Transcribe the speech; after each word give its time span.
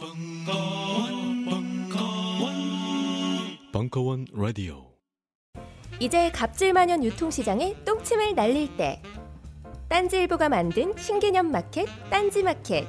벙커원, 0.00 1.44
벙커원, 1.44 2.54
벙커원 3.70 4.26
라디오. 4.32 4.94
이제 6.00 6.30
갑질만연 6.30 7.04
유통시장에 7.04 7.76
똥침을 7.84 8.34
날릴 8.34 8.74
때. 8.78 9.02
딴지일보가 9.90 10.48
만든 10.48 10.96
신개념 10.96 11.50
마켓 11.50 11.84
딴지마켓. 12.08 12.86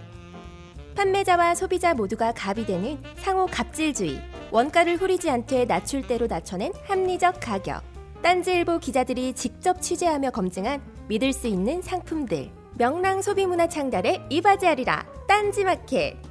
판매자와 0.95 1.53
소비자 1.55 1.93
모두가 1.93 2.31
갑이 2.31 2.65
되는 2.65 2.97
상호 3.17 3.45
갑질주의. 3.45 4.21
원가를 4.49 4.95
후리지 4.95 5.29
않되 5.29 5.65
낮출 5.65 6.07
대로 6.07 6.27
낮춰낸 6.27 6.71
합리적 6.85 7.41
가격. 7.41 7.83
딴지일보 8.21 8.79
기자들이 8.79 9.33
직접 9.33 9.81
취재하며 9.81 10.31
검증한 10.31 10.81
믿을 11.09 11.33
수 11.33 11.47
있는 11.47 11.81
상품들. 11.81 12.49
명랑 12.77 13.21
소비문화 13.21 13.67
창달에 13.67 14.25
이바지하리라. 14.29 15.05
딴지마켓 15.27 16.30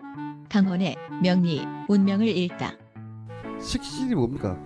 강원의 0.51 0.97
명리 1.23 1.65
운명을 1.87 2.27
읽다 2.27 2.73
식신이 3.61 4.13
뭡니까? 4.15 4.57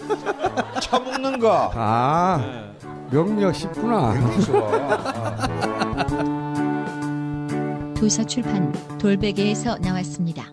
처먹는 0.80 1.38
거. 1.38 1.70
아 1.74 2.72
명리학 3.12 3.54
쉽구나. 3.54 4.14
도서 7.94 8.24
출판 8.24 8.72
돌베개에서 8.96 9.76
나왔습니다. 9.78 10.44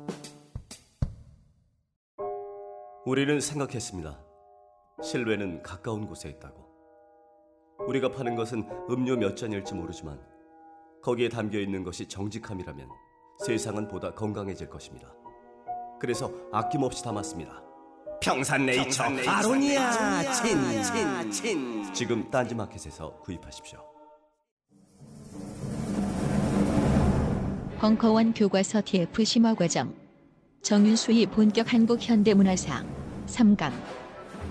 우리는 3.06 3.40
생각했습니다. 3.40 4.20
실외는 5.02 5.64
가까운 5.64 6.08
곳에 6.08 6.28
있다고. 6.28 6.68
우리가 7.88 8.12
파는 8.12 8.36
것은 8.36 8.68
음료 8.90 9.16
몇 9.16 9.38
잔일지 9.38 9.76
모르지만 9.76 10.20
거기에 11.04 11.30
담겨 11.30 11.58
있는 11.58 11.86
것이 11.86 12.06
정직함이라면 12.08 13.07
세상은 13.40 13.88
보다 13.88 14.12
건강해질 14.14 14.70
것입니다. 14.70 15.08
그래서 16.00 16.32
아낌없이 16.52 17.04
담았습니다. 17.04 17.64
평산네이처, 18.22 19.04
아로니아. 19.28 20.32
친 20.34 20.84
친친. 21.32 21.94
지금 21.94 22.30
딴지마켓에서 22.32 23.20
구입하십시오. 23.20 23.80
벙커원 27.80 28.34
교과서 28.34 28.82
TF 28.84 29.24
심화 29.24 29.54
과정. 29.54 29.94
정윤수의 30.64 31.28
본격 31.28 31.72
한국 31.72 32.00
현대 32.02 32.34
문화사 32.34 32.84
3강. 33.28 33.72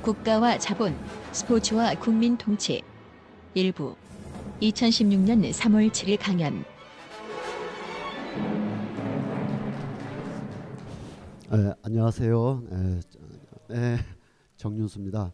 국가와 0.02 0.58
자본 0.58 0.96
스포츠와 1.32 1.94
국민 1.94 2.36
통치. 2.36 2.82
일부. 3.54 3.96
2016년 4.62 5.52
3월 5.52 5.90
7일 5.90 6.18
강연 6.20 6.64
네, 11.50 11.72
안녕하세요. 11.82 12.62
네, 12.70 13.00
네, 13.68 13.96
정윤수입니다. 14.56 15.32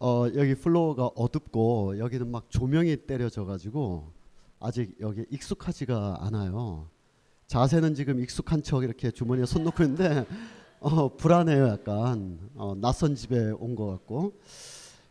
어, 0.00 0.26
여기 0.34 0.54
플로어가 0.54 1.06
어둡고 1.16 1.98
여기는 1.98 2.30
막 2.30 2.48
조명이 2.50 2.96
때려져 3.06 3.44
가지고 3.44 4.12
아직 4.60 4.96
여기 5.00 5.24
익숙하지가 5.30 6.18
않아요. 6.20 6.88
자세는 7.46 7.94
지금 7.94 8.20
익숙한 8.20 8.62
척 8.62 8.84
이렇게 8.84 9.10
주머니에 9.10 9.44
손 9.46 9.64
놓고 9.64 9.82
있는데 9.84 10.26
어, 10.80 11.14
불안해요. 11.16 11.66
약간 11.68 12.38
어, 12.54 12.74
낯선 12.76 13.14
집에 13.14 13.50
온 13.50 13.74
것 13.74 13.86
같고 13.86 14.32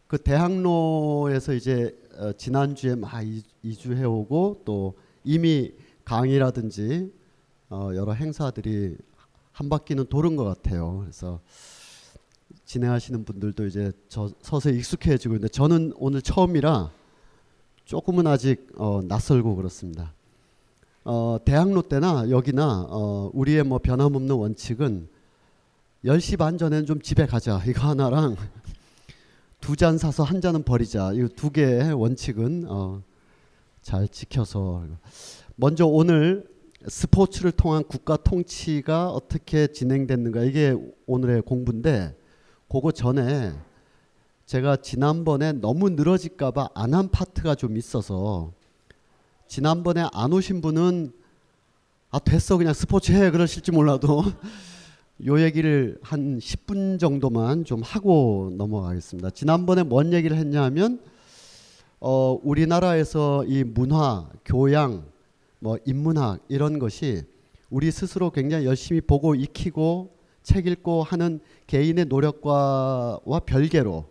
그 0.07 0.17
대학로에서 0.17 1.53
이제 1.53 1.95
어, 2.17 2.31
지난주에 2.33 2.95
막 2.95 3.21
이- 3.23 3.43
이주해 3.61 4.03
오고 4.05 4.61
또 4.65 4.95
이미 5.23 5.73
강의라든지 6.05 7.11
어, 7.69 7.91
여러 7.93 8.13
행사들이 8.13 8.97
한 9.57 9.69
바퀴는 9.69 10.05
도는 10.05 10.35
것 10.35 10.43
같아요. 10.43 10.99
그래서 10.99 11.39
진행하시는 12.65 13.25
분들도 13.25 13.65
이제 13.65 13.91
저 14.07 14.29
서서히 14.39 14.77
익숙해지고 14.77 15.33
있는데 15.33 15.47
저는 15.51 15.93
오늘 15.95 16.21
처음이라 16.21 16.91
조금은 17.85 18.27
아직 18.27 18.67
어, 18.77 19.01
낯설고 19.03 19.55
그렇습니다. 19.55 20.13
어, 21.03 21.39
대학로 21.43 21.81
때나 21.81 22.29
여기나 22.29 22.85
어, 22.87 23.31
우리의 23.33 23.63
뭐 23.63 23.79
변함없는 23.79 24.35
원칙은 24.35 25.07
10시 26.05 26.37
반 26.37 26.59
전에는 26.59 26.85
좀 26.85 27.01
집에 27.01 27.25
가자. 27.25 27.59
이거 27.65 27.87
하나랑 27.89 28.35
두 29.59 29.75
잔 29.75 29.97
사서 29.97 30.21
한 30.21 30.39
잔은 30.39 30.61
버리자. 30.61 31.13
이 31.13 31.27
두 31.35 31.49
개의 31.49 31.93
원칙은 31.93 32.65
어, 32.67 33.01
잘 33.81 34.07
지켜서 34.07 34.83
먼저 35.55 35.87
오늘 35.87 36.45
스포츠를 36.87 37.51
통한 37.51 37.83
국가 37.83 38.15
통치가 38.15 39.09
어떻게 39.09 39.67
진행됐는가 39.67 40.43
이게 40.43 40.75
오늘의 41.05 41.41
공부인데 41.41 42.15
그거 42.69 42.91
전에 42.91 43.53
제가 44.45 44.77
지난번에 44.77 45.51
너무 45.51 45.89
늘어질까봐 45.89 46.69
안 46.73 46.93
한 46.93 47.09
파트가 47.09 47.55
좀 47.55 47.75
있어서 47.77 48.53
지난번에 49.47 50.07
안 50.13 50.31
오신 50.31 50.61
분은 50.61 51.11
아 52.09 52.19
됐어 52.19 52.57
그냥 52.57 52.73
스포츠 52.73 53.11
해 53.11 53.31
그러실지 53.31 53.71
몰라도 53.71 54.23
요 55.25 55.41
얘기를 55.41 55.99
한 56.01 56.37
10분 56.37 56.99
정도만 56.99 57.65
좀 57.65 57.81
하고 57.81 58.53
넘어가겠습니다. 58.55 59.31
지난번에 59.31 59.83
뭔 59.83 60.13
얘기를 60.13 60.37
했냐면 60.37 61.01
어 61.99 62.39
우리나라에서 62.43 63.43
이 63.45 63.63
문화, 63.65 64.29
교양, 64.45 65.03
뭐 65.59 65.77
인문학 65.85 66.39
이런 66.47 66.79
것이 66.79 67.23
우리 67.69 67.91
스스로 67.91 68.31
굉장히 68.31 68.65
열심히 68.65 69.01
보고 69.01 69.35
익히고 69.35 70.15
책 70.43 70.67
읽고 70.67 71.03
하는 71.03 71.39
개인의 71.67 72.05
노력과와 72.05 73.39
별개로 73.45 74.05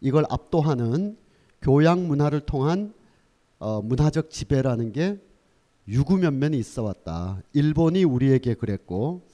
이걸 0.00 0.24
압도하는 0.28 1.16
교양 1.62 2.08
문화를 2.08 2.40
통한 2.40 2.94
어, 3.58 3.82
문화적 3.82 4.30
지배라는 4.30 4.92
게 4.92 5.18
유구면면이 5.86 6.58
있어 6.58 6.82
왔다. 6.82 7.42
일본이 7.52 8.04
우리에게 8.04 8.54
그랬고 8.54 9.26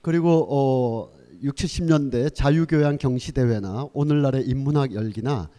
그리고 0.00 0.46
어 0.48 1.12
6, 1.42 1.54
70년대 1.54 2.34
자유교양 2.34 2.96
경시대회나 2.98 3.90
오늘날의 3.92 4.46
인문학 4.46 4.94
열기나 4.94 5.50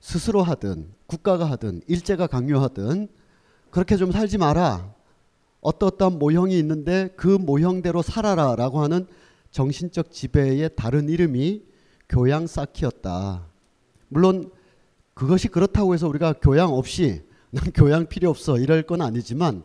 스스로 0.00 0.42
하든 0.42 0.90
국가가 1.06 1.46
하든 1.46 1.80
일제가 1.86 2.26
강요하든 2.26 3.08
그렇게 3.74 3.96
좀 3.96 4.12
살지 4.12 4.38
마라. 4.38 4.94
어떠어떠한 5.60 6.20
모형이 6.20 6.56
있는데 6.60 7.08
그 7.16 7.26
모형대로 7.26 8.02
살아라 8.02 8.54
라고 8.54 8.80
하는 8.80 9.08
정신적 9.50 10.12
지배의 10.12 10.70
다른 10.76 11.08
이름이 11.08 11.64
교양 12.08 12.46
쌓기였다. 12.46 13.48
물론 14.06 14.52
그것이 15.14 15.48
그렇다고 15.48 15.92
해서 15.92 16.06
우리가 16.06 16.34
교양 16.34 16.72
없이 16.72 17.22
난 17.50 17.64
교양 17.74 18.06
필요 18.06 18.30
없어 18.30 18.58
이럴 18.58 18.84
건 18.84 19.02
아니지만 19.02 19.64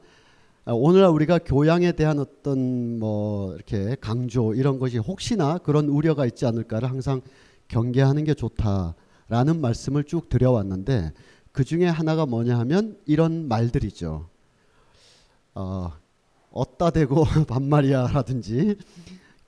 아, 0.66 0.72
오늘날 0.74 1.12
우리가 1.12 1.38
교양에 1.38 1.92
대한 1.92 2.18
어떤 2.18 2.98
뭐 2.98 3.54
이렇게 3.54 3.96
강조 4.02 4.56
이런 4.56 4.80
것이 4.80 4.98
혹시나 4.98 5.60
그런 5.60 5.88
우려가 5.88 6.26
있지 6.26 6.48
않을까를 6.48 6.90
항상 6.90 7.22
경계하는 7.68 8.24
게 8.24 8.34
좋다라는 8.34 9.62
말씀을 9.62 10.04
쭉 10.06 10.30
드려왔는데 10.30 11.14
그 11.52 11.64
중에 11.64 11.88
하나가 11.88 12.26
뭐냐 12.26 12.58
하면 12.60 12.98
이런 13.06 13.48
말들이죠. 13.48 14.30
어, 15.56 15.92
어따 16.52 16.92
대고 16.92 17.26
반말이야라든지 17.48 18.78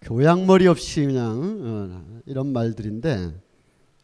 교양머리 0.01 0.67
없이 0.67 1.05
그냥 1.05 1.59
어, 1.61 2.21
이런 2.25 2.51
말들인데 2.53 3.33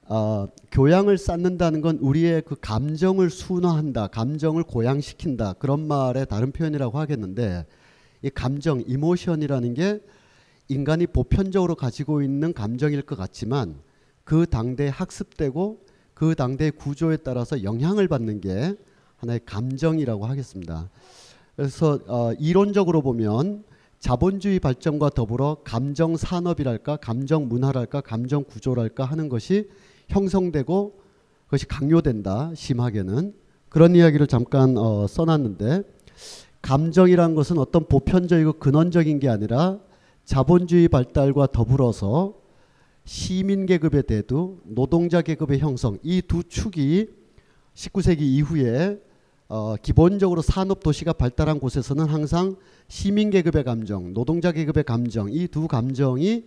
어, 0.10 0.48
교양을 0.72 1.18
쌓는다는 1.18 1.82
건 1.82 1.98
우리의 1.98 2.44
그 2.44 2.56
감정을 2.60 3.30
순화한다, 3.30 4.08
감정을 4.08 4.64
고양시킨다 4.64 5.54
그런 5.54 5.86
말의 5.88 6.28
다른 6.28 6.52
표현이라고 6.52 6.98
하겠는데 6.98 7.66
이 8.22 8.30
감정, 8.30 8.82
이모션이라는 8.88 9.74
게 9.74 10.00
인간이 10.70 11.08
보편적으로 11.08 11.76
가지고 11.76 12.22
있는 12.22 12.54
감정일 12.54 13.02
것 13.02 13.18
같지만 13.18 13.80
그 14.24 14.46
당대에 14.46 14.90
학습되고 14.90 15.86
그 16.18 16.34
당대의 16.34 16.72
구조에 16.72 17.18
따라서 17.18 17.62
영향을 17.62 18.08
받는 18.08 18.42
게 18.42 18.76
하나의 19.18 19.40
감정이라고 19.46 20.26
하겠습니다. 20.26 20.90
그래서 21.56 22.00
어, 22.08 22.34
이론적으로 22.40 23.04
보면 23.04 23.64
자본주의 24.00 24.60
발전과 24.60 25.12
더불어 25.12 25.58
감정 25.64 26.18
산업이랄까, 26.18 26.98
감정 26.98 27.48
문화랄까, 27.48 28.02
감정 28.02 28.44
구조랄까 28.46 29.06
하는 29.06 29.30
것이 29.30 29.70
형성되고 30.08 31.00
그것이 31.46 31.68
강요된다. 31.68 32.52
심하게는 32.56 33.36
그런 33.70 33.96
이야기를 33.96 34.26
잠깐 34.26 34.76
어, 34.76 35.06
써놨는데 35.06 35.84
감정이란 36.64 37.36
것은 37.36 37.60
어떤 37.60 37.86
보편적이고 37.86 38.54
근원적인 38.54 39.20
게 39.20 39.30
아니라 39.30 39.78
자본주의 40.26 40.88
발달과 40.88 41.52
더불어서 41.52 42.34
시민 43.08 43.66
계급의 43.66 44.04
대두, 44.04 44.58
노동자 44.66 45.22
계급의 45.22 45.60
형성 45.60 45.98
이 46.04 46.22
두 46.22 46.44
축이 46.44 47.08
19세기 47.74 48.20
이후에 48.20 49.00
어, 49.48 49.76
기본적으로 49.82 50.42
산업 50.42 50.84
도시가 50.84 51.14
발달한 51.14 51.62
곳에서는 51.62 52.04
항상 52.06 52.58
시민 52.90 53.30
계급의 53.30 53.64
감정, 53.64 54.14
노동자 54.14 54.52
계급의 54.52 54.84
감정 54.84 55.32
이 55.32 55.48
두 55.48 55.70
감정이 55.70 56.44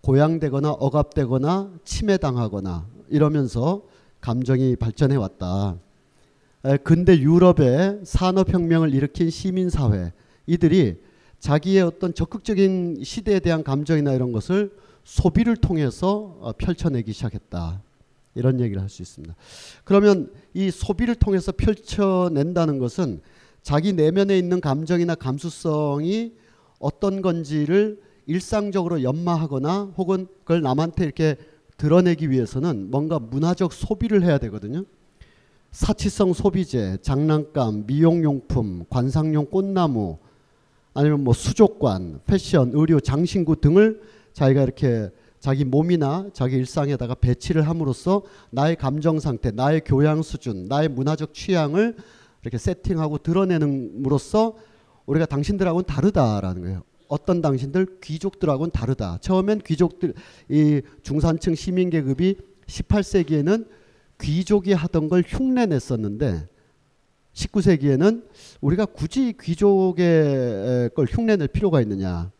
고양되거나 0.00 0.72
억압되거나 0.72 1.74
침해당하거나 1.84 2.88
이러면서 3.08 3.84
감정이 4.20 4.74
발전해 4.74 5.14
왔다. 5.14 5.78
에, 6.64 6.76
근데 6.78 7.20
유럽의 7.20 8.00
산업혁명을 8.02 8.92
일으킨 8.94 9.30
시민사회 9.30 10.12
이들이 10.48 10.96
자기의 11.38 11.82
어떤 11.82 12.14
적극적인 12.14 13.04
시대에 13.04 13.38
대한 13.38 13.62
감정이나 13.62 14.12
이런 14.12 14.32
것을 14.32 14.72
소비를 15.04 15.56
통해서 15.56 16.36
어, 16.40 16.52
펼쳐내기 16.52 17.12
시작했다. 17.12 17.82
이런 18.34 18.60
얘기를 18.60 18.80
할 18.80 18.88
수 18.88 19.02
있습니다. 19.02 19.34
그러면 19.84 20.32
이 20.54 20.70
소비를 20.70 21.14
통해서 21.16 21.52
펼쳐낸다는 21.52 22.78
것은 22.78 23.20
자기 23.62 23.92
내면에 23.92 24.38
있는 24.38 24.60
감정이나 24.60 25.14
감수성이 25.14 26.32
어떤 26.78 27.22
건지를 27.22 28.00
일상적으로 28.26 29.02
연마하거나 29.02 29.94
혹은 29.98 30.26
그걸 30.40 30.62
남한테 30.62 31.04
이렇게 31.04 31.36
드러내기 31.76 32.30
위해서는 32.30 32.90
뭔가 32.90 33.18
문화적 33.18 33.72
소비를 33.72 34.22
해야 34.22 34.38
되거든요. 34.38 34.84
사치성 35.72 36.32
소비재, 36.32 36.98
장난감, 37.02 37.86
미용용품, 37.86 38.84
관상용 38.88 39.46
꽃나무, 39.46 40.18
아니면 40.94 41.22
뭐 41.24 41.32
수족관, 41.32 42.20
패션, 42.26 42.72
의류, 42.74 43.00
장신구 43.00 43.60
등을 43.60 44.00
자기가 44.40 44.62
이렇게 44.62 45.10
자기 45.38 45.66
몸이나 45.66 46.30
자기 46.32 46.56
일상에다가 46.56 47.14
배치를 47.14 47.68
함으로써 47.68 48.22
나의 48.50 48.76
감정 48.76 49.20
상태, 49.20 49.50
나의 49.50 49.82
교양 49.84 50.22
수준, 50.22 50.66
나의 50.66 50.88
문화적 50.88 51.34
취향을 51.34 51.94
이렇게 52.40 52.56
세팅하고 52.56 53.18
드러내는으로써 53.18 54.56
우리가 55.04 55.26
당신들하고는 55.26 55.84
다르다라는 55.84 56.62
거예요. 56.62 56.82
어떤 57.08 57.42
당신들 57.42 57.98
귀족들하고는 58.02 58.70
다르다. 58.70 59.18
처음엔 59.20 59.58
귀족들 59.58 60.14
이 60.48 60.80
중산층 61.02 61.54
시민 61.54 61.90
계급이 61.90 62.36
18세기에는 62.66 63.68
귀족이 64.22 64.72
하던 64.72 65.10
걸 65.10 65.22
흉내 65.26 65.66
냈었는데 65.66 66.46
19세기에는 67.34 68.24
우리가 68.62 68.86
굳이 68.86 69.34
귀족의 69.38 70.90
걸 70.94 71.06
흉내 71.10 71.36
낼 71.36 71.48
필요가 71.48 71.82
있느냐. 71.82 72.30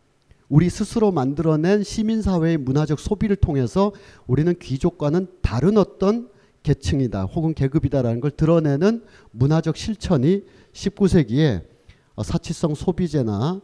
우리 0.51 0.69
스스로 0.69 1.13
만들어낸 1.13 1.81
시민사회의 1.81 2.57
문화적 2.57 2.99
소비를 2.99 3.37
통해서 3.37 3.93
우리는 4.27 4.53
귀족과는 4.59 5.27
다른 5.41 5.77
어떤 5.77 6.27
계층이다 6.63 7.23
혹은 7.23 7.53
계급이다라는 7.53 8.19
걸 8.19 8.31
드러내는 8.31 9.01
문화적 9.31 9.77
실천이 9.77 10.43
19세기에 10.73 11.63
사치성 12.21 12.75
소비재나 12.75 13.61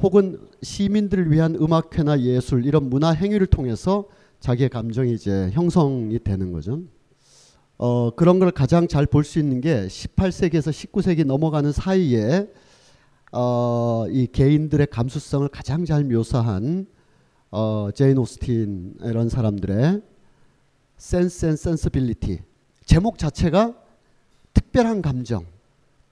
혹은 0.00 0.38
시민들을 0.62 1.32
위한 1.32 1.56
음악회나 1.56 2.20
예술 2.20 2.64
이런 2.64 2.88
문화 2.88 3.10
행위를 3.10 3.48
통해서 3.48 4.06
자기의 4.38 4.68
감정이 4.68 5.12
이제 5.12 5.50
형성이 5.52 6.20
되는 6.20 6.52
거죠. 6.52 6.82
어, 7.78 8.10
그런 8.14 8.38
걸 8.38 8.52
가장 8.52 8.86
잘 8.86 9.06
볼 9.06 9.24
수 9.24 9.40
있는 9.40 9.60
게 9.60 9.88
18세기에서 9.88 10.70
19세기 10.70 11.26
넘어가는 11.26 11.72
사이에 11.72 12.46
어, 13.32 14.06
이 14.08 14.26
개인들의 14.26 14.86
감수성을 14.86 15.46
가장 15.48 15.84
잘 15.84 16.04
묘사한 16.04 16.86
어, 17.50 17.90
제인 17.94 18.18
오스틴 18.18 18.96
이런 19.02 19.28
사람들의 19.28 20.02
Sense 20.96 21.46
and 21.46 21.56
Sensibility 21.56 22.40
제목 22.84 23.18
자체가 23.18 23.74
특별한 24.54 25.02
감정, 25.02 25.44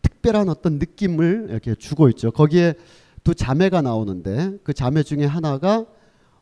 특별한 0.02 0.48
어떤 0.48 0.78
느낌을 0.78 1.48
이렇게 1.50 1.74
주고 1.74 2.08
있죠. 2.10 2.30
거기에 2.30 2.74
두 3.24 3.34
자매가 3.34 3.82
나오는데 3.82 4.58
그 4.62 4.72
자매 4.72 5.02
중에 5.02 5.24
하나가 5.24 5.86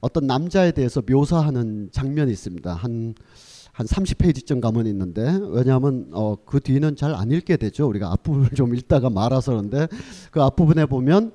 어떤 0.00 0.26
남자에 0.26 0.72
대해서 0.72 1.02
묘사하는 1.08 1.88
장면이 1.92 2.30
있습니다. 2.30 2.74
한 2.74 3.14
한 3.74 3.86
30페이지쯤 3.86 4.60
가면 4.60 4.86
있는데 4.86 5.36
왜냐하면 5.50 6.06
어, 6.12 6.36
그 6.46 6.60
뒤는 6.60 6.94
잘 6.94 7.12
안 7.14 7.30
읽게 7.32 7.56
되죠. 7.56 7.88
우리가 7.88 8.10
앞부분을 8.12 8.50
좀 8.50 8.74
읽다가 8.74 9.10
말아서 9.10 9.50
그런데 9.52 9.88
그 10.30 10.40
앞부분에 10.42 10.86
보면 10.86 11.32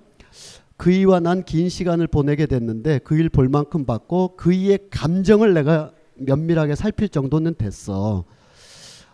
그이와 0.77 1.19
난 1.19 1.43
긴 1.43 1.67
시간을 1.67 2.07
보내게 2.07 2.45
됐는데 2.45 2.99
그 2.99 3.15
일 3.15 3.27
볼 3.29 3.49
만큼 3.49 3.85
봤고 3.85 4.37
그이의 4.37 4.79
감정을 4.89 5.53
내가 5.53 5.91
면밀하게 6.15 6.75
살필 6.75 7.09
정도는 7.09 7.55
됐어. 7.55 8.23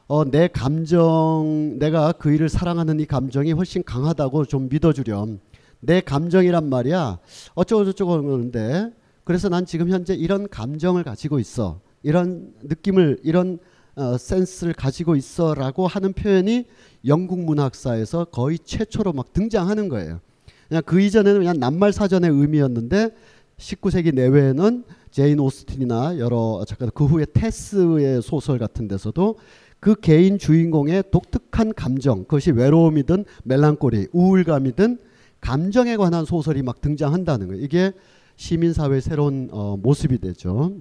어, 0.07 0.23
내 0.29 0.47
감정, 0.47 1.77
내가 1.79 2.11
그 2.11 2.31
일을 2.31 2.47
사랑하는 2.47 2.99
이 2.99 3.07
감정이 3.07 3.53
훨씬 3.53 3.83
강하다고 3.83 4.45
좀 4.45 4.69
믿어주렴. 4.69 5.39
내 5.79 5.99
감정이란 6.01 6.69
말이야. 6.69 7.17
어쩌고저쩌고 7.55 8.21
그러는데 8.21 8.91
그래서 9.23 9.49
난 9.49 9.65
지금 9.65 9.89
현재 9.89 10.13
이런 10.13 10.47
감정을 10.47 11.03
가지고 11.03 11.39
있어. 11.39 11.79
이런 12.05 12.53
느낌을 12.61 13.17
이런 13.23 13.57
어, 13.95 14.17
센스를 14.17 14.73
가지고 14.73 15.15
있어라고 15.15 15.87
하는 15.87 16.13
표현이 16.13 16.65
영국 17.07 17.39
문학사에서 17.39 18.25
거의 18.25 18.59
최초로 18.59 19.11
막 19.13 19.33
등장하는 19.33 19.89
거예요. 19.89 20.19
그냥 20.67 20.83
그 20.85 21.01
이전에는 21.01 21.39
그냥 21.39 21.59
낱말 21.59 21.93
사전의 21.93 22.29
의미였는데 22.29 23.09
19세기 23.57 24.13
내외에는 24.13 24.83
제인 25.09 25.39
오스틴이나 25.39 26.19
여러 26.19 26.63
작가 26.67 26.85
그 26.93 27.05
후에 27.05 27.25
테스의 27.33 28.21
소설 28.21 28.59
같은 28.59 28.87
데서도 28.87 29.37
그 29.79 29.95
개인 29.95 30.37
주인공의 30.37 31.05
독특한 31.09 31.73
감정 31.73 32.23
그것이 32.23 32.51
외로움이든 32.51 33.25
멜랑콜리 33.45 34.09
우울감이든 34.11 34.99
감정에 35.41 35.95
관한 35.95 36.25
소설이 36.25 36.61
막 36.61 36.81
등장한다는 36.81 37.47
거예요. 37.47 37.63
이게 37.63 37.93
시민사회의 38.35 39.01
새로운 39.01 39.49
어, 39.51 39.77
모습이 39.77 40.19
되죠. 40.19 40.75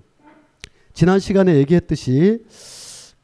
지난 0.94 1.18
시간에 1.18 1.56
얘기했듯이 1.56 2.44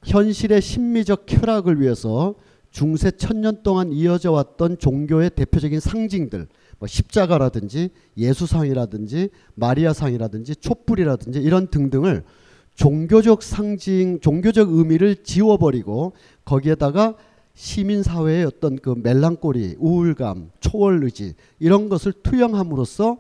현실의 0.05 0.61
심미적 0.61 1.25
쾌락을 1.27 1.81
위해서 1.81 2.35
중세 2.73 3.12
천년 3.12 3.62
동안 3.62 3.93
이어져 3.93 4.33
왔던 4.33 4.79
종교의 4.79 5.31
대표적인 5.31 5.79
상징들 5.79 6.49
뭐 6.81 6.89
십자가라든지 6.89 7.91
예수상이라든지 8.17 9.31
마리아상이라든지 9.55 10.57
촛불이라든지 10.57 11.39
이런 11.39 11.69
등등을 11.69 12.25
종교적 12.75 13.45
상징, 13.45 14.19
종교적 14.19 14.73
의미를 14.73 15.23
지워버리고 15.23 16.15
거기에다가 16.45 17.15
시민 17.55 18.03
사회의 18.03 18.45
어떤 18.45 18.77
그 18.77 18.95
멜랑꼴리, 19.00 19.77
우울감, 19.79 20.50
초월 20.59 21.05
의지 21.05 21.35
이런 21.61 21.89
것을 21.89 22.12
투영함으로써 22.15 23.19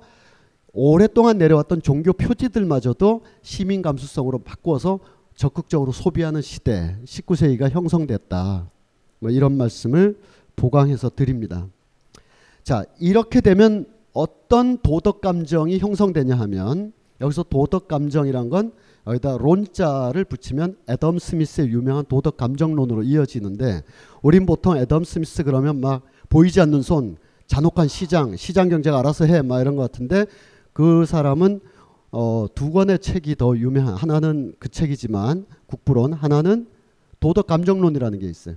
오랫동안 0.72 1.38
내려왔던 1.38 1.82
종교 1.82 2.12
표지들마저도 2.12 3.22
시민 3.42 3.82
감수성으로 3.82 4.38
바꾸어서 4.40 5.00
적극적으로 5.34 5.92
소비하는 5.92 6.42
시대 6.42 6.96
19세기가 7.04 7.70
형성됐다. 7.70 8.70
뭐 9.20 9.30
이런 9.30 9.56
말씀을 9.56 10.18
보강해서 10.56 11.10
드립니다. 11.10 11.66
자, 12.62 12.84
이렇게 13.00 13.40
되면 13.40 13.86
어떤 14.12 14.78
도덕 14.78 15.20
감정이 15.20 15.78
형성되냐 15.78 16.36
하면 16.40 16.92
여기서 17.20 17.44
도덕 17.44 17.88
감정이란 17.88 18.50
건 18.50 18.72
여기다 19.06 19.38
론자를 19.38 20.24
붙이면 20.24 20.76
애덤 20.88 21.18
스미스의 21.18 21.68
유명한 21.68 22.04
도덕 22.04 22.36
감정론으로 22.36 23.02
이어지는데 23.02 23.82
우린 24.22 24.46
보통 24.46 24.76
애덤 24.76 25.04
스미스 25.04 25.42
그러면 25.42 25.80
막 25.80 26.02
보이지 26.28 26.60
않는 26.60 26.82
손, 26.82 27.16
잔혹한 27.46 27.88
시장, 27.88 28.36
시장 28.36 28.68
경제가 28.68 29.00
알아서 29.00 29.24
해, 29.24 29.42
막 29.42 29.60
이런 29.60 29.74
것 29.74 29.82
같은데 29.82 30.26
그 30.72 31.04
사람은 31.06 31.60
어, 32.12 32.46
두 32.54 32.70
권의 32.72 32.98
책이 32.98 33.36
더 33.36 33.56
유명한 33.56 33.94
하나는 33.94 34.54
그 34.58 34.68
책이지만 34.68 35.46
국부론 35.66 36.12
하나는 36.12 36.66
도덕 37.20 37.46
감정론이라는 37.46 38.18
게 38.18 38.28
있어요. 38.28 38.56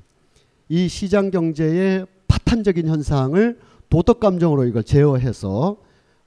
이 0.70 0.88
시장 0.88 1.29
경제의 1.29 2.08
파탄적인 2.27 2.88
현상을 2.88 3.60
도덕 3.89 4.20
감정으로 4.20 4.65
이걸 4.65 4.84
제어해서 4.84 5.77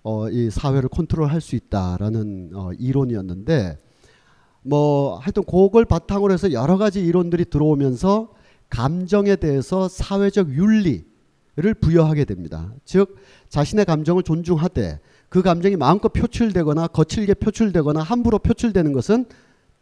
어, 0.03 0.31
이 0.31 0.51
사회를 0.51 0.89
컨트롤할 0.89 1.41
수 1.41 1.57
있다라는 1.57 2.51
어, 2.55 2.71
이론이었는데 2.79 3.79
뭐 4.63 5.19
하여튼 5.19 5.43
그걸 5.45 5.85
바탕으로 5.85 6.33
해서 6.33 6.53
여러 6.53 6.77
가지 6.77 7.01
이론들이 7.05 7.47
들어오면서 7.47 8.33
감정에 8.69 9.37
대해서 9.37 9.89
사회적 9.89 10.51
윤리를 10.51 11.75
부여하게 11.81 12.25
됩니다. 12.25 12.73
즉 12.85 13.17
자신의 13.49 13.85
감정을 13.85 14.23
존중하되 14.23 15.01
그 15.29 15.43
감정이 15.43 15.77
마음껏 15.77 16.09
표출되거나 16.09 16.89
거칠게 16.89 17.35
표출되거나 17.35 18.01
함부로 18.01 18.39
표출되는 18.39 18.93
것은 18.93 19.27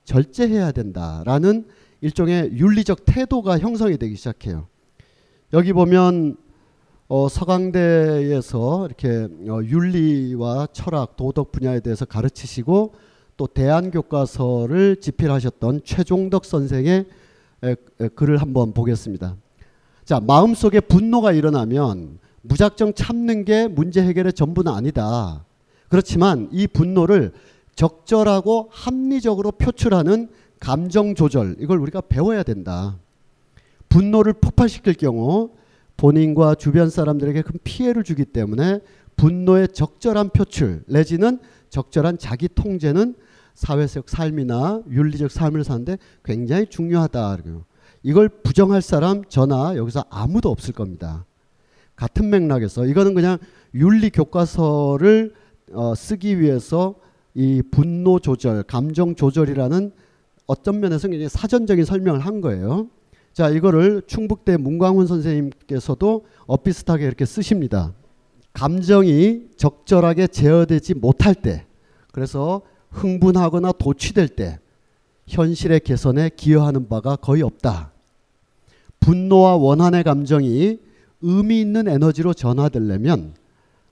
절제해야 0.04 0.72
된다라는 0.72 1.66
일종의 2.00 2.52
윤리적 2.52 3.04
태도가 3.04 3.58
형성이 3.58 3.96
되기 3.96 4.16
시작해요. 4.16 4.66
여기 5.52 5.72
보면 5.72 6.36
어, 7.08 7.28
서강대에서 7.28 8.86
이렇게 8.86 9.28
어, 9.48 9.60
윤리와 9.62 10.68
철학, 10.72 11.16
도덕 11.16 11.52
분야에 11.52 11.80
대해서 11.80 12.04
가르치시고 12.04 12.94
또 13.36 13.46
대안 13.46 13.90
교과서를 13.90 14.96
집필하셨던 14.96 15.82
최종덕 15.84 16.44
선생의 16.44 17.06
에, 17.64 17.76
에, 18.00 18.08
글을 18.08 18.38
한번 18.38 18.72
보겠습니다. 18.72 19.36
자, 20.04 20.20
마음속에 20.20 20.80
분노가 20.80 21.32
일어나면 21.32 22.18
무작정 22.44 22.94
참는 22.94 23.44
게 23.44 23.68
문제 23.68 24.02
해결의 24.02 24.32
전부는 24.32 24.70
아니다. 24.70 25.44
그렇지만 25.88 26.48
이 26.52 26.66
분노를 26.66 27.32
적절하고 27.74 28.68
합리적으로 28.70 29.50
표출하는 29.52 30.28
감정 30.60 31.14
조절 31.14 31.56
이걸 31.58 31.78
우리가 31.78 32.02
배워야 32.02 32.42
된다. 32.42 32.98
분노를 33.88 34.34
폭발시킬 34.34 34.94
경우 34.94 35.50
본인과 35.96 36.56
주변 36.56 36.90
사람들에게 36.90 37.42
큰 37.42 37.58
피해를 37.64 38.04
주기 38.04 38.24
때문에 38.24 38.80
분노의 39.16 39.68
적절한 39.68 40.30
표출 40.30 40.82
내지는 40.86 41.38
적절한 41.70 42.18
자기 42.18 42.48
통제는 42.48 43.14
사회적 43.54 44.08
삶이나 44.08 44.82
윤리적 44.90 45.30
삶을 45.30 45.64
사는데 45.64 45.96
굉장히 46.24 46.66
중요하다. 46.66 47.38
이걸 48.02 48.28
부정할 48.28 48.82
사람 48.82 49.24
저나 49.24 49.76
여기서 49.76 50.04
아무도 50.10 50.50
없을 50.50 50.74
겁니다. 50.74 51.24
같은 51.96 52.30
맥락에서 52.30 52.86
이거는 52.86 53.14
그냥 53.14 53.38
윤리 53.74 54.10
교과서를 54.10 55.34
어, 55.72 55.94
쓰기 55.94 56.40
위해서 56.40 56.96
이 57.34 57.62
분노 57.70 58.18
조절, 58.18 58.62
감정 58.62 59.14
조절이라는 59.14 59.92
어떤 60.46 60.80
면에서 60.80 61.08
굉장히 61.08 61.28
사전적인 61.28 61.84
설명을 61.84 62.20
한 62.20 62.40
거예요. 62.40 62.88
자, 63.32 63.48
이거를 63.48 64.02
충북대 64.06 64.56
문광훈 64.56 65.06
선생님께서도 65.06 66.26
엇비슷하게 66.46 67.04
이렇게 67.04 67.24
쓰십니다. 67.24 67.92
감정이 68.52 69.48
적절하게 69.56 70.28
제어되지 70.28 70.94
못할 70.94 71.34
때, 71.34 71.66
그래서 72.12 72.62
흥분하거나 72.90 73.72
도취될 73.72 74.28
때, 74.28 74.60
현실의 75.26 75.80
개선에 75.80 76.30
기여하는 76.36 76.88
바가 76.88 77.16
거의 77.16 77.42
없다. 77.42 77.90
분노와 79.00 79.56
원한의 79.56 80.04
감정이 80.04 80.78
의미 81.24 81.60
있는 81.60 81.88
에너지로 81.88 82.34
전화되려면, 82.34 83.32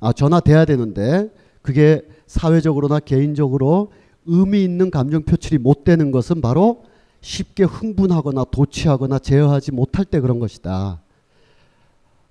아, 0.01 0.13
전화돼야 0.13 0.67
되는데, 0.67 1.31
그게 1.63 2.03
사회적으로나 2.27 3.01
개인적으로 3.01 3.93
의미 4.27 4.63
있는 4.63 4.91
감정 4.91 5.23
표출이 5.23 5.59
못 5.59 5.85
되는 5.85 6.11
것은 6.11 6.41
바로 6.41 6.85
쉽게 7.23 7.65
흥분하거나 7.65 8.45
도취하거나 8.51 9.19
제어하지 9.19 9.73
못할 9.73 10.05
때 10.05 10.21
그런 10.21 10.39
것이다. 10.39 11.01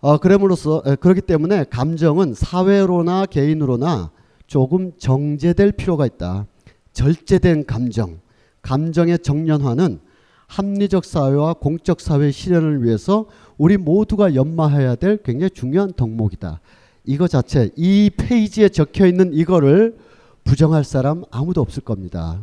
어, 0.02 0.18
그럼으로써 0.18 0.84
에, 0.86 0.96
그렇기 0.96 1.22
때문에 1.22 1.66
감정은 1.66 2.34
사회로나 2.34 3.26
개인으로나 3.26 4.12
조금 4.48 4.92
정제될 4.98 5.74
필요가 5.74 6.06
있다. 6.06 6.46
절제된 6.94 7.66
감정, 7.66 8.20
감정의 8.62 9.20
정연화는 9.20 10.00
합리적 10.48 11.06
사회와 11.06 11.54
공적 11.54 12.02
사회 12.02 12.32
실현을 12.32 12.84
위해서 12.84 13.26
우리 13.62 13.78
모두가 13.78 14.34
연마해야 14.34 14.96
될 14.96 15.18
굉장히 15.22 15.52
중요한 15.52 15.94
덕목이다. 15.94 16.60
이거 17.06 17.28
자체 17.28 17.70
이 17.76 18.10
페이지에 18.10 18.70
적혀 18.70 19.06
있는 19.06 19.36
이거를 19.36 20.00
부정할 20.44 20.84
사람 20.84 21.24
아무도 21.30 21.62
없을 21.62 21.84
겁니다. 21.84 22.42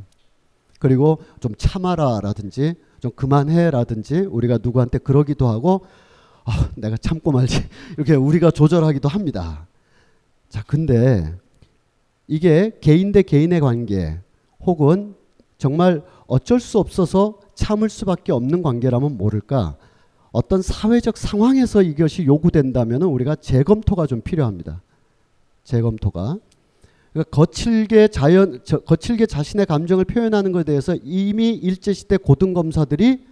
그리고 0.78 1.18
좀 1.40 1.56
참아라라든지 1.58 2.74
좀 3.00 3.10
그만해라든지 3.16 4.28
우리가 4.30 4.60
누구한테 4.62 4.98
그러기도 4.98 5.48
하고 5.48 5.86
아, 6.44 6.70
내가 6.76 6.96
참고 6.96 7.32
말지 7.32 7.68
이렇게 7.98 8.14
우리가 8.14 8.52
조절하기도 8.52 9.08
합니다. 9.08 9.66
자, 10.48 10.62
근데 10.68 11.34
이게 12.28 12.78
개인 12.80 13.10
대 13.10 13.22
개인의 13.22 13.58
관계 13.58 14.20
혹은 14.60 15.16
정말 15.56 16.00
어쩔 16.28 16.60
수 16.60 16.78
없어서 16.78 17.40
참을 17.56 17.88
수밖에 17.88 18.30
없는 18.30 18.62
관계라면 18.62 19.18
모를까? 19.18 19.78
어떤 20.30 20.62
사회적 20.62 21.16
상황에서 21.16 21.82
이것이 21.82 22.24
요구된다면 22.24 23.02
우리가 23.02 23.36
재검토가 23.36 24.06
좀 24.06 24.20
필요합니다. 24.20 24.82
재검토가. 25.64 26.38
그러니까 27.12 27.30
거칠게 27.30 28.08
자연 28.08 28.60
저, 28.64 28.78
거칠게 28.78 29.26
자신의 29.26 29.66
감정을 29.66 30.04
표현하는 30.04 30.52
것에 30.52 30.64
대해서 30.64 30.96
이미 31.02 31.50
일제 31.50 31.92
시대 31.92 32.16
고등 32.16 32.52
검사들이 32.52 33.24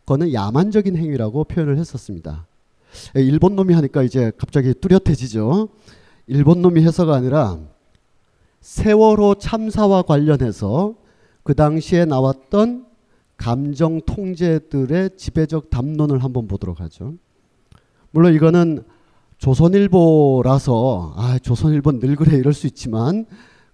그거는 0.00 0.32
야만적인 0.32 0.96
행위라고 0.96 1.44
표현을 1.44 1.78
했었습니다. 1.78 2.46
예, 3.16 3.22
일본 3.22 3.54
놈이 3.54 3.72
하니까 3.72 4.02
이제 4.02 4.32
갑자기 4.36 4.74
뚜렷해지죠. 4.74 5.68
일본 6.26 6.62
놈이 6.62 6.82
해서가 6.82 7.14
아니라 7.14 7.58
세월호 8.60 9.36
참사와 9.36 10.02
관련해서 10.02 10.94
그 11.42 11.54
당시에 11.54 12.04
나왔던 12.04 12.86
감정 13.40 14.02
통제들의 14.02 15.16
지배적 15.16 15.70
담론을 15.70 16.22
한번 16.22 16.46
보도록 16.46 16.78
하죠. 16.80 17.14
물론 18.10 18.34
이거는 18.34 18.84
조선일보라서 19.38 21.14
아 21.16 21.38
조선일보 21.38 22.00
늘 22.00 22.16
그래 22.16 22.36
이럴 22.36 22.52
수 22.52 22.66
있지만 22.66 23.24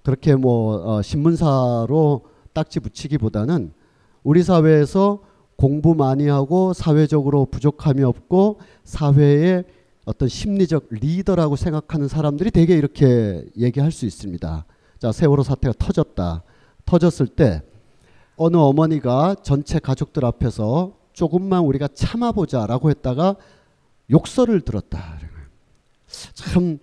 그렇게 0.05 0.37
뭐 0.37 0.77
어, 0.87 1.03
신문사로 1.03 2.27
딱지 2.53 2.79
붙이기보다는 2.79 3.73
우리 4.23 4.45
사회에서 4.45 5.23
공부 5.57 5.97
많이 5.97 6.29
하고 6.29 6.73
사회적으로 6.73 7.47
부족함이 7.47 8.05
없고 8.05 8.61
사회의 8.85 9.65
어떤 10.05 10.29
심리적 10.29 10.87
리더라고 10.91 11.57
생각하는 11.57 12.07
사람들이 12.07 12.53
되게 12.53 12.77
이렇게 12.77 13.45
얘기할 13.59 13.91
수 13.91 14.07
있습니다. 14.07 14.65
자 15.01 15.11
세월호 15.11 15.43
사태가 15.43 15.75
터졌다. 15.77 16.45
터졌을 16.85 17.27
때 17.27 17.63
어느 18.37 18.57
어머니가 18.57 19.37
전체 19.43 19.79
가족들 19.79 20.25
앞에서 20.25 20.93
조금만 21.13 21.63
우리가 21.63 21.89
참아보자라고 21.89 22.91
했다가 22.91 23.37
욕설을 24.11 24.61
들었다. 24.61 25.19
참 26.35 26.79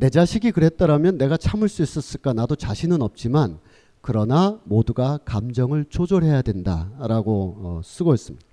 내 0.00 0.10
자식이 0.10 0.52
그랬다라면 0.52 1.18
내가 1.18 1.36
참을 1.36 1.68
수 1.68 1.82
있었을까 1.82 2.32
나도 2.32 2.54
자신은 2.54 3.02
없지만 3.02 3.58
그러나 4.00 4.60
모두가 4.62 5.18
감정을 5.24 5.86
조절해야 5.86 6.42
된다라고 6.42 7.56
어, 7.58 7.80
쓰고 7.82 8.14
있습니다. 8.14 8.46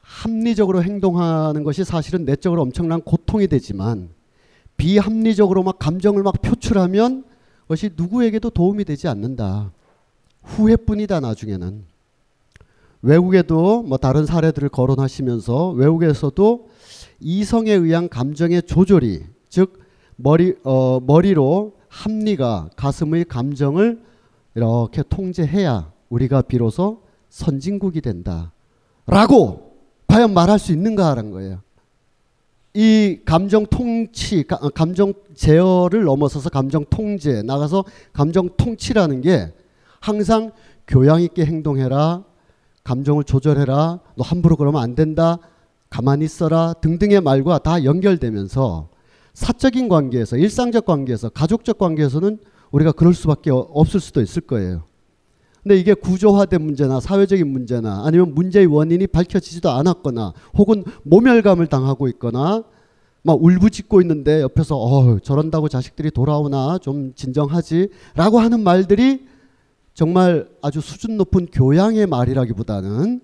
합리적으로 0.00 0.82
행동하는 0.82 1.62
것이 1.62 1.84
사실은 1.84 2.24
내적으로 2.24 2.62
엄청난 2.62 3.02
고통이 3.02 3.48
되지만 3.48 4.08
비합리적으로 4.78 5.62
막 5.62 5.78
감정을 5.78 6.22
막 6.22 6.40
표출하면 6.40 7.24
그것이 7.64 7.90
누구에게도 7.94 8.48
도움이 8.48 8.84
되지 8.86 9.08
않는다. 9.08 9.72
후회뿐이다 10.42 11.20
나중에는. 11.20 11.84
외국에도 13.02 13.82
뭐 13.82 13.98
다른 13.98 14.26
사례들을 14.26 14.68
거론하시면서 14.68 15.70
외국에서도 15.70 16.68
이성에 17.20 17.72
의한 17.72 18.08
감정의 18.08 18.62
조절이 18.62 19.24
즉 19.48 19.80
머리 20.16 20.54
어, 20.64 21.00
머리로 21.00 21.74
합리가 21.88 22.70
가슴의 22.76 23.24
감정을 23.24 24.00
이렇게 24.54 25.02
통제해야 25.08 25.92
우리가 26.08 26.42
비로소 26.42 27.02
선진국이 27.28 28.00
된다라고 28.00 29.72
과연 30.06 30.32
말할 30.32 30.58
수 30.58 30.72
있는가라는 30.72 31.30
거예요. 31.30 31.60
이 32.74 33.20
감정 33.24 33.66
통치, 33.66 34.44
감정 34.74 35.12
제어를 35.34 36.04
넘어서서 36.04 36.48
감정 36.50 36.84
통제, 36.88 37.42
나가서 37.42 37.84
감정 38.12 38.48
통치라는 38.56 39.20
게 39.20 39.52
항상 40.02 40.50
교양 40.88 41.22
있게 41.22 41.46
행동해라, 41.46 42.24
감정을 42.82 43.22
조절해라, 43.22 44.00
너 44.16 44.24
함부로 44.24 44.56
그러면 44.56 44.82
안 44.82 44.96
된다, 44.96 45.38
가만히 45.88 46.24
있어라. 46.24 46.74
등등의 46.74 47.20
말과 47.20 47.58
다 47.58 47.84
연결되면서 47.84 48.88
사적인 49.32 49.88
관계에서 49.88 50.36
일상적 50.36 50.84
관계에서 50.84 51.28
가족적 51.28 51.78
관계에서는 51.78 52.38
우리가 52.72 52.92
그럴 52.92 53.14
수밖에 53.14 53.50
없을 53.52 54.00
수도 54.00 54.20
있을 54.20 54.42
거예요. 54.42 54.82
근데 55.62 55.76
이게 55.76 55.94
구조화된 55.94 56.60
문제나 56.60 56.98
사회적인 56.98 57.46
문제나 57.46 58.02
아니면 58.04 58.34
문제의 58.34 58.66
원인이 58.66 59.06
밝혀지지도 59.06 59.70
않았거나 59.70 60.32
혹은 60.58 60.82
모멸감을 61.04 61.68
당하고 61.68 62.08
있거나 62.08 62.64
막 63.22 63.40
울부짖고 63.40 64.00
있는데 64.00 64.42
옆에서 64.42 64.76
어 64.76 65.20
저런다고 65.20 65.68
자식들이 65.68 66.10
돌아오나? 66.10 66.78
좀 66.78 67.12
진정하지라고 67.14 68.40
하는 68.40 68.64
말들이 68.64 69.26
정말 69.94 70.48
아주 70.62 70.80
수준 70.80 71.16
높은 71.16 71.46
교양의 71.46 72.06
말이라기보다는 72.06 73.20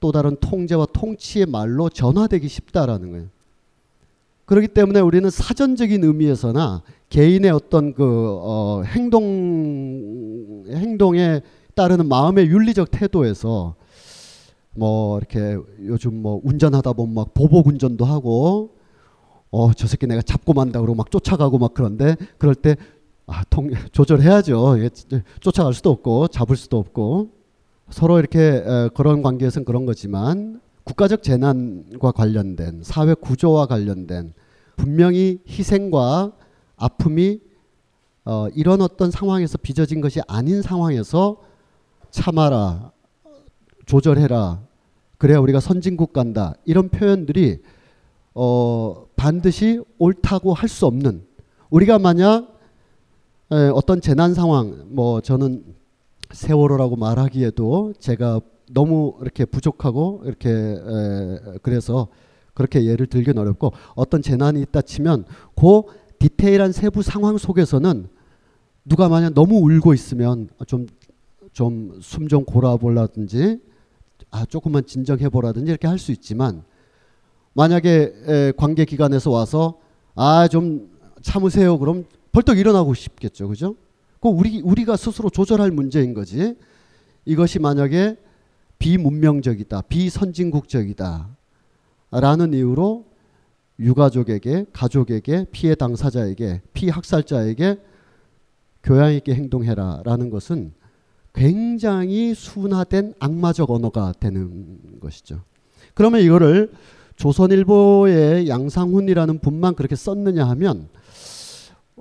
또 0.00 0.12
다른 0.12 0.36
통제와 0.40 0.86
통치의 0.92 1.46
말로 1.46 1.88
전화되기 1.88 2.48
쉽다라는 2.48 3.12
거예요. 3.12 3.26
그렇기 4.46 4.68
때문에 4.68 4.98
우리는 5.00 5.28
사전적인 5.30 6.02
의미에서나 6.02 6.82
개인의 7.10 7.50
어떤 7.52 7.94
그 7.94 8.38
어, 8.42 8.82
행동 8.84 10.64
행동에 10.68 11.42
따르는 11.74 12.08
마음의 12.08 12.46
윤리적 12.46 12.90
태도에서 12.90 13.76
뭐 14.72 15.18
이렇게 15.18 15.56
요즘 15.84 16.20
뭐 16.20 16.40
운전하다 16.42 16.92
보면 16.94 17.14
막 17.14 17.34
보복 17.34 17.68
운전도 17.68 18.04
하고 18.04 18.74
어 19.50 19.72
저 19.76 19.86
새끼 19.86 20.06
내가 20.06 20.22
잡고 20.22 20.52
만다 20.52 20.80
그러고 20.80 20.96
막 20.96 21.10
쫓아가고 21.10 21.58
막 21.58 21.74
그런데 21.74 22.16
그럴 22.38 22.54
때 22.54 22.76
아, 23.30 23.44
통, 23.48 23.70
조절해야죠. 23.92 24.80
예, 24.80 24.90
쫓아갈 25.40 25.72
수도 25.72 25.90
없고 25.90 26.28
잡을 26.28 26.56
수도 26.56 26.78
없고 26.78 27.30
서로 27.90 28.18
이렇게 28.18 28.40
에, 28.40 28.88
그런 28.94 29.22
관계에서는 29.22 29.64
그런 29.64 29.86
거지만 29.86 30.60
국가적 30.84 31.22
재난과 31.22 32.10
관련된 32.12 32.80
사회 32.82 33.14
구조와 33.14 33.66
관련된 33.66 34.34
분명히 34.76 35.38
희생과 35.48 36.32
아픔이 36.76 37.40
어, 38.24 38.48
이런 38.54 38.80
어떤 38.80 39.10
상황에서 39.10 39.58
빚어진 39.58 40.00
것이 40.00 40.20
아닌 40.26 40.62
상황에서 40.62 41.38
참아라 42.10 42.90
조절해라 43.86 44.60
그래야 45.18 45.38
우리가 45.38 45.60
선진국 45.60 46.12
간다 46.12 46.54
이런 46.64 46.88
표현들이 46.88 47.58
어, 48.34 49.06
반드시 49.16 49.80
옳다고 49.98 50.52
할 50.54 50.68
수 50.68 50.86
없는 50.86 51.24
우리가 51.70 51.98
만약 51.98 52.46
에, 52.46 52.59
어떤 53.74 54.00
재난 54.00 54.34
상황 54.34 54.86
뭐 54.90 55.20
저는 55.20 55.64
세월호라고 56.32 56.96
말하기에도 56.96 57.94
제가 57.98 58.40
너무 58.72 59.14
이렇게 59.20 59.44
부족하고 59.44 60.22
이렇게 60.24 60.48
에, 60.50 61.58
그래서 61.62 62.08
그렇게 62.54 62.84
예를 62.84 63.06
들긴 63.06 63.38
어렵고 63.38 63.72
어떤 63.96 64.22
재난이 64.22 64.60
있다 64.62 64.82
치면 64.82 65.24
그 65.56 65.82
디테일한 66.18 66.72
세부 66.72 67.02
상황 67.02 67.36
속에서는 67.38 68.08
누가 68.84 69.08
만약 69.08 69.34
너무 69.34 69.56
울고 69.58 69.94
있으면 69.94 70.48
좀 70.66 70.86
좀 71.52 71.98
숨좀 72.00 72.44
골아보라든지 72.44 73.58
아 74.30 74.44
조금만 74.46 74.86
진정해 74.86 75.28
보라든지 75.28 75.68
이렇게 75.68 75.88
할 75.88 75.98
수 75.98 76.12
있지만 76.12 76.62
만약에 77.54 78.12
에, 78.28 78.52
관계 78.56 78.84
기관에서 78.84 79.32
와서 79.32 79.78
아 80.14 80.46
좀 80.46 80.88
참으세요. 81.22 81.76
그럼 81.80 82.04
벌떡 82.32 82.58
일어나고 82.58 82.94
싶겠죠 82.94 83.48
그죠? 83.48 83.76
그 84.20 84.28
우리 84.28 84.60
우리가 84.60 84.96
스스로 84.96 85.30
조절할 85.30 85.70
문제인 85.70 86.14
거지 86.14 86.56
이것이 87.24 87.58
만약에 87.58 88.16
비문명적이다 88.78 89.82
비선진국적이다 89.82 91.28
라는 92.12 92.54
이유로 92.54 93.04
유가족에게 93.78 94.66
가족에게 94.72 95.46
피해 95.50 95.74
당사자에게 95.74 96.60
피학살자에게 96.74 97.78
교양 98.82 99.14
있게 99.14 99.34
행동해라 99.34 100.02
라는 100.04 100.30
것은 100.30 100.72
굉장히 101.32 102.34
순화된 102.34 103.14
악마적 103.20 103.70
언어가 103.70 104.12
되는 104.18 104.78
것이죠. 105.00 105.42
그러면 105.94 106.20
이거를 106.22 106.72
조선일보의 107.16 108.48
양상훈이라는 108.48 109.38
분만 109.38 109.74
그렇게 109.74 109.94
썼느냐 109.94 110.48
하면 110.48 110.88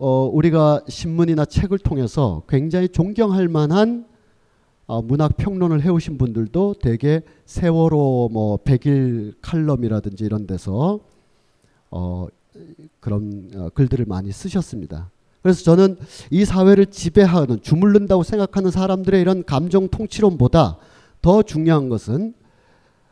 어, 0.01 0.29
우리가 0.31 0.81
신문이나 0.87 1.43
책을 1.43 1.77
통해서 1.77 2.43
굉장히 2.47 2.87
존경할 2.87 3.49
만한 3.49 4.05
어, 4.87 5.01
문학 5.01 5.35
평론을 5.35 5.81
해오신 5.81 6.17
분들도 6.17 6.75
대개 6.81 7.21
세월호 7.45 8.29
뭐 8.31 8.57
백일 8.63 9.33
칼럼이라든지 9.41 10.23
이런 10.23 10.47
데서 10.47 11.01
어, 11.91 12.27
그런 13.01 13.51
어, 13.55 13.69
글들을 13.73 14.05
많이 14.07 14.31
쓰셨습니다. 14.31 15.11
그래서 15.41 15.63
저는 15.63 15.97
이 16.31 16.45
사회를 16.45 16.85
지배하는 16.85 17.61
주물른다고 17.61 18.23
생각하는 18.23 18.71
사람들의 18.71 19.19
이런 19.19 19.43
감정 19.43 19.89
통치론보다 19.89 20.77
더 21.21 21.43
중요한 21.43 21.89
것은 21.89 22.33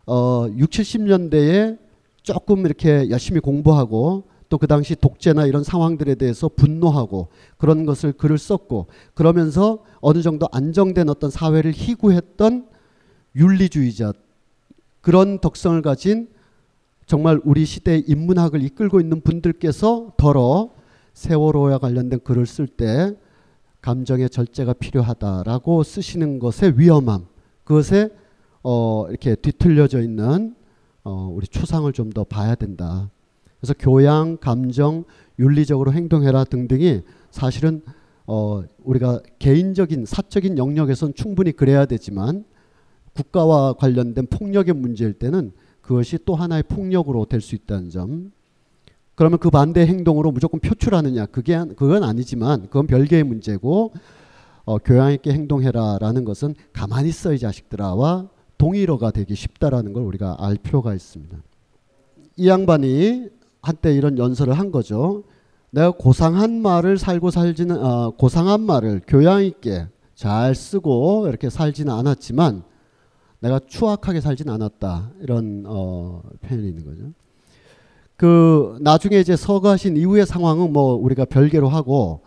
어, 0.06 0.48
6, 0.56 0.70
70년대에 0.70 1.80
조금 2.24 2.66
이렇게 2.66 3.10
열심히 3.10 3.42
공부하고 3.42 4.37
또 4.50 4.58
그 4.58 4.68
당시 4.68 4.96
독재나 4.96 5.46
이런 5.46 5.64
상황들에 5.64 6.16
대해서 6.16 6.50
분노하고 6.50 7.28
그런 7.58 7.86
것을 7.86 8.14
글을 8.14 8.38
썼고 8.38 8.88
그러면서 9.14 9.84
어느 10.00 10.22
정도 10.22 10.48
안정된 10.52 11.10
어떤 11.10 11.30
사회를 11.30 11.72
희구했던 11.74 12.68
윤리주의자 13.36 14.14
그런 15.02 15.40
덕성을 15.40 15.82
가진 15.82 16.30
정말 17.06 17.40
우리 17.44 17.66
시대의 17.66 18.04
인문학을 18.08 18.62
이끌고 18.64 19.00
있는 19.00 19.22
분들께서 19.22 20.14
더러 20.18 20.72
세월호와 21.14 21.78
관련된 21.80 22.20
글을 22.24 22.46
쓸 22.46 22.68
때 22.68 23.16
감정의 23.82 24.30
절제가 24.30 24.74
필요하다라고 24.74 25.84
쓰시는 25.84 26.40
것의 26.40 26.78
위험함 26.78 27.28
그것에 27.64 28.10
어 28.64 29.06
이렇게 29.10 29.36
뒤틀려져 29.36 30.02
있는 30.02 30.56
어 31.04 31.30
우리 31.32 31.48
추상을 31.48 31.92
좀 31.94 32.12
더 32.12 32.24
봐야 32.24 32.56
된다. 32.56 33.10
그래서 33.60 33.74
교양, 33.80 34.38
감정, 34.38 35.04
윤리적으로 35.40 35.94
행동해라 35.94 36.44
등등이 36.46 37.02
사실은 37.32 37.82
어 38.26 38.64
우리가 38.84 39.22
개인적인 39.40 40.06
사적인 40.06 40.58
영역에선 40.58 41.14
충분히 41.14 41.52
그래야 41.52 41.86
되지만 41.86 42.44
국가와 43.14 43.74
관련된 43.74 44.28
폭력의 44.28 44.74
문제일 44.74 45.14
때는 45.14 45.52
그것이 45.82 46.20
또 46.26 46.36
하나의 46.36 46.64
폭력으로 46.64 47.26
될 47.26 47.42
수 47.42 47.56
있다는 47.56 47.90
점. 47.90 48.32
그러면 49.16 49.40
그 49.40 49.50
반대 49.50 49.86
행동으로 49.88 50.32
무조건 50.32 50.60
표출하느냐? 50.60 51.28
그게 51.28 51.58
그건 51.76 52.04
아니지만 52.04 52.64
그건 52.64 52.86
별개의 52.86 53.24
문제고 53.24 53.94
어, 54.66 54.78
교양 54.80 55.14
있게 55.14 55.32
행동해라라는 55.32 56.26
것은 56.26 56.54
가만히 56.74 57.10
있어 57.10 57.34
이 57.34 57.40
자식들아와 57.40 58.30
동일어가 58.58 59.12
되기 59.12 59.34
쉽다라는 59.34 59.94
걸 59.94 60.04
우리가 60.04 60.36
알 60.40 60.58
필요가 60.58 60.94
있습니다. 60.94 61.38
이 62.36 62.48
양반이 62.48 63.30
한때 63.68 63.94
이런 63.94 64.18
연설을 64.18 64.54
한 64.54 64.72
거죠. 64.72 65.24
내가 65.72 65.92
고상한 65.92 66.62
말을 66.62 66.98
살고 66.98 67.32
살지는 67.32 67.84
어, 67.84 68.12
고상한 68.12 68.62
말을 68.62 69.02
교양 69.06 69.44
있게 69.44 69.88
잘 70.16 70.56
쓰고 70.56 71.28
이렇게 71.28 71.50
살지는 71.50 71.94
않았지만 71.94 72.64
내가 73.40 73.60
추악하게 73.68 74.22
살진 74.22 74.50
않았다 74.50 75.12
이런 75.20 75.64
어, 75.68 76.22
표현이 76.42 76.68
있는 76.68 76.86
거죠. 76.86 77.12
그 78.16 78.78
나중에 78.82 79.20
이제 79.20 79.36
서거하신 79.36 79.98
이후의 79.98 80.26
상황은 80.26 80.72
뭐 80.72 80.96
우리가 80.96 81.26
별개로 81.26 81.68
하고 81.68 82.22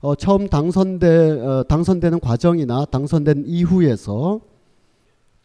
어, 0.00 0.14
처음 0.14 0.48
당선돼 0.48 1.40
어, 1.40 1.64
당선되는 1.64 2.20
과정이나 2.20 2.84
당선된 2.84 3.44
이후에서 3.46 4.40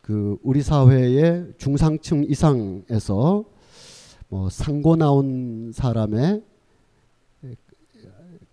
그 0.01 0.37
우리 0.43 0.61
사회의 0.61 1.47
중상층 1.57 2.25
이상에서 2.29 3.45
뭐 4.33 4.49
상고 4.49 4.95
나온 4.95 5.71
사람의 5.75 6.41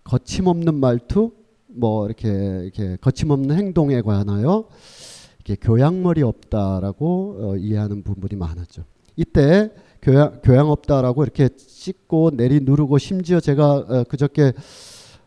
거침없는 0.03 0.75
말투 0.75 1.31
뭐 1.65 2.05
이렇게 2.05 2.29
이렇게 2.29 2.97
거침없는 2.97 3.57
행동에 3.57 4.01
관하여 4.01 4.67
이렇게 5.37 5.55
교양머리 5.59 6.21
없다라고 6.21 7.37
어, 7.39 7.55
이해하는 7.57 8.03
부분이 8.03 8.35
많았죠. 8.35 8.83
이때 9.15 9.71
교양 10.03 10.39
교양 10.43 10.69
없다라고 10.69 11.23
이렇게 11.23 11.49
찍고 11.49 12.35
내리 12.35 12.59
누르고 12.59 12.99
심지어 12.99 13.39
제가 13.39 13.73
어, 13.73 14.03
그저께 14.07 14.53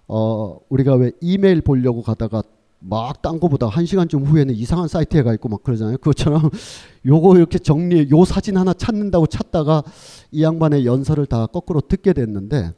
어 0.07 0.61
우리가 0.69 0.95
왜 0.95 1.11
이메일 1.21 1.62
보려고 1.62 2.01
가다가 2.01 2.45
막 2.87 3.23
딴 3.23 3.40
거보다 3.40 3.66
한 3.68 3.87
시간쯤 3.87 4.25
후에는 4.25 4.55
이상한 4.55 4.88
사이트에 4.88 5.23
가 5.23 5.33
있고 5.35 5.49
막 5.49 5.62
그러잖아요. 5.62 5.97
그것처럼 5.97 6.51
요거 7.07 7.37
이렇게 7.37 7.59
정리 7.59 8.11
요 8.11 8.25
사진 8.25 8.57
하나 8.57 8.75
찾는다고 8.75 9.27
찾다가 9.27 9.83
이 10.31 10.42
양반의 10.42 10.85
연설을 10.85 11.27
다 11.27 11.47
거꾸로 11.47 11.81
듣게 11.81 12.12
됐는데 12.12 12.73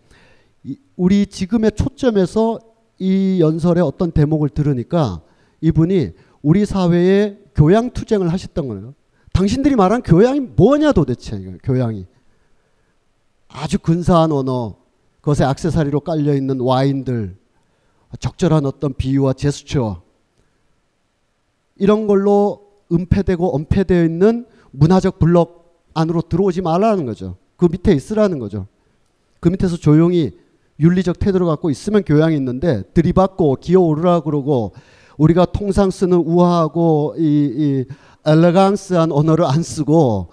이, 0.63 0.79
우리 0.95 1.27
지금의 1.27 1.73
초점에서 1.73 2.61
이 2.99 3.41
연설의 3.41 3.83
어떤 3.83 4.13
대목을 4.13 4.51
들으니까 4.51 5.21
이분이 5.61 6.13
우리 6.43 6.65
사회에 6.65 7.39
교양 7.55 7.91
투쟁을 7.91 8.33
하셨던 8.33 8.69
거예요. 8.69 8.95
당신들이 9.33 9.75
말한 9.75 10.03
교양이 10.03 10.41
뭐냐 10.41 10.93
도대체 10.93 11.59
교양이 11.63 12.07
아주 13.49 13.79
근사한 13.79 14.31
언어 14.33 14.77
그것에 15.21 15.45
악세사리로 15.45 16.01
깔려 16.01 16.35
있는 16.35 16.61
와인들 16.61 17.37
적절한 18.21 18.67
어떤 18.67 18.95
비유와 18.95 19.35
제스처 19.35 20.03
이런 21.77 22.07
걸로 22.07 22.67
은폐되고 22.93 23.55
엄폐되어 23.55 24.05
있는 24.05 24.47
문화적 24.71 25.19
블록 25.19 25.85
안으로 25.95 26.23
들어오지 26.23 26.63
말라는 26.63 27.07
거죠. 27.07 27.37
그 27.57 27.69
밑에 27.71 27.93
있으라는 27.93 28.39
거죠. 28.39 28.67
그 29.41 29.49
밑에서 29.49 29.77
조용히 29.77 30.33
윤리적 30.79 31.19
태도를 31.19 31.47
갖고 31.47 31.71
있으면 31.71 32.03
교양이 32.05 32.37
있는데 32.37 32.83
들이받고 32.95 33.57
기어오르라 33.57 34.21
그러고 34.21 34.73
우리가 35.17 35.47
통상 35.47 35.91
쓰는 35.91 36.19
우아하고 36.19 37.15
이, 37.19 37.23
이 37.23 37.85
엘레강스한 38.27 39.13
언어를 39.13 39.47
안 39.47 39.63
쓰고 39.63 40.29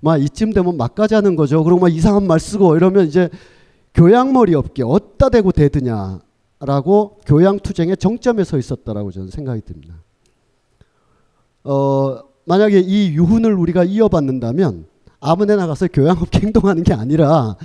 막 0.00 0.22
이쯤 0.22 0.52
되면 0.52 0.76
막가자는 0.76 1.34
거죠. 1.34 1.64
그리고 1.64 1.80
막 1.80 1.92
이상한 1.92 2.26
말 2.26 2.38
쓰고 2.38 2.76
이러면 2.76 3.06
이제 3.06 3.28
교양머리 3.94 4.54
없게 4.54 4.84
어디다 4.84 5.30
대고 5.30 5.50
대드냐 5.50 6.20
라고 6.60 7.18
교양 7.24 7.58
투쟁의 7.58 7.96
정점에 7.96 8.44
서 8.44 8.58
있었다라고 8.58 9.12
저는 9.12 9.30
생각이 9.30 9.60
듭니다. 9.62 9.94
어, 11.64 12.20
만약에 12.44 12.80
이 12.80 13.12
유훈을 13.12 13.52
우리가 13.54 13.84
이어받는다면 13.84 14.86
아무데 15.20 15.56
나 15.56 15.66
가서 15.66 15.86
교양 15.88 16.16
없게 16.18 16.40
행동하는 16.40 16.82
게 16.82 16.94
아니라 16.94 17.56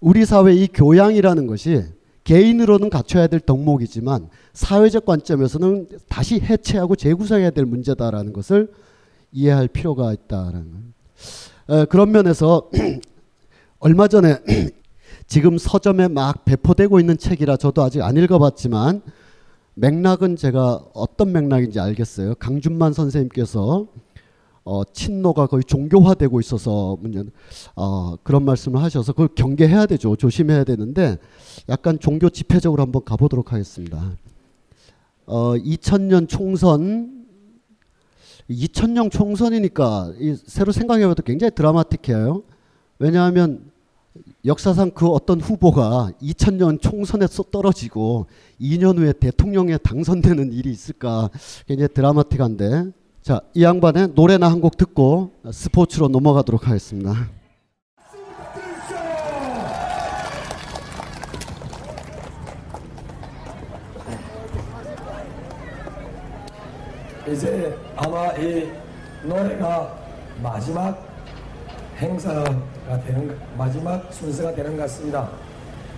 우리 0.00 0.24
사회 0.24 0.54
이 0.54 0.66
교양이라는 0.66 1.46
것이 1.46 1.84
개인으로는 2.24 2.90
갖춰야 2.90 3.26
될 3.26 3.40
덕목이지만 3.40 4.28
사회적 4.52 5.04
관점에서는 5.04 5.88
다시 6.08 6.40
해체하고 6.40 6.96
재구성해야 6.96 7.50
될 7.50 7.64
문제다라는 7.64 8.32
것을 8.32 8.72
이해할 9.32 9.68
필요가 9.68 10.12
있다라는 10.12 10.94
에, 11.70 11.84
그런 11.86 12.10
면에서 12.12 12.70
얼마 13.78 14.08
전에 14.08 14.38
지금 15.28 15.58
서점에 15.58 16.08
막 16.08 16.46
배포되고 16.46 16.98
있는 16.98 17.18
책이라 17.18 17.58
저도 17.58 17.82
아직 17.82 18.00
안 18.00 18.16
읽어봤지만 18.16 19.02
맥락은 19.74 20.36
제가 20.36 20.86
어떤 20.94 21.32
맥락인지 21.32 21.78
알겠어요. 21.78 22.34
강준만 22.36 22.94
선생님께서 22.94 23.86
어, 24.64 24.84
친노가 24.84 25.46
거의 25.46 25.64
종교화되고 25.64 26.40
있어서 26.40 26.96
어, 27.76 28.16
그런 28.22 28.44
말씀을 28.46 28.82
하셔서 28.82 29.12
그걸 29.12 29.28
경계해야 29.34 29.84
되죠. 29.84 30.16
조심해야 30.16 30.64
되는데 30.64 31.18
약간 31.68 31.98
종교 31.98 32.30
집회적으로 32.30 32.82
한번 32.82 33.04
가보도록 33.04 33.52
하겠습니다. 33.52 34.16
어, 35.26 35.54
2000년 35.56 36.26
총선 36.26 37.26
2000년 38.48 39.10
총선이니까 39.10 40.14
이, 40.18 40.34
새로 40.46 40.72
생각해봐도 40.72 41.22
굉장히 41.22 41.50
드라마틱해요. 41.54 42.42
왜냐하면 42.98 43.70
역사상 44.44 44.92
그 44.92 45.08
어떤 45.08 45.40
후보가 45.40 46.12
2000년 46.22 46.80
총선에서 46.80 47.44
떨어지고 47.44 48.26
2년 48.60 48.98
후에 48.98 49.12
대통령에 49.12 49.78
당선되는 49.78 50.52
일이 50.52 50.70
있을까 50.70 51.28
굉장히 51.66 51.92
드라마틱한데 51.92 52.92
자, 53.22 53.40
이 53.54 53.62
양반의 53.64 54.08
노래나 54.14 54.48
한 54.50 54.60
곡 54.60 54.76
듣고 54.76 55.32
스포츠로 55.50 56.08
넘어가도록 56.08 56.68
하겠습니다. 56.68 57.14
이제 67.28 67.76
아마 67.96 68.32
이 68.36 68.70
노래가 69.24 69.98
마지막 70.42 71.07
행사가 71.98 73.02
되는 73.04 73.36
마지막 73.56 74.12
순서가 74.12 74.54
되는 74.54 74.76
것 74.76 74.82
같습니다. 74.82 75.28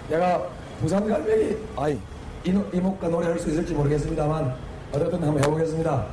내가 0.09 0.43
부산 0.81 1.07
갈매기 1.07 1.59
아이 1.77 1.99
이, 2.45 2.59
이목과 2.73 3.09
노래할 3.09 3.39
수 3.39 3.51
있을지 3.51 3.75
모르겠습니다만 3.75 4.55
어쨌든 4.93 5.23
한번 5.23 5.45
해보겠습니다. 5.45 6.07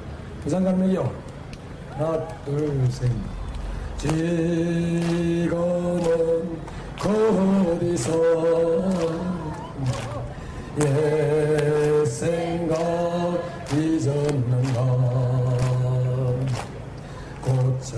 부산 0.43 0.63
갈매기요. 0.63 1.09
하나 1.91 2.27
둘셋 2.45 3.09
지금은 3.97 5.57
어디서 7.67 8.11
옛 10.81 12.05
생각 12.05 12.77
잊었는가 13.73 14.81
고쳐 17.41 17.97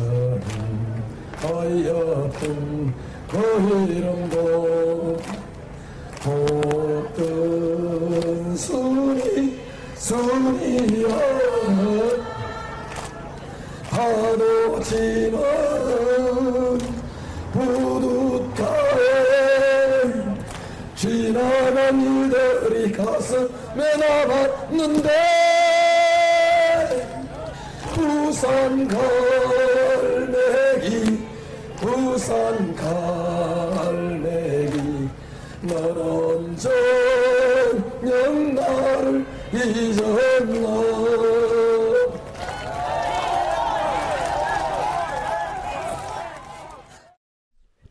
는 1.41 1.55
어여쁜 1.55 2.93
그 3.29 3.37
이름도 3.89 5.17
꽃든 7.13 8.57
순이 8.57 9.59
순이여. 9.95 11.07
파도 13.89 14.79
치는 14.81 15.39
부둣가에 17.53 18.79
지나간 20.95 22.01
일들이 22.01 22.91
가슴에 22.91 23.95
남았는데 23.97 25.09
부산 27.93 28.87
부 28.87 29.58
산 32.29 32.75
갈매기 32.75 34.77
너는 35.63 36.55
저녁 36.55 38.35
나를 38.53 39.25
잊었나 39.51 40.69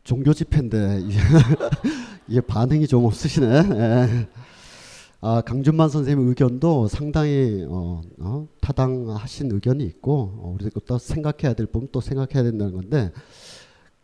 종교 0.05 0.33
집회인데 0.33 1.01
이게 2.29 2.39
반응이 2.39 2.87
좀 2.87 3.03
없으시네. 3.03 3.47
예. 3.47 4.27
아, 5.21 5.41
강준만 5.41 5.89
선생님 5.89 6.29
의견도 6.29 6.87
상당히 6.87 7.65
어, 7.67 8.01
어, 8.19 8.47
타당하신 8.61 9.51
의견이 9.51 9.83
있고 9.83 10.31
어, 10.37 10.55
우리가 10.55 10.79
또 10.87 10.97
생각해야 10.97 11.55
될 11.55 11.65
부분 11.65 11.89
또 11.91 11.99
생각해야 11.99 12.43
된다는 12.43 12.73
건데 12.73 13.11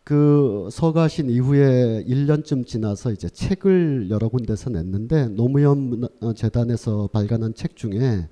그 0.06 0.68
서가신 0.70 1.30
이후에 1.30 2.04
1년쯤 2.04 2.64
지나서 2.64 3.10
이제 3.10 3.28
책을 3.28 4.06
여러 4.08 4.28
군데서 4.28 4.70
냈는데 4.70 5.26
노무현 5.30 6.06
어, 6.20 6.32
재단에서 6.32 7.08
발간한 7.12 7.54
책 7.54 7.74
중에 7.74 8.28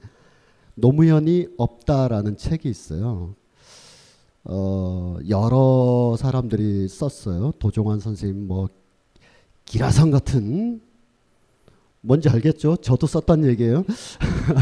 노무현이 0.76 1.48
없다라는 1.56 2.36
책이 2.36 2.68
있어요. 2.68 3.34
어, 4.44 5.18
여러 5.28 6.14
사람들이 6.16 6.86
썼어요. 6.86 7.54
도종환 7.58 7.98
선생님, 7.98 8.46
뭐 8.46 8.68
기라성 9.64 10.12
같은 10.12 10.80
뭔지 12.02 12.28
알겠죠? 12.28 12.76
저도 12.76 13.08
썼단 13.08 13.44
얘기예요. 13.46 13.84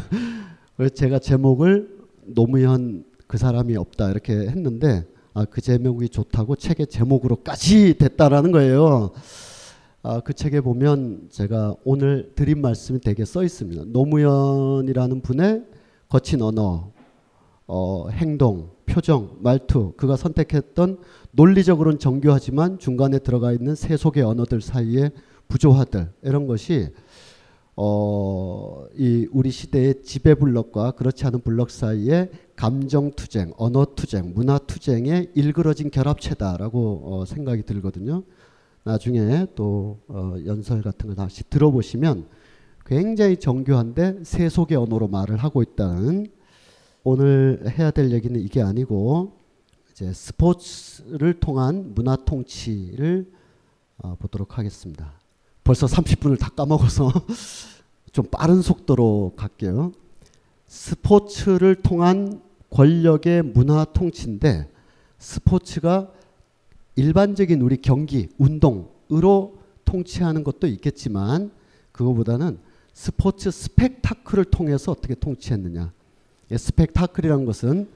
그래서 0.78 0.94
제가 0.94 1.18
제목을 1.18 1.94
노무현 2.24 3.04
그 3.26 3.36
사람이 3.36 3.76
없다 3.76 4.10
이렇게 4.10 4.32
했는데 4.32 5.11
아, 5.34 5.46
그 5.46 5.62
제목이 5.62 6.10
좋다고 6.10 6.56
책의 6.56 6.88
제목으로까지 6.88 7.94
됐다라는 7.98 8.52
거예요. 8.52 9.12
아, 10.02 10.20
그 10.20 10.34
책에 10.34 10.60
보면 10.60 11.28
제가 11.30 11.74
오늘 11.84 12.32
드린 12.34 12.60
말씀이 12.60 13.00
되게 13.00 13.24
써 13.24 13.42
있습니다. 13.42 13.84
노무현이라는 13.86 15.22
분의 15.22 15.64
거친 16.10 16.42
언어, 16.42 16.92
어, 17.66 18.08
행동, 18.10 18.72
표정, 18.84 19.38
말투, 19.40 19.94
그가 19.96 20.16
선택했던 20.16 20.98
논리적으로는 21.30 21.98
정교하지만 21.98 22.78
중간에 22.78 23.18
들어가 23.18 23.52
있는 23.52 23.74
세속의 23.74 24.22
언어들 24.24 24.60
사이의 24.60 25.12
부조화들 25.48 26.12
이런 26.22 26.46
것이 26.46 26.90
어, 27.74 28.84
이 28.98 29.26
우리 29.32 29.50
시대의 29.50 30.02
지배 30.02 30.34
블럭과 30.34 30.90
그렇지 30.90 31.24
않은 31.26 31.40
블럭 31.40 31.70
사이의 31.70 32.30
감정 32.56 33.10
투쟁, 33.12 33.52
언어 33.56 33.86
투쟁, 33.96 34.32
문화 34.34 34.58
투쟁의 34.58 35.32
일그러진 35.34 35.90
결합체다라고 35.90 37.02
어, 37.04 37.24
생각이 37.24 37.62
들거든요. 37.64 38.22
나중에 38.84 39.46
또 39.54 40.00
어, 40.08 40.34
연설 40.44 40.82
같은 40.82 41.08
거 41.08 41.14
다시 41.14 41.44
들어보시면 41.48 42.26
굉장히 42.84 43.36
정교한데 43.36 44.24
세속의 44.24 44.76
언어로 44.76 45.08
말을 45.08 45.36
하고 45.36 45.62
있다는 45.62 46.26
오늘 47.04 47.62
해야 47.78 47.90
될 47.90 48.10
얘기는 48.12 48.38
이게 48.40 48.60
아니고 48.62 49.32
이제 49.92 50.12
스포츠를 50.12 51.38
통한 51.40 51.92
문화 51.94 52.16
통치를 52.16 53.30
어, 53.98 54.16
보도록 54.18 54.58
하겠습니다. 54.58 55.12
벌써 55.64 55.86
30분을 55.86 56.38
다 56.38 56.48
까먹어서 56.50 57.12
좀 58.12 58.26
빠른 58.30 58.62
속도로 58.62 59.34
갈게요. 59.36 59.92
스포츠를 60.72 61.74
통한 61.74 62.40
권력의 62.70 63.42
문화 63.42 63.84
통치인데 63.84 64.70
스포츠가 65.18 66.10
일반적인 66.96 67.60
우리 67.60 67.76
경기, 67.76 68.30
운동으로 68.38 69.58
통치하는 69.84 70.42
것도 70.42 70.66
있겠지만 70.68 71.50
그거보다는 71.92 72.58
스포츠 72.94 73.50
스펙타클을 73.50 74.46
통해서 74.46 74.92
어떻게 74.92 75.14
통치했느냐. 75.14 75.92
예, 76.50 76.56
스펙타클이라는 76.56 77.44
것은 77.44 77.90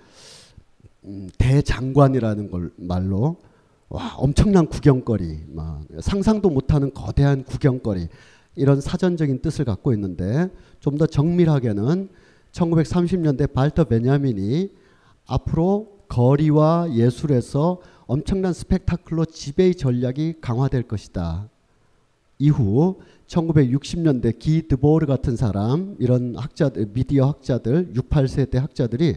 음, 1.04 1.30
대장관이라는 1.38 2.50
걸 2.50 2.72
말로 2.76 3.38
와 3.88 4.14
엄청난 4.18 4.66
구경거리, 4.66 5.46
막 5.48 5.82
상상도 6.00 6.50
못하는 6.50 6.92
거대한 6.92 7.42
구경거리 7.42 8.08
이런 8.54 8.82
사전적인 8.82 9.40
뜻을 9.40 9.64
갖고 9.64 9.94
있는데 9.94 10.50
좀 10.80 10.98
더 10.98 11.06
정밀하게는 11.06 12.10
1930년대 12.56 13.52
발터 13.52 13.84
베냐민이 13.84 14.70
앞으로 15.26 15.98
거리와 16.08 16.88
예술에서 16.92 17.80
엄청난 18.06 18.52
스펙타클로 18.52 19.26
지배의 19.26 19.74
전략이 19.74 20.36
강화될 20.40 20.84
것이다. 20.84 21.48
이후 22.38 23.00
1960년대 23.26 24.38
기 24.38 24.68
드보르 24.68 25.06
같은 25.06 25.36
사람 25.36 25.96
이런 25.98 26.36
학자들 26.36 26.90
미디어 26.92 27.26
학자들 27.28 27.92
68세대 27.94 28.58
학자들이 28.58 29.16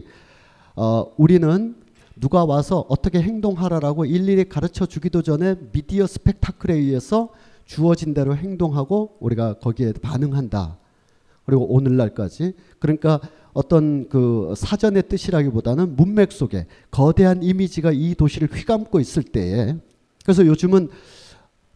어, 0.74 1.12
우리는 1.16 1.76
누가 2.16 2.44
와서 2.44 2.84
어떻게 2.88 3.22
행동하라라고 3.22 4.04
일일이 4.04 4.48
가르쳐 4.48 4.84
주기도 4.84 5.22
전에 5.22 5.54
미디어 5.72 6.06
스펙타클에 6.06 6.74
의해서 6.74 7.30
주어진 7.64 8.14
대로 8.14 8.36
행동하고 8.36 9.16
우리가 9.20 9.54
거기에 9.54 9.92
반응한다. 9.92 10.76
그리고 11.50 11.66
오늘날까지. 11.74 12.52
그러니까 12.78 13.20
어떤 13.52 14.08
그 14.08 14.54
사전의 14.56 15.08
뜻이라기보다는 15.08 15.96
문맥 15.96 16.30
속에 16.30 16.66
거대한 16.92 17.42
이미지가 17.42 17.90
이 17.92 18.14
도시를 18.14 18.48
휘감고 18.52 19.00
있을 19.00 19.24
때에. 19.24 19.76
그래서 20.24 20.46
요즘은 20.46 20.88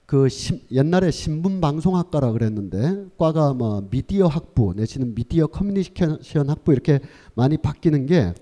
그 0.06 0.28
심, 0.28 0.60
옛날에 0.70 1.10
신문 1.10 1.60
방송학과라 1.60 2.30
그랬는데 2.32 3.06
과가 3.18 3.54
뭐 3.54 3.84
미디어 3.90 4.28
학부 4.28 4.74
내지는 4.76 5.14
미디어 5.14 5.48
커뮤니케이션 5.48 6.48
학부 6.48 6.72
이렇게 6.72 7.00
많이 7.34 7.56
바뀌는 7.56 8.06
게 8.06 8.32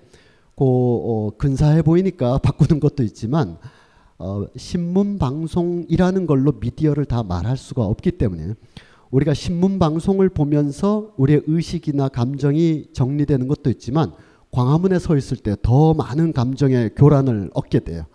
그, 0.55 0.63
어, 0.65 1.31
근사해 1.37 1.81
보이니까 1.81 2.37
바꾸는 2.43 2.79
것도 2.79 3.01
있지만 3.03 3.57
어, 4.19 4.45
신문 4.55 5.17
방송이라는 5.17 6.27
걸로 6.27 6.51
미디어를 6.51 7.05
다 7.05 7.23
말할 7.23 7.57
수가 7.57 7.85
없기 7.85 8.11
때문에 8.11 8.53
우리가 9.13 9.35
신문 9.35 9.77
방송을 9.77 10.29
보면서 10.29 11.13
우리의 11.17 11.43
의식이나 11.45 12.09
감정이 12.09 12.87
정리되는 12.93 13.47
것도 13.47 13.69
있지만 13.69 14.11
광화문에 14.51 14.97
서 14.97 15.15
있을 15.15 15.37
때 15.37 15.55
더 15.61 15.93
많은 15.93 16.33
감정의 16.33 16.95
교란을 16.95 17.51
얻게 17.53 17.79
돼요. 17.79 18.05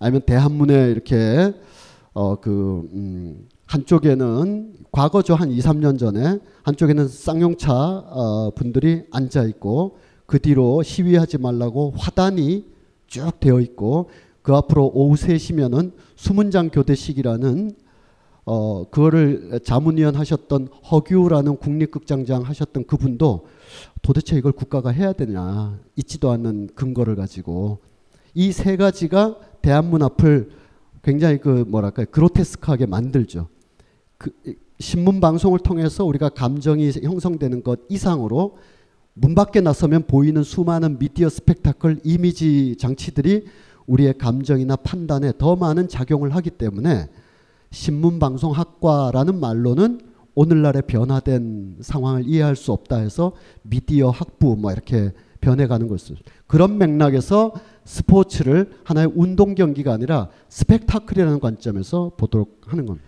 아니면 0.00 0.22
대한문에 0.26 0.90
이렇게 0.90 1.54
어그 2.12 2.88
음, 2.92 3.48
한쪽에는 3.66 4.74
과거죠 4.90 5.36
한 5.36 5.50
2, 5.50 5.58
3년 5.60 5.96
전에 5.98 6.40
한쪽에는 6.64 7.06
쌍용차 7.06 7.72
어, 7.72 8.50
분들이 8.56 9.04
앉아 9.12 9.44
있고 9.44 9.98
그 10.26 10.40
뒤로 10.40 10.82
시위하지 10.82 11.38
말라고 11.38 11.92
화단이 11.96 12.66
쭉 13.06 13.38
되어 13.38 13.60
있고 13.60 14.10
그 14.42 14.54
앞으로 14.54 14.90
오후 14.92 15.14
3시면은 15.14 15.92
수문장 16.16 16.70
교대식이라는 16.70 17.85
어 18.46 18.84
그거를 18.90 19.60
자문위원 19.64 20.14
하셨던 20.14 20.68
허규라는 20.90 21.56
국립극장장 21.58 22.42
하셨던 22.42 22.86
그분도 22.86 23.46
도대체 24.02 24.36
이걸 24.36 24.52
국가가 24.52 24.90
해야 24.90 25.12
되냐 25.12 25.78
있지도 25.96 26.30
않는 26.30 26.68
근거를 26.74 27.16
가지고 27.16 27.78
이 28.34 28.52
세 28.52 28.76
가지가 28.76 29.36
대한문 29.62 30.02
앞을 30.02 30.50
굉장히 31.02 31.38
그 31.38 31.64
뭐랄까 31.66 32.04
그로테스크하게 32.04 32.86
만들죠. 32.86 33.48
그 34.18 34.30
신문 34.78 35.20
방송을 35.20 35.58
통해서 35.58 36.04
우리가 36.04 36.28
감정이 36.28 36.90
형성되는 37.02 37.62
것 37.62 37.80
이상으로 37.88 38.58
문 39.14 39.34
밖에 39.34 39.60
나서면 39.60 40.06
보이는 40.06 40.42
수많은 40.42 40.98
미디어 40.98 41.28
스펙타클 41.28 42.00
이미지 42.04 42.76
장치들이 42.78 43.46
우리의 43.86 44.18
감정이나 44.18 44.76
판단에 44.76 45.32
더 45.38 45.56
많은 45.56 45.88
작용을 45.88 46.34
하기 46.36 46.50
때문에 46.50 47.08
신문방송학과라는 47.70 49.38
말로는 49.40 50.00
오늘날의 50.34 50.82
변화된 50.86 51.78
상황을 51.80 52.24
이해할 52.26 52.56
수 52.56 52.72
없다 52.72 52.98
해서 52.98 53.32
미디어 53.62 54.10
학부 54.10 54.56
뭐 54.56 54.70
이렇게 54.72 55.12
변해가는 55.40 55.88
것을 55.88 56.16
그런 56.46 56.76
맥락에서 56.78 57.52
스포츠를 57.84 58.70
하나의 58.84 59.10
운동 59.14 59.54
경기가 59.54 59.92
아니라 59.92 60.28
스펙타클이라는 60.48 61.40
관점에서 61.40 62.12
보도록 62.16 62.62
하는 62.66 62.84
겁니다. 62.84 63.06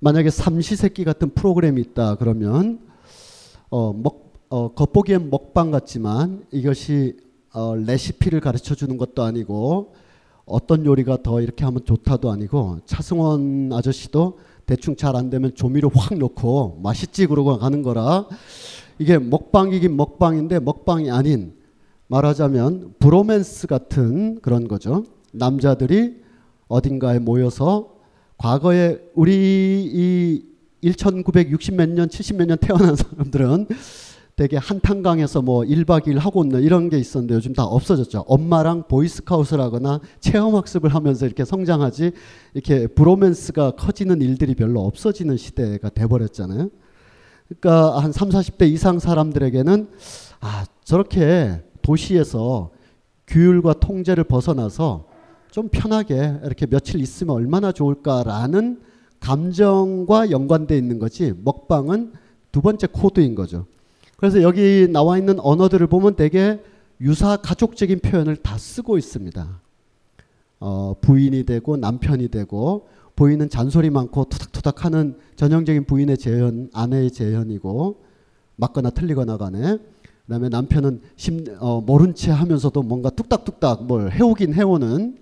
만약에 0.00 0.30
삼시세끼 0.30 1.04
같은 1.04 1.30
프로그램이 1.30 1.80
있다 1.80 2.16
그러면 2.16 2.80
어, 3.70 3.92
먹, 3.92 4.32
어, 4.48 4.72
겉보기엔 4.74 5.30
먹방 5.30 5.70
같지만 5.70 6.44
이것이 6.52 7.16
어, 7.52 7.74
레시피를 7.74 8.40
가르쳐 8.40 8.74
주는 8.74 8.96
것도 8.96 9.22
아니고 9.22 9.94
어떤 10.48 10.84
요리가 10.86 11.22
더 11.22 11.40
이렇게 11.40 11.64
하면 11.64 11.84
좋다도 11.84 12.30
아니고 12.30 12.78
차승원 12.86 13.70
아저씨도 13.72 14.38
대충 14.66 14.96
잘 14.96 15.16
안 15.16 15.30
되면 15.30 15.54
조미료 15.54 15.90
확 15.94 16.16
넣고 16.18 16.80
맛있지 16.82 17.26
그러고 17.26 17.58
가는 17.58 17.82
거라 17.82 18.26
이게 18.98 19.18
먹방이긴 19.18 19.96
먹방인데 19.96 20.60
먹방이 20.60 21.10
아닌 21.10 21.54
말하자면 22.08 22.94
브로맨스 22.98 23.66
같은 23.66 24.40
그런 24.40 24.66
거죠. 24.68 25.04
남자들이 25.32 26.16
어딘가에 26.68 27.18
모여서 27.18 27.94
과거에 28.38 28.98
우리 29.14 30.42
이 30.82 30.92
1960 30.92 31.74
몇 31.74 31.88
년, 31.88 32.08
70 32.08 32.36
몇 32.36 32.46
년 32.46 32.56
태어난 32.58 32.94
사람들은 32.96 33.66
되게 34.38 34.56
한탄강에서 34.56 35.42
뭐 35.42 35.62
1박 35.62 36.02
2일 36.02 36.20
하고 36.20 36.44
있는 36.44 36.62
이런 36.62 36.90
게 36.90 36.96
있었는데 36.96 37.34
요즘 37.34 37.54
다 37.54 37.64
없어졌죠. 37.64 38.24
엄마랑 38.28 38.84
보이스카우트를 38.86 39.64
하거나 39.64 39.98
체험학습을 40.20 40.94
하면서 40.94 41.26
이렇게 41.26 41.44
성장하지 41.44 42.12
이렇게 42.54 42.86
브로맨스가 42.86 43.72
커지는 43.72 44.22
일들이 44.22 44.54
별로 44.54 44.82
없어지는 44.82 45.36
시대가 45.36 45.88
돼버렸잖아요. 45.88 46.70
그러니까 47.48 47.98
한 47.98 48.12
3, 48.12 48.28
40대 48.28 48.70
이상 48.70 49.00
사람들에게는 49.00 49.88
아, 50.38 50.64
저렇게 50.84 51.60
도시에서 51.82 52.70
규율과 53.26 53.80
통제를 53.80 54.22
벗어나서 54.22 55.08
좀 55.50 55.68
편하게 55.68 56.38
이렇게 56.44 56.64
며칠 56.66 57.00
있으면 57.00 57.34
얼마나 57.34 57.72
좋을까라는 57.72 58.82
감정과 59.18 60.30
연관돼 60.30 60.78
있는 60.78 61.00
거지 61.00 61.34
먹방은 61.42 62.12
두 62.52 62.62
번째 62.62 62.86
코드인 62.86 63.34
거죠. 63.34 63.66
그래서 64.18 64.42
여기 64.42 64.88
나와 64.90 65.16
있는 65.16 65.38
언어들을 65.38 65.86
보면 65.86 66.16
되게 66.16 66.60
유사 67.00 67.36
가족적인 67.36 68.00
표현을 68.00 68.34
다 68.34 68.58
쓰고 68.58 68.98
있습니다. 68.98 69.60
어, 70.58 70.94
부인이 71.00 71.44
되고 71.44 71.76
남편이 71.76 72.26
되고 72.28 72.88
부인은 73.14 73.48
잔소리 73.48 73.90
많고 73.90 74.24
투닥투닥 74.24 74.84
하는 74.84 75.16
전형적인 75.36 75.84
부인의 75.84 76.18
재현, 76.18 76.68
아내의 76.72 77.12
재현이고 77.12 78.00
맞거나 78.56 78.90
틀리거나 78.90 79.36
간에 79.36 79.78
그다음에 80.26 80.48
남편은 80.48 81.00
심, 81.14 81.44
어, 81.60 81.80
모른 81.80 82.12
채 82.16 82.32
하면서도 82.32 82.82
뭔가 82.82 83.10
뚝딱뚝딱 83.10 83.86
뭘 83.86 84.10
해오긴 84.10 84.52
해오는 84.52 85.16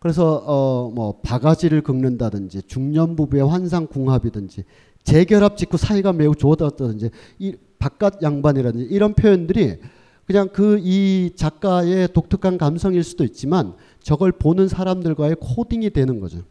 그래서 0.00 0.42
어, 0.46 0.90
뭐 0.92 1.20
바가지를 1.22 1.82
긁는다든지 1.82 2.62
중년 2.62 3.14
부부의 3.14 3.46
환상 3.46 3.86
궁합이든지 3.86 4.64
재결합 5.10 5.56
직후 5.56 5.76
사이가 5.76 6.12
매우 6.12 6.34
좋았다든지 6.34 7.10
이 7.38 7.54
바깥 7.78 8.22
양반이라든지 8.22 8.86
이런 8.90 9.14
표현들이 9.14 9.78
그냥 10.26 10.48
그 10.48 10.78
이 10.80 11.32
작가의 11.34 12.12
독특한 12.12 12.56
감성일 12.58 13.02
수도 13.02 13.24
있지만 13.24 13.74
저걸 14.02 14.32
보는 14.32 14.68
사람들과의 14.68 15.36
코딩이 15.40 15.90
되는 15.90 16.20
거죠. 16.20 16.42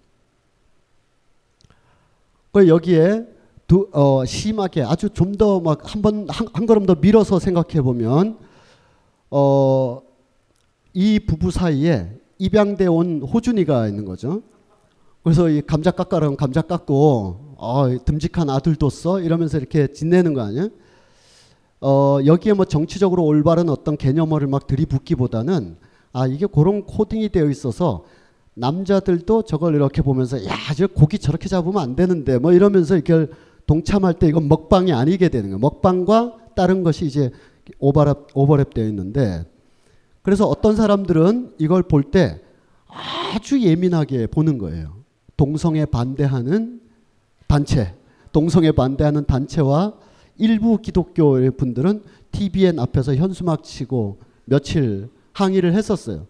그 2.52 2.68
여기에 2.68 3.26
두, 3.68 3.88
어, 3.94 4.26
심하게 4.26 4.82
아주 4.84 5.10
좀 5.10 5.38
더 5.38 5.60
막 5.62 5.94
한번 5.94 6.28
한, 6.30 6.48
한 6.54 6.66
걸음 6.66 6.86
더 6.86 6.96
밀어서 6.96 7.40
생각해 7.40 7.82
보면 7.82 8.38
어, 9.30 10.02
이 10.94 11.20
부부 11.20 11.52
사이에 11.52 12.10
입양돼 12.40 12.88
온 12.88 13.22
호준이가 13.22 13.88
있는 13.88 14.04
거죠. 14.06 14.42
그래서 15.24 15.48
이 15.50 15.62
감자 15.62 15.92
깎아라면 15.92 16.36
감자 16.36 16.62
깎고 16.62 17.49
어, 17.62 17.88
듬직한 18.06 18.50
아들 18.50 18.76
뒀어 18.78 19.20
이러면서 19.20 19.58
이렇게 19.58 19.88
지내는 19.92 20.34
거 20.34 20.42
아니에요? 20.42 20.70
어, 21.82 22.20
여기에 22.26 22.54
뭐 22.54 22.66
정치적으로 22.66 23.26
올바른 23.26 23.70
어떤 23.70 23.98
개념어를 23.98 24.48
막 24.48 24.66
들이붓기보다는 24.66 25.76
아 26.14 26.26
이게 26.26 26.46
그런 26.46 26.86
코딩이 26.86 27.30
되어 27.30 27.50
있어서 27.50 28.06
남자들도 28.56 29.44
저걸 29.44 29.76
이렇게 29.76 30.02
보면서 30.02 30.44
야 30.46 30.56
저 30.76 30.88
고기 30.88 31.20
저렇게 31.20 31.50
잡으면 31.50 31.82
안 31.82 31.96
되는데 31.96 32.38
뭐 32.38 32.54
이러면서 32.54 32.96
이렇게 32.96 33.28
동참할 33.68 34.14
때 34.16 34.28
이건 34.28 34.48
먹방이 34.48 34.94
아니게 34.94 35.30
되는 35.30 35.50
거예요. 35.50 35.60
먹방과 35.60 36.38
다른 36.56 36.84
것이 36.84 37.06
이제 37.06 37.30
오버랩 37.80 38.30
오버랩 38.34 38.74
되어 38.74 38.86
있는데 38.88 39.46
그래서 40.22 40.46
어떤 40.48 40.76
사람들은 40.76 41.56
이걸 41.60 41.84
볼 41.84 42.04
때 42.12 42.42
아주 42.88 43.62
예민하게 43.62 44.28
보는 44.28 44.58
거예요. 44.58 44.96
동성애 45.38 45.86
반대하는 45.86 46.82
단체, 47.50 47.96
동성애 48.32 48.72
반대하는 48.72 49.26
단체와 49.26 49.96
일부 50.38 50.78
기독교의 50.78 51.50
분들은 51.58 52.04
TVN 52.32 52.78
앞에서 52.78 53.16
현수막 53.16 53.64
치고 53.64 54.20
며칠 54.46 55.10
항의를 55.34 55.74
했었어요. 55.74 56.28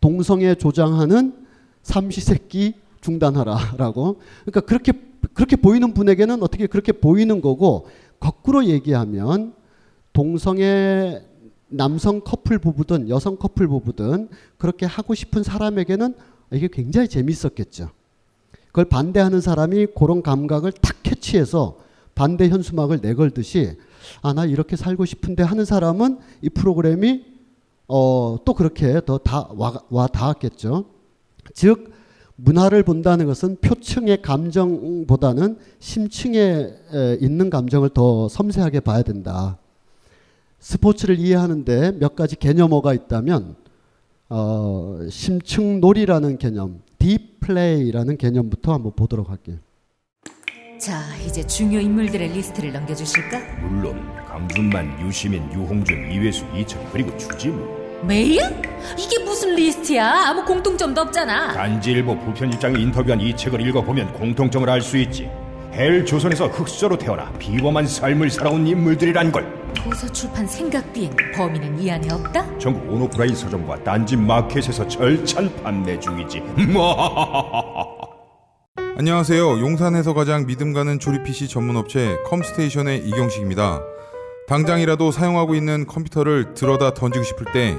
동성애 0.00 0.54
조장하는 0.54 1.44
삼시세끼 1.82 2.74
중단하라라고. 3.00 4.20
그러니까 4.44 4.60
그렇게 4.60 4.92
그렇게 5.34 5.56
보이는 5.56 5.92
분에게는 5.92 6.40
어떻게 6.40 6.68
그렇게 6.68 6.92
보이는 6.92 7.40
거고 7.40 7.88
거꾸로 8.20 8.64
얘기하면 8.64 9.54
동성애 10.12 11.20
남성 11.66 12.20
커플 12.20 12.60
부부든 12.60 13.08
여성 13.08 13.36
커플 13.36 13.66
부부든 13.66 14.28
그렇게 14.56 14.86
하고 14.86 15.16
싶은 15.16 15.42
사람에게는 15.42 16.14
이게 16.52 16.68
굉장히 16.68 17.08
재밌었겠죠. 17.08 17.90
그걸 18.70 18.84
반대하는 18.86 19.40
사람이 19.40 19.88
그런 19.98 20.22
감각을 20.22 20.72
탁 20.72 20.96
캐치해서 21.02 21.78
반대 22.14 22.48
현수막을 22.48 23.00
내걸듯이 23.02 23.76
아 24.22 24.32
나 24.32 24.44
이렇게 24.46 24.76
살고 24.76 25.04
싶은데 25.04 25.42
하는 25.42 25.64
사람은 25.64 26.18
이 26.42 26.48
프로그램이 26.50 27.24
어, 27.88 28.38
또 28.44 28.54
그렇게 28.54 29.00
더 29.04 29.18
다 29.18 29.48
와 29.90 30.06
닿았겠죠. 30.06 30.84
즉 31.54 31.92
문화를 32.36 32.82
본다는 32.84 33.26
것은 33.26 33.56
표층의 33.60 34.22
감정보다는 34.22 35.58
심층에 35.78 36.72
있는 37.20 37.50
감정을 37.50 37.90
더 37.90 38.28
섬세하게 38.28 38.80
봐야 38.80 39.02
된다. 39.02 39.58
스포츠를 40.58 41.18
이해하는데 41.18 41.92
몇 41.98 42.14
가지 42.16 42.36
개념어가 42.36 42.94
있다면 42.94 43.56
어, 44.28 45.00
심층 45.10 45.80
놀이라는 45.80 46.38
개념, 46.38 46.80
deep 47.00 47.33
play라는 47.33 48.16
개념부터 48.16 48.74
한번 48.74 48.92
보도록 48.94 49.30
할게요. 49.30 49.56
자, 50.78 51.02
이제 51.26 51.42
중요 51.46 51.78
인물들의 51.80 52.28
리스트를 52.32 52.72
넘겨주실까? 52.72 53.38
물론 53.60 54.00
강준만, 54.26 55.06
유시민, 55.06 55.50
유홍준, 55.52 56.10
이회수, 56.12 56.44
이철 56.56 56.80
그리고 56.92 57.14
주진우. 57.18 57.80
뭐야? 58.06 58.48
이게 58.98 59.22
무슨 59.24 59.54
리스트야? 59.56 60.28
아무 60.28 60.44
공통점도 60.44 61.00
없잖아. 61.02 61.52
딴지일보 61.52 62.18
부편집장이 62.20 62.82
인터뷰한 62.82 63.20
이 63.20 63.36
책을 63.36 63.60
읽어보면 63.66 64.14
공통점을 64.14 64.68
알 64.70 64.80
수 64.80 64.96
있지. 64.96 65.28
헬 65.72 66.04
조선에서 66.04 66.48
흙수저로 66.48 66.98
태어나 66.98 67.30
비범한 67.38 67.86
삶을 67.86 68.28
살아온 68.30 68.66
인물들이란 68.66 69.30
걸. 69.30 69.46
도서 69.74 70.10
출판 70.12 70.46
생각 70.46 70.92
비행 70.92 71.14
범인은 71.34 71.78
이 71.80 71.90
안에 71.90 72.12
없다? 72.12 72.58
전국 72.58 72.92
온오프라인 72.92 73.34
서점과 73.34 73.82
딴지 73.84 74.16
마켓에서 74.16 74.86
절찬 74.88 75.62
판매 75.62 75.98
중이지. 75.98 76.42
안녕하세요. 78.98 79.60
용산에서 79.60 80.12
가장 80.12 80.44
믿음 80.46 80.72
가는 80.72 80.98
조립 80.98 81.22
PC 81.22 81.48
전문 81.48 81.76
업체 81.76 82.16
컴스테이션의 82.26 83.06
이경식입니다. 83.06 83.80
당장이라도 84.48 85.12
사용하고 85.12 85.54
있는 85.54 85.86
컴퓨터를 85.86 86.54
들어다 86.54 86.92
던지고 86.92 87.24
싶을 87.24 87.46
때 87.52 87.78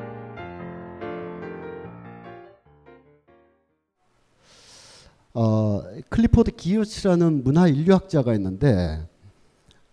어, 5.33 5.83
클리포드 6.09 6.51
기어츠라는 6.51 7.43
문화 7.43 7.67
인류학자가 7.67 8.33
있는데 8.35 9.07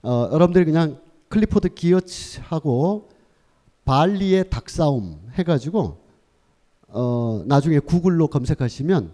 어, 0.03 0.29
여러분들이 0.33 0.65
그냥 0.65 0.99
클리포드 1.29 1.75
기어츠하고 1.75 3.09
발리의 3.85 4.51
닭싸움 4.51 5.21
해가지고 5.35 5.99
어, 6.89 7.43
나중에 7.47 7.79
구글로 7.79 8.29
검색하시면 8.29 9.13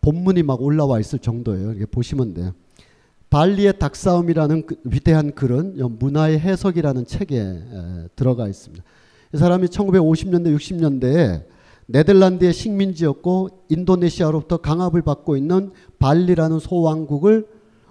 본문이 0.00 0.42
막 0.42 0.60
올라와 0.60 1.00
있을 1.00 1.18
정도예요. 1.18 1.72
이게 1.72 1.86
보시면 1.86 2.34
돼요. 2.34 2.52
발리의 3.30 3.78
닭싸움이라는 3.78 4.66
그 4.66 4.76
위대한 4.84 5.32
글은 5.34 5.76
문화의 5.98 6.38
해석이라는 6.38 7.06
책에 7.06 7.38
에, 7.40 8.08
들어가 8.14 8.46
있습니다. 8.46 8.84
이 9.32 9.36
사람이 9.36 9.66
1950년대, 9.68 10.54
60년대에 10.54 11.53
네덜란드의 11.86 12.52
식민지였고 12.52 13.64
인도네시아로부터 13.68 14.58
강압을 14.58 15.02
받고 15.02 15.36
있는 15.36 15.70
발리라는 15.98 16.58
소왕국을 16.58 17.46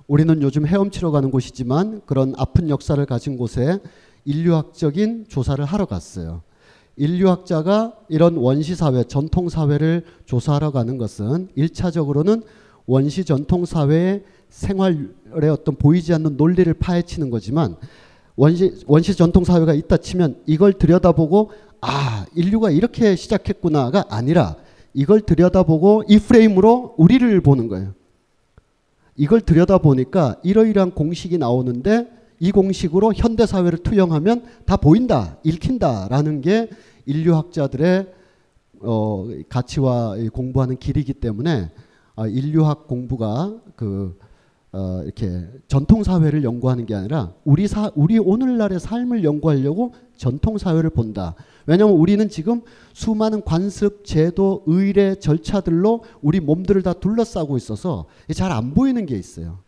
우리는 0.08 0.42
요즘 0.42 0.66
헤엄치러 0.68 1.12
가는 1.12 1.32
곳이지만 1.32 2.02
그런 2.06 2.34
아픈 2.38 2.70
역사를 2.70 3.04
가진 3.06 3.38
곳에 3.38 3.80
인류학적인 4.26 5.26
조사를 5.28 5.64
하러 5.64 5.86
갔어요. 5.86 6.42
인류학자가 6.96 7.94
이런 8.10 8.38
원시사회, 8.38 9.04
전통사회를 9.06 10.06
조사하러 10.26 10.72
가는 10.72 10.98
것은 10.98 11.50
일차적으로는 11.56 12.44
원시 12.86 13.24
전통사회의 13.24 14.24
생활에 14.50 15.50
어떤 15.50 15.76
보이지 15.76 16.14
않는 16.14 16.38
논리를 16.38 16.72
파헤치는 16.74 17.32
거지만 17.32 17.76
원시, 18.36 18.74
원시 18.88 19.16
전통사회가 19.16 19.74
있다 19.74 19.98
치면 19.98 20.42
이걸 20.46 20.74
들여다보고 20.74 21.52
아, 21.86 22.26
인류가 22.34 22.72
이렇게 22.72 23.18
시작했구나가 23.18 24.06
아니라 24.10 24.56
이걸 24.94 25.20
들여다보고 25.20 26.04
이 26.08 26.18
프레임으로 26.18 26.96
우리를 26.98 27.42
보는 27.42 27.68
거예요. 27.68 27.94
이걸 29.18 29.42
들여다보니까 29.42 30.38
이러이러한 30.44 30.92
공식이 30.92 31.38
나오는데 31.38 32.08
이 32.40 32.52
공식으로 32.52 33.14
현대 33.14 33.46
사회를 33.46 33.80
투영하면 33.80 34.46
다 34.66 34.78
보인다, 34.78 35.38
읽힌다라는 35.44 36.40
게 36.40 36.70
인류학자들의 37.06 38.08
어, 38.82 39.28
가치와 39.50 40.16
공부하는 40.32 40.78
길이기 40.78 41.14
때문에 41.14 41.70
아, 42.16 42.28
인류학 42.28 42.88
공부가 42.88 43.54
그 43.76 44.18
어, 44.72 45.02
이렇게 45.04 45.48
전통 45.68 46.04
사회를 46.04 46.44
연구하는 46.44 46.86
게 46.86 46.96
아니라 46.96 47.34
우리 47.44 47.68
사 47.68 47.92
우리 47.94 48.18
오늘날의 48.20 48.80
삶을 48.80 49.24
연구하려고 49.24 49.94
전통 50.16 50.58
사회를 50.58 50.90
본다. 50.90 51.36
왜냐하면 51.66 51.98
우리는 51.98 52.28
지금 52.30 52.62
수많은 52.94 53.44
관습, 53.44 54.06
제도, 54.06 54.64
의례, 54.68 55.16
절차들로 55.16 56.04
우리 56.22 56.40
몸들을 56.40 56.82
다 56.84 56.94
둘러싸고 56.94 57.58
있어서 57.58 58.06
잘 58.34 58.52
안 58.52 58.74
보이는 58.74 59.06
게 59.06 59.16
있어요. 59.16 59.60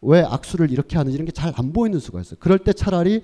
왜 0.00 0.22
악수를 0.22 0.70
이렇게 0.70 0.96
하는지 0.96 1.14
이런 1.14 1.26
게 1.26 1.32
잘 1.32 1.52
안 1.56 1.72
보이는 1.72 1.98
수가 1.98 2.20
있어요. 2.20 2.36
그럴 2.40 2.58
때 2.58 2.72
차라리 2.72 3.22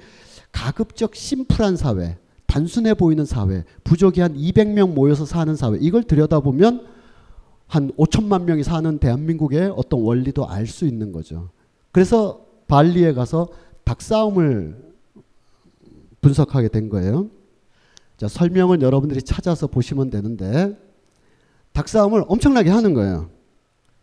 가급적 0.52 1.14
심플한 1.14 1.76
사회, 1.76 2.16
단순해 2.46 2.94
보이는 2.94 3.24
사회, 3.24 3.64
부족이 3.84 4.20
한 4.20 4.34
200명 4.36 4.92
모여서 4.94 5.24
사는 5.26 5.54
사회, 5.56 5.76
이걸 5.80 6.02
들여다보면 6.04 6.86
한 7.66 7.90
5천만 7.98 8.44
명이 8.44 8.62
사는 8.62 8.98
대한민국의 8.98 9.74
어떤 9.76 10.00
원리도 10.00 10.48
알 10.48 10.66
수 10.66 10.86
있는 10.86 11.12
거죠. 11.12 11.50
그래서 11.92 12.46
발리에 12.68 13.12
가서 13.12 13.48
닭싸움을 13.84 14.87
분석하게 16.20 16.68
된 16.68 16.88
거예요. 16.88 17.28
자, 18.16 18.28
설명은 18.28 18.82
여러분들이 18.82 19.22
찾아서 19.22 19.66
보시면 19.66 20.10
되는데, 20.10 20.76
닭싸움을 21.72 22.24
엄청나게 22.26 22.70
하는 22.70 22.94
거예요. 22.94 23.30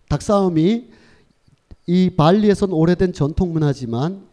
닭싸움이 0.09 0.89
이 1.87 2.09
발리에선 2.15 2.71
오래된 2.71 3.13
전통 3.13 3.51
문화지만 3.51 4.25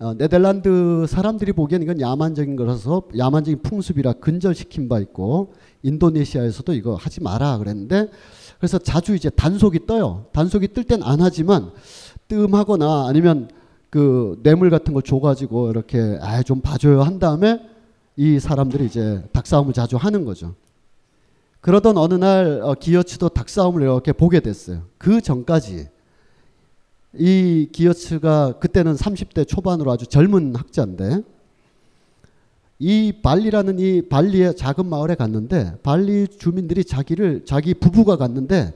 어, 0.00 0.14
네덜란드 0.14 1.06
사람들이 1.08 1.52
보기엔 1.52 1.82
이건 1.82 2.00
야만적인 2.00 2.54
거라서 2.56 3.02
야만적인 3.16 3.62
풍습이라 3.62 4.14
근절시킨 4.14 4.88
바 4.88 5.00
있고 5.00 5.54
인도네시아에서도 5.82 6.72
이거 6.74 6.94
하지 6.94 7.20
마라 7.22 7.58
그랬는데 7.58 8.08
그래서 8.58 8.78
자주 8.78 9.14
이제 9.14 9.28
단속이 9.30 9.86
떠요. 9.86 10.26
단속이 10.32 10.68
뜰 10.68 10.84
땐 10.84 11.02
안 11.02 11.20
하지만 11.20 11.70
뜸하거나 12.28 13.06
아니면 13.08 13.48
그 13.90 14.38
뇌물 14.42 14.70
같은 14.70 14.92
걸 14.92 15.02
줘가지고 15.02 15.70
이렇게 15.70 16.18
아 16.20 16.42
좀 16.42 16.60
봐줘요 16.60 17.02
한 17.02 17.18
다음에 17.18 17.60
이 18.16 18.38
사람들이 18.38 18.86
이제 18.86 19.22
닭싸움을 19.32 19.72
자주 19.72 19.96
하는 19.96 20.24
거죠. 20.24 20.54
그러던 21.60 21.96
어느 21.96 22.14
날 22.14 22.60
어, 22.62 22.74
기어츠도 22.74 23.30
닭싸움을 23.30 23.82
이렇게 23.82 24.12
보게 24.12 24.40
됐어요. 24.40 24.82
그 24.98 25.20
전까지 25.20 25.88
이 27.14 27.68
기어츠가 27.72 28.58
그때는 28.60 28.94
30대 28.94 29.46
초반으로 29.46 29.90
아주 29.90 30.06
젊은 30.06 30.54
학자인데 30.54 31.22
이 32.78 33.12
발리라는 33.22 33.78
이 33.80 34.02
발리의 34.08 34.56
작은 34.56 34.86
마을에 34.86 35.14
갔는데 35.16 35.74
발리 35.82 36.28
주민들이 36.28 36.84
자기를 36.84 37.44
자기 37.44 37.74
부부가 37.74 38.16
갔는데 38.16 38.72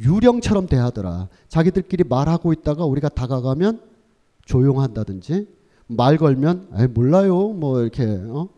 유령처럼 0.00 0.66
대하더라. 0.66 1.28
자기들끼리 1.48 2.04
말하고 2.04 2.52
있다가 2.52 2.84
우리가 2.84 3.08
다가가면 3.08 3.91
조용한다든지 4.44 5.46
말 5.86 6.16
걸면 6.16 6.68
아 6.72 6.86
몰라요 6.88 7.48
뭐 7.48 7.80
이렇게 7.80 8.04
어? 8.04 8.48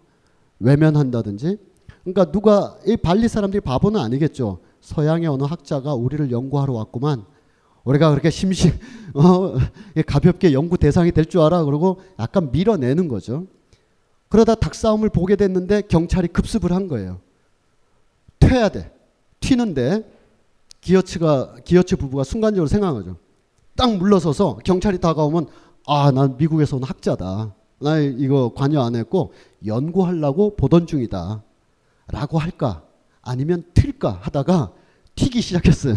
외면한다든지 0.61 1.59
그러니까 2.05 2.30
누가 2.30 2.76
이 2.87 2.97
발리 2.97 3.28
사람들이 3.28 3.61
바보는 3.61 4.01
아니겠죠. 4.01 4.59
서양의 4.80 5.26
어느 5.26 5.45
학자가 5.45 5.95
우리를 5.95 6.30
연구하러 6.30 6.74
왔구만. 6.74 7.24
우리가 7.85 8.11
그렇게 8.11 8.28
심심 8.30 8.72
어, 9.14 9.55
가볍게 10.07 10.53
연구 10.53 10.76
대상이 10.76 11.12
될 11.12 11.24
줄 11.24 11.41
알아 11.41 11.64
그러고 11.64 12.01
약간 12.18 12.51
밀어내는 12.53 13.09
거죠. 13.09 13.47
그러다 14.28 14.55
닭싸움을 14.55 15.09
보게 15.11 15.37
됐는데 15.37 15.82
경찰이 15.89 16.28
급습을 16.28 16.72
한 16.72 16.89
거예요. 16.89 17.20
튀어야 18.41 18.68
돼. 18.68 18.93
튀는데 19.41 20.11
기어츠가 20.80 21.57
기어츠 21.64 21.97
부부가 21.97 22.24
순간적으로 22.24 22.66
생각하죠. 22.66 23.16
딱 23.76 23.97
물러서서 23.97 24.59
경찰이 24.64 24.99
다가오면 24.99 25.47
아, 25.87 26.11
난 26.11 26.37
미국에서 26.37 26.76
온 26.76 26.82
학자다. 26.82 27.55
나 27.80 27.99
이거 27.99 28.53
관여 28.55 28.82
안 28.82 28.97
했고 28.97 29.32
연구하려고 29.66 30.57
보던 30.57 30.87
중이다. 30.87 31.43
라고 32.09 32.39
할까? 32.39 32.82
아니면 33.22 33.64
튈까? 33.74 34.18
하다가 34.22 34.72
튀기 35.14 35.41
시작했어요. 35.41 35.97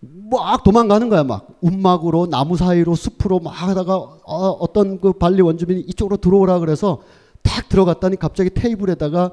막 0.00 0.62
도망가는 0.62 1.08
거야 1.08 1.24
막 1.24 1.58
움막으로 1.60 2.26
나무 2.26 2.56
사이로 2.56 2.94
숲으로 2.94 3.40
막 3.40 3.50
하다가 3.50 3.96
어, 3.96 4.72
떤그 4.72 5.14
발리 5.14 5.42
원주민이 5.42 5.80
이쪽으로 5.88 6.18
들어오라 6.18 6.60
그래서 6.60 7.02
딱 7.42 7.68
들어갔더니 7.68 8.16
갑자기 8.16 8.50
테이블에다가 8.50 9.32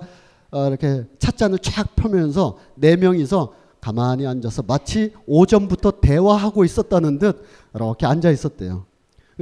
어, 0.52 0.68
이렇게 0.68 1.06
찻잔을 1.20 1.60
쫙 1.60 1.96
펴면서 1.96 2.58
네 2.76 2.96
명이서 2.96 3.54
가만히 3.80 4.26
앉아서 4.26 4.64
마치 4.64 5.14
오전부터 5.28 6.00
대화하고 6.02 6.66
있었다는 6.66 7.20
듯 7.20 7.46
이렇게 7.76 8.08
앉아 8.08 8.32
있었대요. 8.32 8.86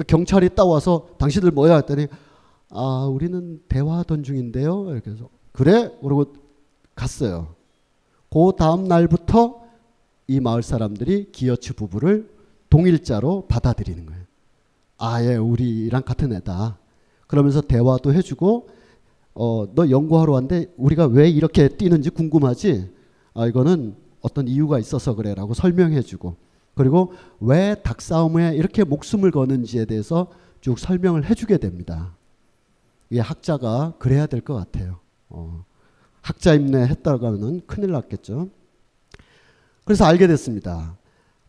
경찰이 0.07 0.49
따와서 0.55 1.07
당신들 1.17 1.51
뭐야 1.51 1.75
했더니 1.75 2.07
아 2.69 3.07
우리는 3.11 3.61
대화하던 3.69 4.23
중인데요. 4.23 4.91
이렇게 4.91 5.11
해서 5.11 5.29
그래 5.51 5.91
그러고 6.01 6.33
갔어요. 6.95 7.55
그 8.31 8.51
다음 8.57 8.85
날부터 8.85 9.61
이 10.27 10.39
마을 10.39 10.63
사람들이 10.63 11.31
기어츠 11.31 11.73
부부를 11.75 12.29
동일자로 12.69 13.45
받아들이는 13.47 14.05
거예요. 14.07 14.23
아예 14.97 15.35
우리랑 15.35 16.01
같은 16.03 16.33
애다. 16.33 16.79
그러면서 17.27 17.61
대화도 17.61 18.13
해주고 18.13 18.69
어, 19.35 19.67
너 19.73 19.89
연구하러 19.89 20.33
왔는데 20.33 20.73
우리가 20.77 21.05
왜 21.07 21.29
이렇게 21.29 21.67
뛰는지 21.67 22.09
궁금하지? 22.09 22.91
아, 23.33 23.47
이거는 23.47 23.95
어떤 24.21 24.47
이유가 24.47 24.79
있어서 24.79 25.15
그래라고 25.15 25.53
설명해주고 25.53 26.35
그리고 26.75 27.13
왜 27.39 27.75
닭싸움에 27.83 28.55
이렇게 28.55 28.83
목숨을 28.83 29.31
거는지에 29.31 29.85
대해서 29.85 30.27
쭉 30.61 30.79
설명을 30.79 31.25
해주게 31.29 31.57
됩니다. 31.57 32.15
이 33.09 33.19
학자가 33.19 33.93
그래야 33.99 34.25
될 34.25 34.41
것 34.41 34.55
같아요. 34.55 34.99
어, 35.29 35.63
학자 36.21 36.53
임내 36.53 36.87
했다고 36.87 37.27
하면 37.27 37.61
큰일 37.67 37.91
났겠죠. 37.91 38.49
그래서 39.85 40.05
알게 40.05 40.27
됐습니다. 40.27 40.97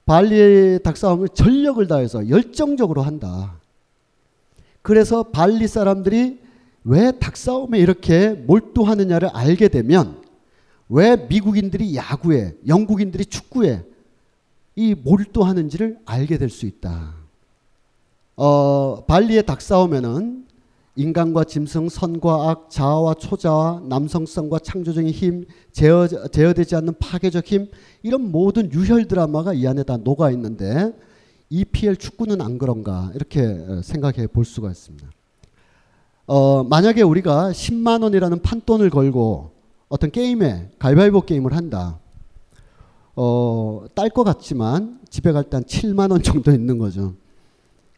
발리의 0.05 0.83
닭싸움을 0.83 1.29
전력을 1.31 1.87
다해서 1.87 2.29
열정적으로 2.29 3.03
한다. 3.03 3.59
그래서 4.83 5.23
발리 5.23 5.67
사람들이 5.67 6.41
왜 6.85 7.13
닭싸움에 7.19 7.79
이렇게 7.79 8.31
몰두하느냐를 8.31 9.31
알게 9.33 9.69
되면 9.69 10.23
왜 10.91 11.17
미국인들이 11.17 11.97
야구에, 11.97 12.57
영국인들이 12.67 13.25
축구에 13.25 13.85
이 14.77 14.95
몰두하는지를 14.95 15.99
알게 16.05 16.39
될 16.39 16.51
수 16.51 16.67
있다. 16.67 17.15
어, 18.37 19.05
발리의 19.07 19.47
닭싸움에는 19.47 20.45
인간과 20.97 21.45
짐승, 21.45 21.89
선과 21.89 22.51
악, 22.51 22.71
자아와 22.71 23.15
초자아, 23.15 23.83
남성성과 23.89 24.61
창조적인 24.61 25.11
힘, 25.11 25.45
제어, 25.73 26.07
제어되지 26.07 26.77
않는 26.77 26.95
파괴적 26.99 27.45
힘, 27.47 27.69
이런 28.03 28.31
모든 28.31 28.73
유혈 28.73 29.07
드라마가 29.07 29.55
이 29.55 29.67
안에 29.67 29.83
다 29.83 29.97
녹아 29.97 30.31
있는데 30.33 30.93
EPL 31.51 31.97
축구는 31.97 32.41
안 32.41 32.59
그런가 32.59 33.11
이렇게 33.15 33.59
생각해 33.83 34.29
볼 34.29 34.45
수가 34.45 34.71
있습니다. 34.71 35.09
어, 36.27 36.65
만약에 36.65 37.03
우리가 37.03 37.51
10만 37.51 38.03
원이라는 38.03 38.41
판돈을 38.43 38.91
걸고 38.91 39.51
어떤 39.89 40.11
게임에 40.11 40.71
가위바위보 40.79 41.23
게임을 41.23 41.55
한다. 41.55 41.99
어, 43.17 43.85
딸 43.95 44.11
것 44.11 44.25
같지만 44.25 45.01
집에 45.09 45.33
갈 45.33 45.45
때 45.45 45.57
한 45.57 45.65
7만 45.65 46.11
원 46.11 46.23
정도 46.23 46.51
있는 46.53 46.79
거죠. 46.79 47.15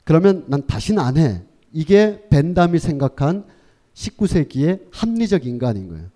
그러면 0.04 0.44
난 0.48 0.66
다시는 0.66 1.02
안 1.02 1.16
해. 1.16 1.42
이게 1.72 2.26
벤담이 2.30 2.78
생각한 2.78 3.44
19세기의 3.94 4.80
합리적 4.92 5.46
인간인 5.46 5.88
거예요. 5.88 6.06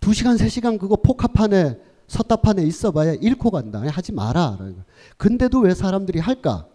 2시간, 0.00 0.38
3시간 0.38 0.78
그거 0.78 0.96
포카판에 0.96 1.78
섰다판에 2.06 2.62
있어봐야 2.62 3.14
잃고 3.14 3.50
간다. 3.50 3.82
하지 3.86 4.12
마라. 4.12 4.58
근데도 5.18 5.60
왜 5.60 5.74
사람들이 5.74 6.18
할까? 6.20 6.66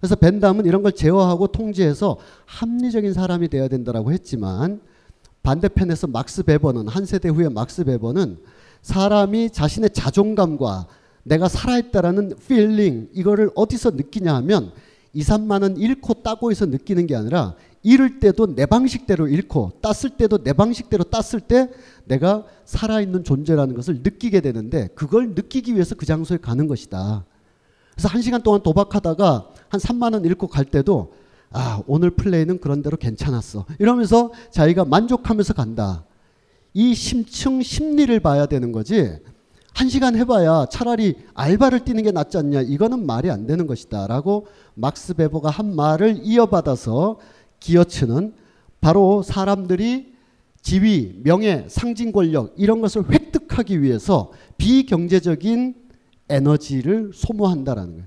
그래서 0.00 0.16
벤담은 0.16 0.64
이런 0.66 0.82
걸 0.82 0.92
제어하고 0.92 1.48
통제해서 1.48 2.18
합리적인 2.46 3.12
사람이 3.12 3.48
되어야 3.48 3.68
된다라고 3.68 4.12
했지만 4.12 4.80
반대편에서 5.42 6.06
막스 6.06 6.44
베버는 6.44 6.88
한 6.88 7.04
세대 7.04 7.28
후에 7.28 7.48
막스 7.50 7.84
베버는 7.84 8.38
사람이 8.84 9.50
자신의 9.50 9.90
자존감과 9.90 10.86
내가 11.22 11.48
살아있다라는 11.48 12.34
feeling 12.46 13.08
이거를 13.14 13.50
어디서 13.54 13.92
느끼냐 13.92 14.34
하면 14.36 14.72
2, 15.14 15.22
3만 15.22 15.62
원 15.62 15.78
잃고 15.78 16.22
따고 16.22 16.50
해서 16.50 16.66
느끼는 16.66 17.06
게 17.06 17.16
아니라 17.16 17.54
잃을 17.82 18.20
때도 18.20 18.54
내 18.54 18.66
방식대로 18.66 19.26
잃고 19.26 19.72
땄을 19.80 20.16
때도 20.18 20.42
내 20.42 20.52
방식대로 20.52 21.04
땄을 21.04 21.40
때 21.40 21.70
내가 22.04 22.44
살아있는 22.66 23.24
존재라는 23.24 23.74
것을 23.74 24.00
느끼게 24.02 24.42
되는데 24.42 24.88
그걸 24.94 25.30
느끼기 25.30 25.74
위해서 25.74 25.94
그 25.94 26.04
장소에 26.04 26.36
가는 26.36 26.66
것이다. 26.66 27.24
그래서 27.92 28.08
한 28.08 28.20
시간 28.20 28.42
동안 28.42 28.62
도박하다가 28.62 29.48
한 29.68 29.80
3만 29.80 30.12
원 30.12 30.24
잃고 30.26 30.48
갈 30.48 30.66
때도 30.66 31.14
아 31.50 31.80
오늘 31.86 32.10
플레이는 32.10 32.58
그런 32.58 32.82
대로 32.82 32.98
괜찮았어 32.98 33.64
이러면서 33.78 34.30
자기가 34.50 34.84
만족하면서 34.84 35.54
간다. 35.54 36.04
이 36.74 36.94
심층 36.94 37.62
심리를 37.62 38.18
봐야 38.20 38.46
되는 38.46 38.72
거지. 38.72 39.16
한 39.74 39.88
시간 39.88 40.16
해봐야 40.16 40.66
차라리 40.70 41.14
알바를 41.34 41.84
뛰는 41.84 42.02
게 42.02 42.10
낫지 42.10 42.36
않냐. 42.36 42.62
이거는 42.62 43.06
말이 43.06 43.30
안 43.30 43.46
되는 43.46 43.66
것이다. 43.66 44.06
라고 44.08 44.46
막스 44.74 45.14
베버가 45.14 45.50
한 45.50 45.74
말을 45.74 46.20
이어받아서 46.22 47.18
기어츠는 47.60 48.34
바로 48.80 49.22
사람들이 49.22 50.12
지위, 50.62 51.20
명예, 51.22 51.66
상징 51.68 52.10
권력 52.10 52.54
이런 52.56 52.80
것을 52.80 53.04
획득하기 53.10 53.82
위해서 53.82 54.32
비경제적인 54.58 55.74
에너지를 56.28 57.10
소모한다라는 57.14 57.92
거예요. 57.92 58.06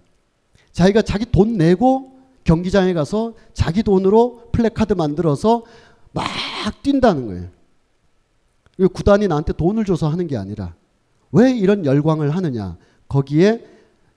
자기가 0.71 1.03
자기 1.03 1.25
돈 1.31 1.57
내고 1.57 2.17
경기장에 2.43 2.93
가서 2.93 3.33
자기 3.53 3.83
돈으로 3.83 4.49
플래카드 4.51 4.93
만들어서 4.93 5.63
막 6.13 6.25
뛴다는 6.83 7.27
거예요. 7.27 7.56
구단이 8.85 9.27
나한테 9.27 9.53
돈을 9.53 9.85
줘서 9.85 10.07
하는 10.09 10.27
게 10.27 10.37
아니라 10.37 10.75
왜 11.31 11.51
이런 11.51 11.85
열광을 11.85 12.29
하느냐? 12.35 12.77
거기에 13.07 13.65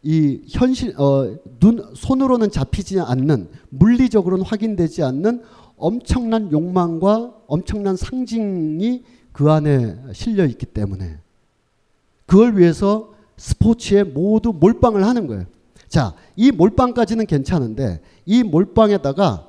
이 0.03 0.41
현실 0.49 0.99
어, 1.01 1.37
눈 1.59 1.93
손으로는 1.95 2.51
잡히지 2.51 3.01
않는 3.01 3.49
물리적으로는 3.71 4.45
확인되지 4.45 5.03
않는 5.03 5.43
엄청난 5.77 6.53
욕망과 6.53 7.35
엄청난 7.47 7.97
상징이 7.97 9.03
그 9.33 9.51
안에 9.51 9.97
실려 10.13 10.45
있기 10.47 10.67
때문에 10.67 11.19
그걸 12.27 12.57
위해서 12.57 13.13
스포츠에 13.37 14.05
모두 14.05 14.53
몰빵을 14.53 15.05
하는 15.05 15.27
거예요. 15.27 15.45
자, 15.89 16.15
이 16.37 16.51
몰빵까지는 16.53 17.27
괜찮은데 17.27 18.01
이 18.25 18.43
몰빵에다가 18.43 19.49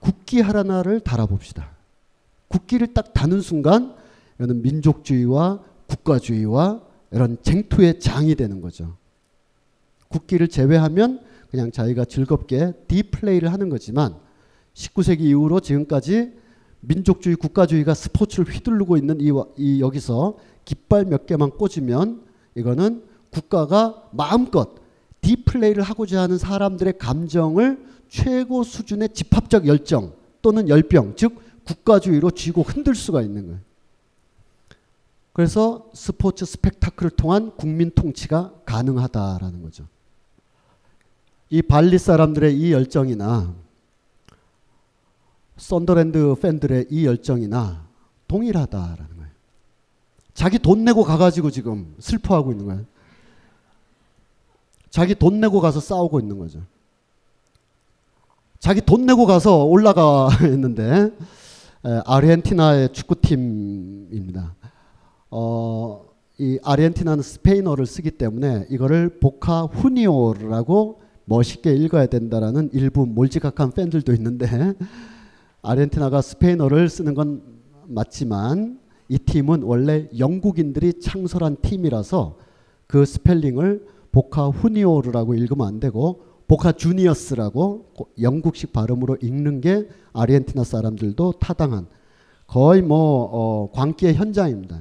국기 0.00 0.40
하나를 0.40 1.00
달아봅시다. 1.00 1.73
국기를 2.48 2.94
딱 2.94 3.12
다는 3.14 3.40
순간 3.40 3.94
이거는 4.36 4.62
민족주의와 4.62 5.62
국가주의와 5.86 6.82
이런 7.10 7.38
쟁투의 7.42 8.00
장이 8.00 8.34
되는 8.34 8.60
거죠. 8.60 8.96
국기를 10.08 10.48
제외하면 10.48 11.20
그냥 11.50 11.70
자기가 11.70 12.04
즐겁게 12.04 12.72
디플레이를 12.88 13.52
하는 13.52 13.68
거지만 13.68 14.16
19세기 14.74 15.20
이후로 15.20 15.60
지금까지 15.60 16.32
민족주의 16.80 17.36
국가주의가 17.36 17.94
스포츠를 17.94 18.52
휘두르고 18.52 18.96
있는 18.96 19.20
이, 19.20 19.30
이 19.56 19.80
여기서 19.80 20.36
깃발 20.64 21.04
몇 21.04 21.26
개만 21.26 21.50
꽂으면 21.50 22.22
이거는 22.54 23.04
국가가 23.30 24.08
마음껏 24.12 24.74
디플레이를 25.20 25.82
하고자 25.82 26.22
하는 26.22 26.38
사람들의 26.38 26.98
감정을 26.98 27.84
최고 28.08 28.62
수준의 28.62 29.10
집합적 29.10 29.66
열정 29.66 30.12
또는 30.42 30.68
열병 30.68 31.14
즉 31.16 31.40
국가주의로 31.64 32.30
쥐고 32.30 32.62
흔들 32.62 32.94
수가 32.94 33.22
있는 33.22 33.46
거예요. 33.46 33.60
그래서 35.32 35.90
스포츠 35.94 36.44
스펙타클을 36.44 37.10
통한 37.10 37.56
국민 37.56 37.90
통치가 37.90 38.52
가능하다라는 38.64 39.62
거죠. 39.62 39.84
이 41.50 41.60
발리 41.60 41.98
사람들의 41.98 42.56
이 42.56 42.72
열정이나 42.72 43.54
썬더랜드 45.56 46.36
팬들의 46.40 46.86
이 46.90 47.06
열정이나 47.06 47.84
동일하다라는 48.28 49.16
거예요. 49.16 49.30
자기 50.34 50.58
돈 50.58 50.84
내고 50.84 51.04
가가지고 51.04 51.50
지금 51.50 51.94
슬퍼하고 51.98 52.52
있는 52.52 52.66
거예요. 52.66 52.84
자기 54.90 55.14
돈 55.14 55.40
내고 55.40 55.60
가서 55.60 55.80
싸우고 55.80 56.20
있는 56.20 56.38
거죠. 56.38 56.62
자기 58.60 58.80
돈 58.80 59.04
내고 59.06 59.26
가서 59.26 59.64
올라가 59.64 60.28
있는데 60.46 61.10
아르헨티나의 61.84 62.94
축구팀입니다. 62.94 64.54
어, 65.30 66.06
이 66.38 66.58
아르헨티나는 66.62 67.22
스페인어를 67.22 67.84
쓰기 67.84 68.10
때문에 68.10 68.66
이거를 68.70 69.20
보카 69.20 69.64
후니오라고 69.64 71.00
멋있게 71.26 71.74
읽어야 71.74 72.06
된다라는 72.06 72.70
일부 72.72 73.04
몰지각한 73.06 73.72
팬들도 73.72 74.14
있는데 74.14 74.74
아르헨티나가 75.60 76.22
스페인어를 76.22 76.88
쓰는 76.88 77.14
건 77.14 77.42
맞지만 77.86 78.80
이 79.10 79.18
팀은 79.18 79.62
원래 79.62 80.08
영국인들이 80.18 81.00
창설한 81.00 81.58
팀이라서 81.60 82.38
그 82.86 83.04
스펠링을 83.04 83.86
보카 84.10 84.48
후니오르라고 84.48 85.34
읽으면 85.34 85.66
안 85.66 85.80
되고 85.80 86.22
보카 86.46 86.72
주니어스라고 86.72 87.92
영국식 88.20 88.72
발음으로 88.72 89.16
읽는 89.22 89.60
게 89.60 89.88
아르헨티나 90.12 90.64
사람들도 90.64 91.34
타당한 91.40 91.86
거의 92.46 92.82
뭐 92.82 93.28
어, 93.32 93.70
광기의 93.72 94.14
현장입니다. 94.14 94.80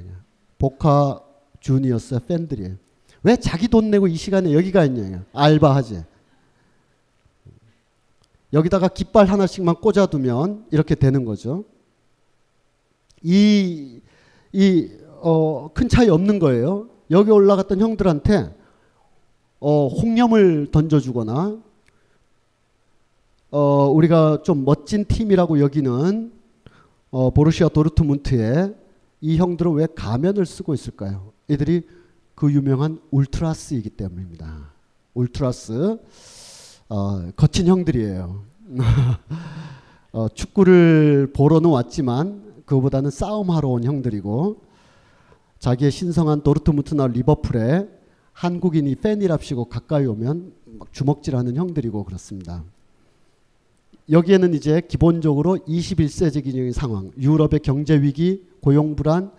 보카 0.60 1.22
주니어스 1.60 2.20
팬들이에요. 2.28 2.76
왜 3.24 3.38
자기 3.38 3.68
돈 3.68 3.90
내고 3.90 4.08
이 4.08 4.16
시간에 4.16 4.54
여기 4.54 4.72
가 4.72 4.84
있냐? 4.86 5.24
알바하지. 5.34 6.04
여기다가 8.52 8.90
깃발 8.90 9.26
하나씩만 9.26 9.76
꽂아두면 9.76 10.68
이렇게 10.72 10.94
되는 10.96 11.26
거죠. 11.26 11.64
이, 13.24 14.02
이, 14.52 14.90
어, 15.22 15.70
큰 15.74 15.88
차이 15.88 16.10
없는 16.10 16.40
거예요. 16.40 16.90
여기 17.10 17.32
올라갔던 17.32 17.80
형들한테 17.80 18.54
어, 19.66 19.88
홍염을 19.88 20.72
던져주거나 20.72 21.58
어, 23.50 23.86
우리가 23.88 24.42
좀 24.44 24.66
멋진 24.66 25.06
팀이라고 25.06 25.62
여기는 25.62 26.34
어, 27.12 27.30
보르시아 27.30 27.70
도르트문트에 27.70 28.76
이 29.22 29.38
형들은 29.38 29.72
왜 29.72 29.88
가면을 29.96 30.46
쓰고 30.46 30.74
있을까요? 30.74 31.32
이들이 31.48 31.88
그 32.36 32.52
유명한 32.52 33.00
울트라스이기 33.10 33.92
때문입니다. 33.92 34.74
울트라스 35.14 35.98
어, 36.90 37.32
거친 37.38 37.68
형들이에요. 37.68 38.44
어, 40.12 40.28
축구를 40.28 41.32
보러는 41.34 41.70
왔지만 41.70 42.64
그보다는 42.66 43.12
싸움하러 43.12 43.70
온 43.70 43.86
형들이고 43.86 44.62
자기의 45.60 45.90
신성한 45.90 46.44
도르트문트나 46.44 47.08
리버풀에 47.08 48.03
한국인이 48.34 48.96
팬이랍시고 48.96 49.66
가까이 49.66 50.06
오면 50.06 50.54
막 50.80 50.92
주먹질하는 50.92 51.56
형들이고 51.56 52.04
그렇습니다. 52.04 52.64
여기에는 54.10 54.54
이제 54.54 54.82
기본적으로 54.88 55.58
21세기적인 55.58 56.74
상황, 56.74 57.12
유럽의 57.18 57.62
경제 57.62 57.96
위기, 58.02 58.44
고용 58.60 58.96
불안, 58.96 59.32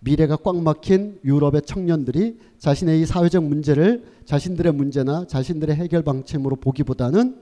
미래가 0.00 0.36
꽉 0.36 0.56
막힌 0.56 1.20
유럽의 1.24 1.62
청년들이 1.62 2.38
자신의 2.58 3.02
이 3.02 3.06
사회적 3.06 3.44
문제를 3.44 4.04
자신들의 4.24 4.72
문제나 4.72 5.26
자신들의 5.26 5.76
해결 5.76 6.02
방침으로 6.02 6.56
보기보다는 6.56 7.36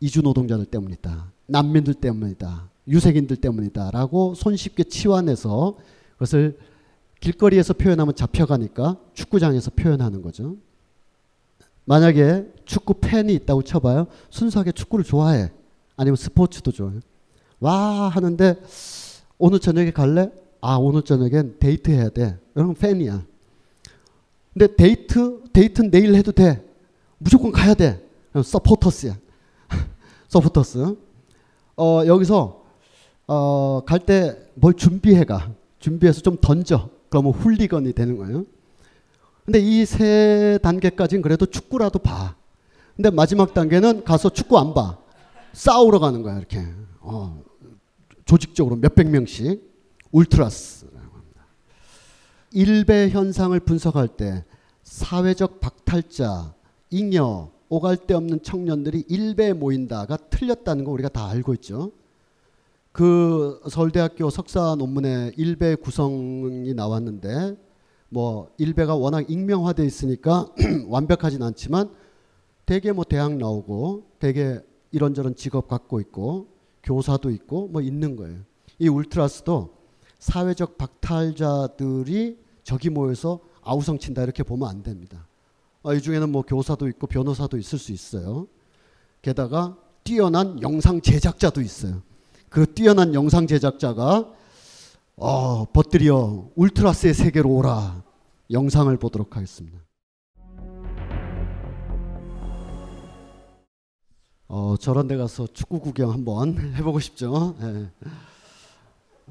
이주 0.00 0.22
노동자들 0.22 0.66
때문이다. 0.66 1.32
난민들 1.46 1.94
때문이다. 1.94 2.68
유색인들 2.88 3.36
때문이다라고 3.36 4.34
손쉽게 4.34 4.84
치환해서 4.84 5.76
그것을 6.14 6.58
길거리에서 7.28 7.72
표현하면 7.72 8.14
잡혀가니까 8.14 8.98
축구장에서 9.14 9.70
표현하는 9.70 10.20
거죠. 10.20 10.56
만약에 11.86 12.46
축구 12.66 12.94
팬이 13.00 13.32
있다고 13.34 13.62
쳐봐요. 13.62 14.08
순수하게 14.28 14.72
축구를 14.72 15.06
좋아해. 15.06 15.50
아니면 15.96 16.16
스포츠도 16.16 16.70
좋아해. 16.70 16.96
와 17.60 18.08
하는데 18.08 18.56
오늘 19.38 19.58
저녁에 19.58 19.90
갈래? 19.90 20.30
아 20.60 20.76
오늘 20.76 21.00
저녁엔 21.00 21.56
데이트 21.60 21.90
해야 21.90 22.10
돼. 22.10 22.38
이런 22.54 22.74
팬이야. 22.74 23.24
근데 24.52 24.76
데이트 24.76 25.44
데이트는 25.52 25.90
내일 25.90 26.14
해도 26.14 26.30
돼. 26.30 26.62
무조건 27.16 27.52
가야 27.52 27.72
돼. 27.72 28.06
서포터스야. 28.34 29.16
서포터스. 30.28 30.94
어 31.78 32.02
여기서 32.06 32.64
어 33.26 33.82
갈 33.86 34.00
때 34.00 34.36
뭘 34.56 34.74
준비해가. 34.74 35.50
준비해서 35.78 36.20
좀 36.20 36.36
던져. 36.38 36.90
그러면 37.14 37.30
훌리건이 37.32 37.92
되는 37.92 38.16
거예요. 38.18 38.44
근데 39.44 39.60
이 39.60 39.84
세 39.86 40.58
단계까지는 40.62 41.22
그래도 41.22 41.46
축구라도 41.46 42.00
봐. 42.00 42.34
근데 42.96 43.10
마지막 43.10 43.54
단계는 43.54 44.02
가서 44.02 44.30
축구 44.30 44.58
안 44.58 44.74
봐. 44.74 44.98
싸우러 45.52 46.00
가는 46.00 46.22
거야, 46.22 46.38
이렇게. 46.38 46.64
어, 47.00 47.40
조직적으로 48.24 48.74
몇백 48.76 49.08
명씩. 49.10 49.62
울트라스라고 50.10 50.96
합니다. 51.16 51.46
일배 52.50 53.10
현상을 53.10 53.58
분석할 53.60 54.08
때 54.08 54.44
사회적 54.82 55.60
박탈자, 55.60 56.54
잉여, 56.90 57.50
오갈 57.68 57.96
데 57.96 58.14
없는 58.14 58.42
청년들이 58.42 59.04
일배에 59.08 59.52
모인다가 59.52 60.16
틀렸다는 60.16 60.84
거 60.84 60.90
우리가 60.90 61.08
다 61.10 61.28
알고 61.28 61.54
있죠. 61.54 61.92
그 62.94 63.60
서울대학교 63.68 64.30
석사 64.30 64.76
논문에 64.76 65.32
일배 65.36 65.74
구성이 65.74 66.74
나왔는데 66.74 67.56
뭐 68.08 68.52
일배가 68.56 68.94
워낙 68.94 69.28
익명화돼 69.28 69.84
있으니까 69.84 70.46
완벽하진 70.86 71.42
않지만 71.42 71.92
대개 72.64 72.92
뭐 72.92 73.04
대학 73.04 73.36
나오고 73.36 74.04
대개 74.20 74.60
이런저런 74.92 75.34
직업 75.34 75.66
갖고 75.66 75.98
있고 75.98 76.46
교사도 76.84 77.30
있고 77.30 77.66
뭐 77.66 77.82
있는 77.82 78.14
거예요. 78.14 78.38
이 78.78 78.86
울트라스도 78.88 79.74
사회적 80.20 80.78
박탈자들이 80.78 82.38
저기 82.62 82.90
모여서 82.90 83.40
아우성 83.62 83.98
친다 83.98 84.22
이렇게 84.22 84.44
보면 84.44 84.68
안 84.68 84.84
됩니다. 84.84 85.26
아, 85.82 85.94
이 85.94 86.00
중에는 86.00 86.30
뭐 86.30 86.42
교사도 86.42 86.86
있고 86.86 87.08
변호사도 87.08 87.58
있을 87.58 87.76
수 87.76 87.90
있어요. 87.90 88.46
게다가 89.20 89.76
뛰어난 90.04 90.62
영상 90.62 91.00
제작자도 91.00 91.60
있어요. 91.60 92.02
그 92.54 92.72
뛰어난 92.72 93.14
영상 93.14 93.48
제작자가 93.48 94.32
어, 95.16 95.64
버뜨려 95.72 96.50
울트라스의 96.54 97.12
세계로 97.12 97.50
오라 97.50 98.04
영상을 98.52 98.96
보도록 98.96 99.34
하겠습니다. 99.34 99.76
어, 104.46 104.76
저런 104.78 105.08
데 105.08 105.16
가서 105.16 105.48
축구 105.52 105.80
구경 105.80 106.12
한번 106.12 106.56
해보고 106.78 107.00
싶죠. 107.00 107.56
예. 107.60 107.90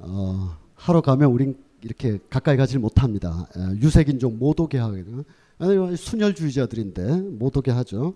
어, 0.01 0.57
하러 0.75 0.99
가면 0.99 1.31
우린 1.31 1.57
이렇게 1.81 2.19
가까이 2.29 2.57
가질 2.57 2.79
못합니다. 2.79 3.47
예, 3.55 3.79
유색인종 3.79 4.37
못 4.37 4.59
오게 4.59 4.79
하거든요. 4.79 5.23
순혈주의자들인데 5.95 7.21
못 7.39 7.55
오게 7.55 7.71
하죠. 7.71 8.15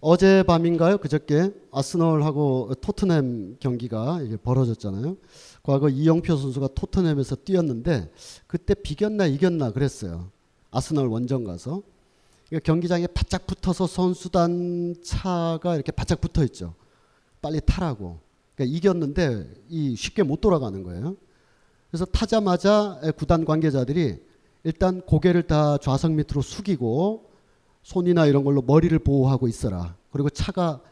어젯밤인가요? 0.00 0.98
그저께 0.98 1.52
아스널하고 1.72 2.72
토트넘 2.80 3.56
경기가 3.60 4.20
벌어졌잖아요. 4.42 5.16
과거 5.62 5.88
이영표 5.88 6.36
선수가 6.36 6.68
토트넘에서 6.74 7.36
뛰었는데 7.36 8.10
그때 8.46 8.74
비겼나 8.74 9.26
이겼나 9.26 9.72
그랬어요. 9.72 10.30
아스널 10.70 11.08
원정 11.08 11.44
가서 11.44 11.82
그러니까 12.48 12.64
경기장에 12.64 13.06
바짝 13.08 13.46
붙어서 13.46 13.86
선수단 13.86 14.94
차가 15.04 15.74
이렇게 15.74 15.92
바짝 15.92 16.20
붙어 16.20 16.44
있죠. 16.44 16.74
빨리 17.42 17.60
타라고. 17.64 18.20
그러니까 18.54 18.76
이겼는데 18.76 19.50
이 19.68 19.94
쉽게 19.96 20.22
못 20.22 20.40
돌아가는 20.40 20.82
거예요. 20.82 21.16
그래서 21.90 22.04
타자마자 22.04 23.00
구단 23.16 23.44
관계자들이 23.44 24.16
일단 24.64 25.00
고개를 25.00 25.46
다 25.46 25.78
좌석 25.78 26.12
밑으로 26.12 26.42
숙이고 26.42 27.27
손이나 27.88 28.26
이런 28.26 28.44
걸로 28.44 28.60
머리를 28.60 28.98
보호하고 28.98 29.48
있어라. 29.48 29.96
그리고 30.12 30.28
차가 30.28 30.82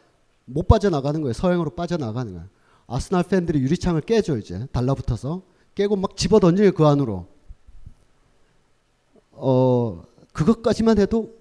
못 0.45 0.67
빠져나가는 0.67 1.21
거예요. 1.21 1.31
서행으로 1.31 1.69
빠져나가는 1.69 2.33
거예요. 2.33 2.47
아스날 2.87 3.21
팬들이 3.23 3.59
유리창을 3.59 4.01
깨죠 4.01 4.37
이제 4.37 4.65
달라붙어서 4.71 5.43
깨고 5.75 5.95
막 5.95 6.17
집어 6.17 6.39
던져요 6.39 6.71
그 6.71 6.87
안으로. 6.87 7.27
어 9.33 10.01
그것까지만 10.33 10.97
해도 10.97 11.35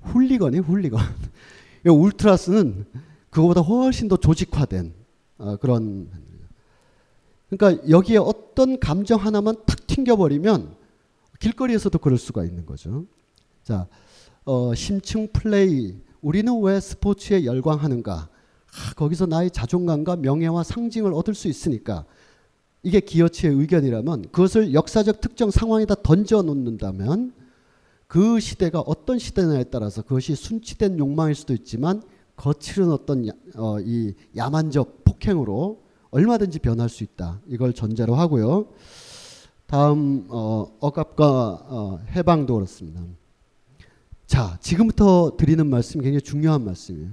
훌리건이 0.00 0.58
훌리건. 0.58 1.00
울트라스는 1.86 2.84
그거보다 3.30 3.60
훨씬 3.60 4.08
더 4.08 4.16
조직화된 4.16 4.92
어, 5.38 5.56
그런. 5.58 6.10
그러니까 7.50 7.88
여기에 7.88 8.16
어떤 8.16 8.80
감정 8.80 9.20
하나만 9.20 9.54
탁 9.64 9.86
튕겨버리면 9.86 10.74
길거리에서도 11.38 11.96
그럴 12.00 12.18
수가 12.18 12.44
있는 12.44 12.66
거죠. 12.66 13.04
자, 13.62 13.86
어, 14.48 14.74
심층 14.74 15.28
플레이. 15.30 15.94
우리는 16.22 16.58
왜 16.62 16.80
스포츠에 16.80 17.44
열광하는가? 17.44 18.14
아, 18.14 18.94
거기서 18.96 19.26
나의 19.26 19.50
자존감과 19.50 20.16
명예와 20.16 20.62
상징을 20.62 21.12
얻을 21.12 21.34
수 21.34 21.48
있으니까 21.48 22.06
이게 22.82 22.98
기어치의 23.00 23.52
의견이라면 23.52 24.30
그것을 24.32 24.72
역사적 24.72 25.20
특정 25.20 25.50
상황에다 25.50 25.96
던져 25.96 26.40
놓는다면 26.40 27.34
그 28.06 28.40
시대가 28.40 28.80
어떤 28.80 29.18
시대냐에 29.18 29.64
따라서 29.64 30.00
그것이 30.00 30.34
순치된 30.34 30.98
욕망일 30.98 31.34
수도 31.34 31.52
있지만 31.52 32.02
거칠은 32.36 32.90
어떤 32.90 33.28
야, 33.28 33.32
어, 33.54 33.78
이 33.80 34.14
야만적 34.34 35.04
폭행으로 35.04 35.82
얼마든지 36.10 36.60
변할 36.60 36.88
수 36.88 37.04
있다. 37.04 37.42
이걸 37.48 37.74
전제로 37.74 38.14
하고요. 38.14 38.68
다음 39.66 40.24
어, 40.30 40.74
억압과 40.80 41.66
어, 41.68 42.00
해방도 42.16 42.54
그렇습니다. 42.54 43.02
자, 44.28 44.58
지금부터 44.60 45.38
드리는 45.38 45.66
말씀이 45.66 46.04
굉장히 46.04 46.20
중요한 46.20 46.62
말씀이에요. 46.62 47.08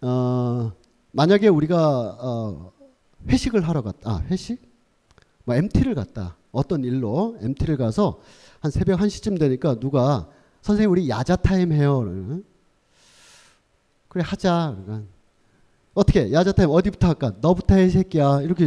어, 0.00 0.72
만약에 1.12 1.48
우리가 1.48 2.16
어, 2.18 2.72
회식을 3.28 3.68
하러 3.68 3.82
갔다, 3.82 4.10
아, 4.10 4.22
회식? 4.30 4.58
뭐 5.44 5.54
MT를 5.54 5.94
갔다. 5.94 6.36
어떤 6.52 6.84
일로 6.84 7.36
MT를 7.42 7.76
가서 7.76 8.18
한 8.60 8.70
새벽 8.70 8.98
1시쯤 8.98 9.38
되니까 9.38 9.78
누가 9.78 10.26
선생님 10.62 10.90
우리 10.90 11.06
야자 11.10 11.36
타임 11.36 11.70
해요. 11.72 12.40
그래 14.08 14.24
하자. 14.26 14.74
어떻게 15.92 16.32
야자 16.32 16.52
타임 16.52 16.70
어디부터 16.70 17.08
할까? 17.08 17.34
너부터 17.42 17.74
해 17.74 17.90
새끼야. 17.90 18.40
이렇게 18.40 18.66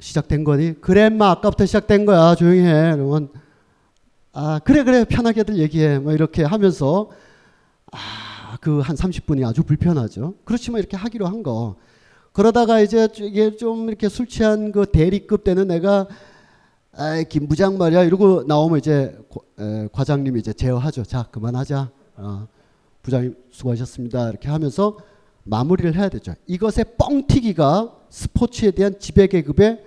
시작된 0.00 0.42
거니? 0.42 0.80
그래 0.80 1.10
마 1.10 1.32
아까부터 1.32 1.66
시작된 1.66 2.06
거야. 2.06 2.34
조용히 2.34 2.60
해. 2.60 2.92
그러면 2.94 3.28
아 4.34 4.60
그래 4.64 4.82
그래 4.84 5.04
편하게들 5.04 5.58
얘기해. 5.58 5.98
뭐 6.00 6.12
이렇게 6.12 6.42
하면서 6.44 7.10
아 7.92 8.56
그 8.60 8.80
한 8.80 8.96
30분이 8.96 9.46
아주 9.46 9.62
불편하죠. 9.62 10.34
그렇지만 10.44 10.78
이렇게 10.78 10.96
하기로 10.96 11.26
한 11.26 11.42
거. 11.42 11.76
그러다가 12.32 12.80
이제 12.80 13.08
이게 13.20 13.56
좀 13.56 13.88
이렇게 13.88 14.08
술 14.08 14.26
취한 14.26 14.72
그 14.72 14.86
대리급 14.86 15.44
되는 15.44 15.68
내가 15.68 16.06
아이 16.96 17.24
김 17.28 17.46
부장 17.48 17.76
말이야 17.76 18.04
이러고 18.04 18.44
나오면 18.44 18.78
이제 18.78 19.18
에, 19.58 19.88
과장님이 19.92 20.40
이제 20.40 20.52
제어하죠. 20.52 21.04
자 21.04 21.24
그만하자. 21.30 21.90
어, 22.16 22.48
부장님 23.02 23.36
수고하셨습니다. 23.50 24.30
이렇게 24.30 24.48
하면서 24.48 24.96
마무리를 25.42 25.94
해야 25.94 26.08
되죠. 26.08 26.34
이것의 26.46 26.96
뻥튀기가 26.96 27.92
스포츠에 28.08 28.70
대한 28.70 28.98
지배 28.98 29.26
계급의 29.26 29.84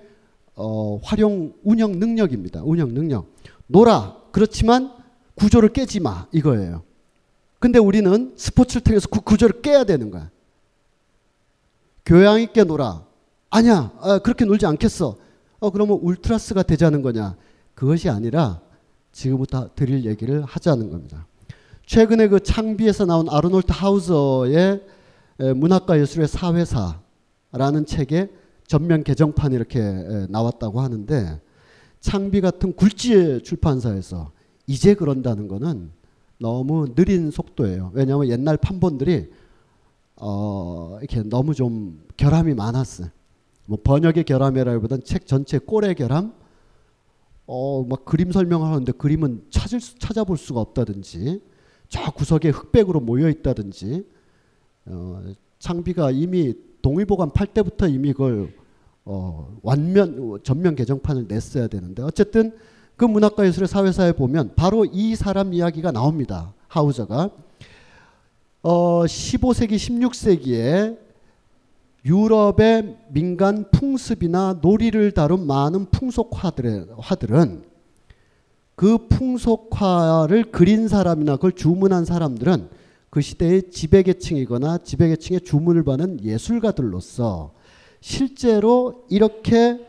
어, 0.55 0.99
활용 1.03 1.53
운영 1.63 1.93
능력입니다. 1.93 2.61
운영 2.63 2.93
능력. 2.93 3.27
놀아. 3.65 4.16
그렇지만 4.37 4.93
구조를 5.33 5.69
깨지 5.69 5.99
마. 5.99 6.27
이거예요. 6.31 6.83
근데 7.57 7.79
우리는 7.79 8.35
스포츠를 8.37 8.83
통해서 8.83 9.07
그 9.09 9.19
구조를 9.21 9.63
깨야 9.63 9.83
되는 9.83 10.11
거야. 10.11 10.29
교양 12.05 12.39
있게 12.39 12.63
놀아. 12.63 13.03
아니야. 13.49 13.91
아, 13.99 14.19
그렇게 14.19 14.45
놀지 14.45 14.67
않겠어. 14.67 15.17
어, 15.59 15.69
그러면 15.71 15.97
울트라스가 16.03 16.61
되자는 16.61 17.01
거냐? 17.01 17.35
그것이 17.73 18.11
아니라 18.11 18.61
지금부터 19.11 19.71
드릴 19.73 20.05
얘기를 20.05 20.43
하자는 20.43 20.91
겁니다. 20.91 21.25
최근에 21.87 22.27
그 22.27 22.39
창비에서 22.39 23.05
나온 23.07 23.27
아르놀트 23.31 23.71
하우저의 23.71 24.83
문학과 25.55 25.99
예술의 25.99 26.27
사회사라는 26.27 27.87
책에 27.87 28.29
전면 28.67 29.03
개정판이 29.03 29.55
이렇게 29.55 29.81
나왔다고 30.29 30.79
하는데 30.79 31.41
창비 32.07 32.39
같은 32.39 32.71
굴지 32.73 33.41
출판사에서 33.43 34.31
이제 34.65 34.93
그런다는 34.93 35.49
거는 35.49 35.91
너무 36.39 36.95
느린 36.95 37.31
속도예요. 37.31 37.91
왜냐하면 37.93 38.29
옛날 38.29 38.55
판본들이 38.55 39.29
어 40.15 40.99
이렇게 41.01 41.21
너무 41.23 41.53
좀 41.53 42.01
결함이 42.15 42.53
많았어요. 42.53 43.09
뭐 43.65 43.77
번역의 43.83 44.23
결함이라기보다는 44.23 45.03
책 45.03 45.27
전체 45.27 45.57
꼴의 45.57 45.95
결함, 45.95 46.33
어 47.45 47.83
막 47.83 48.05
그림 48.05 48.31
설명하는데 48.31 48.89
그림은 48.93 49.43
찾을 49.49 49.81
수, 49.81 49.99
찾아볼 49.99 50.37
수가 50.37 50.61
없다든지 50.61 51.41
저 51.89 52.09
구석에 52.11 52.51
흑백으로 52.51 53.01
모여 53.01 53.27
있다든지 53.27 54.07
어, 54.85 55.23
창비가 55.59 56.11
이미 56.11 56.53
동의보감 56.81 57.31
팔 57.31 57.47
때부터 57.47 57.89
이미 57.89 58.13
그걸 58.13 58.53
어, 59.09 59.57
완면 59.63 60.37
전면 60.43 60.75
개정판을 60.75 61.27
냈어야 61.29 61.67
되는데 61.67 62.03
어쨌든 62.03 62.51
그 62.97 63.05
문학과 63.05 63.47
예술의 63.47 63.69
사회사에 63.69 64.11
보면 64.11 64.51
바로 64.57 64.83
이 64.83 65.15
사람 65.15 65.53
이야기가 65.53 65.93
나옵니다. 65.93 66.53
하우저가 66.67 67.29
어, 68.63 69.03
15세기 69.05 69.75
16세기에 69.75 70.97
유럽의 72.03 72.97
민간 73.09 73.71
풍습이나 73.71 74.59
놀이를 74.61 75.13
다룬 75.13 75.47
많은 75.47 75.85
풍속화들은 75.85 77.63
그 78.75 79.07
풍속화를 79.07 80.51
그린 80.51 80.89
사람이나 80.89 81.37
그걸 81.37 81.53
주문한 81.53 82.03
사람들은 82.03 82.69
그 83.09 83.21
시대의 83.21 83.71
지배계층이거나 83.71 84.79
지배계층의 84.79 85.41
주문을 85.41 85.83
받는 85.83 86.23
예술가들로서 86.23 87.55
실제로 87.99 89.05
이렇게 89.09 89.85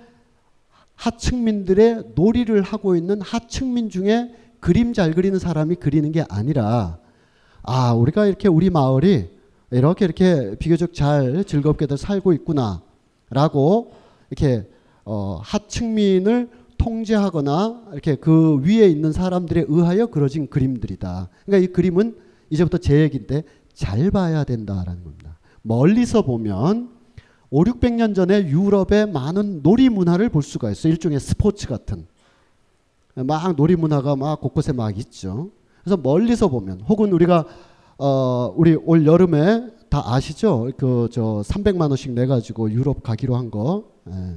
하층민들의 0.94 2.12
놀이를 2.14 2.62
하고 2.62 2.96
있는 2.96 3.20
하층민 3.20 3.88
중에 3.88 4.34
그림 4.60 4.92
잘 4.92 5.12
그리는 5.12 5.38
사람이 5.38 5.76
그리는 5.76 6.10
게 6.10 6.24
아니라 6.28 6.98
아 7.62 7.92
우리가 7.92 8.26
이렇게 8.26 8.48
우리 8.48 8.70
마을이 8.70 9.28
이렇게 9.70 10.04
이렇게 10.04 10.56
비교적 10.58 10.94
잘 10.94 11.44
즐겁게들 11.44 11.96
살고 11.96 12.32
있구나라고 12.32 13.92
이렇게 14.30 14.66
어, 15.04 15.40
하층민을 15.42 16.50
통제하거나 16.78 17.88
이렇게 17.92 18.14
그 18.16 18.60
위에 18.62 18.88
있는 18.88 19.12
사람들에 19.12 19.66
의하여 19.68 20.06
그려진 20.06 20.48
그림들이다. 20.48 21.28
그러니까 21.44 21.64
이 21.64 21.72
그림은 21.72 22.16
이제부터 22.50 22.78
제 22.78 23.00
얘기인데 23.00 23.42
잘 23.72 24.10
봐야 24.10 24.44
된다라는 24.44 25.04
겁니다. 25.04 25.38
멀리서 25.62 26.22
보면 26.22 26.97
5, 27.50 27.64
600년 27.64 28.14
전에 28.14 28.46
유럽의 28.48 29.10
많은 29.10 29.62
놀이 29.62 29.88
문화를 29.88 30.28
볼 30.28 30.42
수가 30.42 30.70
있어요. 30.70 30.92
일종의 30.92 31.18
스포츠 31.20 31.66
같은. 31.66 32.06
막 33.14 33.56
놀이 33.56 33.74
문화가 33.74 34.16
막 34.16 34.40
곳곳에 34.40 34.72
막 34.72 34.96
있죠. 34.98 35.50
그래서 35.82 35.96
멀리서 35.96 36.48
보면 36.48 36.82
혹은 36.82 37.12
우리가 37.12 37.44
어 37.98 38.52
우리 38.56 38.74
올 38.76 39.06
여름에 39.06 39.70
다 39.88 40.02
아시죠? 40.14 40.70
그 40.76 41.08
저 41.10 41.42
300만 41.44 41.88
원씩 41.88 42.12
내 42.12 42.26
가지고 42.26 42.70
유럽 42.70 43.02
가기로 43.02 43.34
한 43.36 43.50
거. 43.50 43.84
예. 44.10 44.36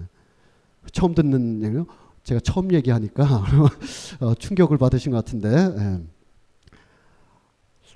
처음 0.94 1.14
듣는 1.14 1.62
얘기요. 1.64 1.86
제가 2.24 2.40
처음 2.44 2.72
얘기하니까 2.74 3.44
어, 4.22 4.34
충격을 4.36 4.78
받으신 4.78 5.12
것 5.12 5.18
같은데 5.24 5.50
예. 5.50 6.00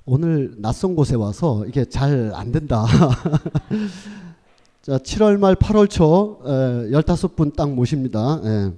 오늘 0.06 0.54
낯선 0.60 0.96
곳에 0.96 1.16
와서 1.16 1.66
이게 1.66 1.86
잘 1.86 2.32
안 2.36 2.52
된다. 2.52 2.86
자, 4.86 5.00
7월 5.00 5.38
말 5.40 5.56
8월 5.56 5.90
초 5.90 6.40
에, 6.46 6.50
15분 6.92 7.56
딱 7.56 7.72
모십니다. 7.72 8.40
예. 8.44 8.72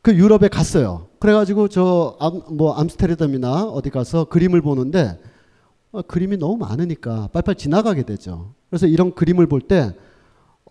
그 0.00 0.14
유럽에 0.14 0.46
갔어요. 0.46 1.08
그래가지고 1.18 1.66
저 1.68 2.16
뭐 2.50 2.74
암스테르담이나 2.74 3.64
어디 3.64 3.90
가서 3.90 4.26
그림을 4.26 4.62
보는데 4.62 5.18
어, 5.90 6.02
그림이 6.02 6.36
너무 6.36 6.56
많으니까 6.58 7.30
빨리빨리 7.32 7.56
지나가게 7.58 8.04
되죠. 8.04 8.54
그래서 8.70 8.86
이런 8.86 9.12
그림을 9.12 9.48
볼 9.48 9.60
때 9.62 9.92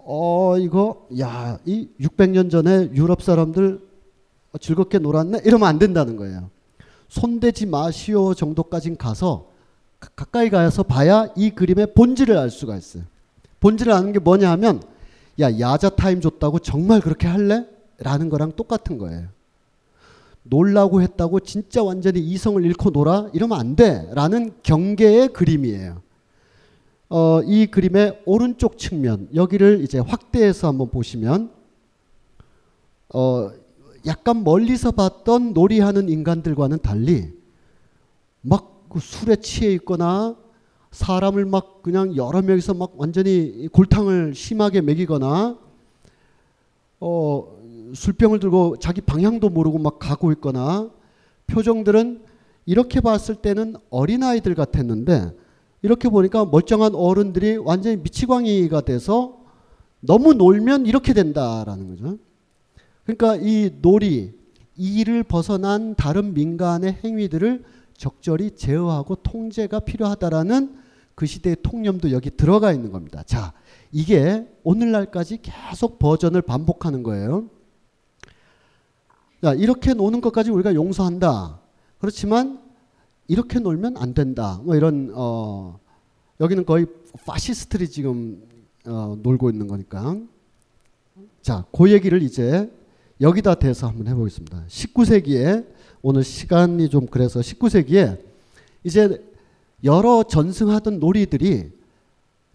어, 0.09 0.57
이거, 0.57 1.05
야, 1.19 1.59
이 1.65 1.89
600년 1.99 2.49
전에 2.49 2.91
유럽 2.93 3.21
사람들 3.21 3.81
즐겁게 4.61 4.99
놀았네? 4.99 5.41
이러면 5.43 5.67
안 5.67 5.77
된다는 5.79 6.15
거예요. 6.15 6.49
손대지 7.09 7.65
마시오 7.65 8.33
정도까진 8.33 8.95
가서 8.95 9.49
가까이 9.99 10.49
가서 10.49 10.83
봐야 10.83 11.27
이 11.35 11.49
그림의 11.49 11.93
본질을 11.93 12.37
알 12.37 12.49
수가 12.49 12.77
있어요. 12.77 13.03
본질을 13.59 13.91
아는 13.93 14.11
게 14.11 14.19
뭐냐 14.19 14.51
하면 14.51 14.81
야 15.39 15.59
야자 15.59 15.89
타임 15.89 16.21
줬다고 16.21 16.59
정말 16.59 17.01
그렇게 17.01 17.27
할래? 17.27 17.65
라는 17.99 18.29
거랑 18.29 18.53
똑같은 18.55 18.97
거예요. 18.97 19.27
놀라고 20.43 21.01
했다고 21.01 21.41
진짜 21.41 21.83
완전히 21.83 22.19
이성을 22.19 22.63
잃고 22.63 22.91
놀아? 22.91 23.29
이러면 23.33 23.59
안 23.59 23.75
돼. 23.75 24.09
라는 24.13 24.53
경계의 24.63 25.29
그림이에요. 25.29 26.01
어, 27.09 27.41
이 27.43 27.67
그림의 27.67 28.23
오른쪽 28.25 28.77
측면, 28.77 29.29
여기를 29.33 29.81
이제 29.81 29.99
확대해서 29.99 30.67
한번 30.67 30.89
보시면, 30.89 31.51
어, 33.13 33.51
약간 34.05 34.43
멀리서 34.43 34.91
봤던 34.91 35.53
놀이하는 35.53 36.09
인간들과는 36.09 36.79
달리, 36.79 37.31
막그 38.41 38.99
술에 38.99 39.37
취해 39.37 39.71
있거나, 39.73 40.35
사람을 40.91 41.45
막 41.45 41.81
그냥 41.83 42.15
여러 42.15 42.41
명이서 42.41 42.73
막 42.73 42.93
완전히 42.97 43.67
골탕을 43.71 44.33
심하게 44.35 44.81
먹이거나, 44.81 45.57
어, 46.99 47.57
술병을 47.93 48.39
들고 48.39 48.77
자기 48.79 49.01
방향도 49.01 49.49
모르고 49.49 49.77
막 49.79 49.99
가고 49.99 50.31
있거나 50.33 50.89
표정들은 51.47 52.21
이렇게 52.65 52.99
봤을 52.99 53.35
때는 53.35 53.75
어린아이들 53.89 54.55
같았는데 54.55 55.31
이렇게 55.81 56.09
보니까 56.09 56.45
멀쩡한 56.45 56.95
어른들이 56.95 57.57
완전히 57.57 57.97
미치광이가 57.97 58.81
돼서 58.81 59.37
너무 59.99 60.33
놀면 60.33 60.85
이렇게 60.85 61.13
된다라는 61.13 61.89
거죠. 61.89 62.17
그러니까 63.05 63.37
이 63.41 63.71
놀이, 63.81 64.33
이를 64.75 65.23
벗어난 65.23 65.95
다른 65.95 66.33
민간의 66.33 66.97
행위들을 67.03 67.63
적절히 67.97 68.51
제어하고 68.51 69.15
통제가 69.15 69.81
필요하다라는 69.81 70.77
그 71.15 71.25
시대의 71.25 71.57
통념도 71.63 72.11
여기 72.11 72.29
들어가 72.29 72.71
있는 72.71 72.91
겁니다. 72.91 73.23
자, 73.23 73.53
이게 73.91 74.47
오늘날까지 74.63 75.39
계속 75.41 75.97
버전을 75.97 76.43
반복하는 76.43 77.01
거예요. 77.01 77.49
자, 79.41 79.53
이렇게 79.55 79.93
노는 79.93 80.21
것까지 80.21 80.51
우리가 80.51 80.75
용서한다. 80.75 81.59
그렇지만 81.97 82.61
이렇게 83.27 83.59
놀면 83.59 83.97
안 83.97 84.13
된다. 84.13 84.61
뭐 84.63 84.75
이런 84.75 85.11
어 85.15 85.79
여기는 86.39 86.65
거의 86.65 86.85
파시스트들이 87.25 87.89
지금 87.89 88.43
어 88.85 89.17
놀고 89.21 89.49
있는 89.49 89.67
거니까. 89.67 90.17
자, 91.41 91.65
그 91.75 91.91
얘기를 91.91 92.21
이제 92.21 92.71
여기다 93.21 93.55
대서 93.55 93.87
한번 93.87 94.07
해보겠습니다. 94.07 94.65
19세기에 94.67 95.65
오늘 96.09 96.23
시간이 96.23 96.87
좀 96.87 97.05
그래서 97.05 97.41
19세기에 97.41 98.17
이제 98.85 99.21
여러 99.83 100.23
전승하던 100.23 101.01
놀이들이 101.01 101.69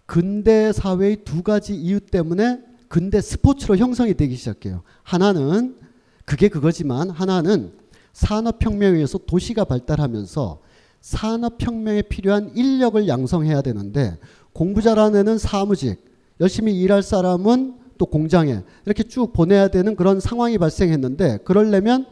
근대 0.07 0.73
사회의 0.73 1.17
두 1.23 1.43
가지 1.43 1.75
이유 1.75 2.01
때문에 2.01 2.61
근대 2.89 3.21
스포츠로 3.21 3.77
형성이 3.77 4.15
되기 4.15 4.37
시작해요. 4.37 4.81
하나는 5.03 5.77
그게 6.25 6.49
그거지만 6.49 7.11
하나는 7.11 7.75
산업혁명에 8.15 8.95
의해서 8.95 9.19
도시가 9.19 9.67
발달하면서 9.67 10.63
산업혁명에 11.03 12.01
필요한 12.01 12.53
인력을 12.57 13.07
양성해야 13.07 13.61
되는데 13.61 14.17
공부 14.55 14.81
잘하는 14.81 15.21
애는 15.21 15.37
사무직, 15.37 16.03
열심히 16.41 16.81
일할 16.81 17.03
사람은 17.03 17.75
또 17.99 18.07
공장에 18.07 18.63
이렇게 18.87 19.03
쭉 19.03 19.35
보내야 19.35 19.69
되는 19.69 19.95
그런 19.95 20.21
상황이 20.21 20.57
발생했는데 20.57 21.41
그러려면 21.45 22.07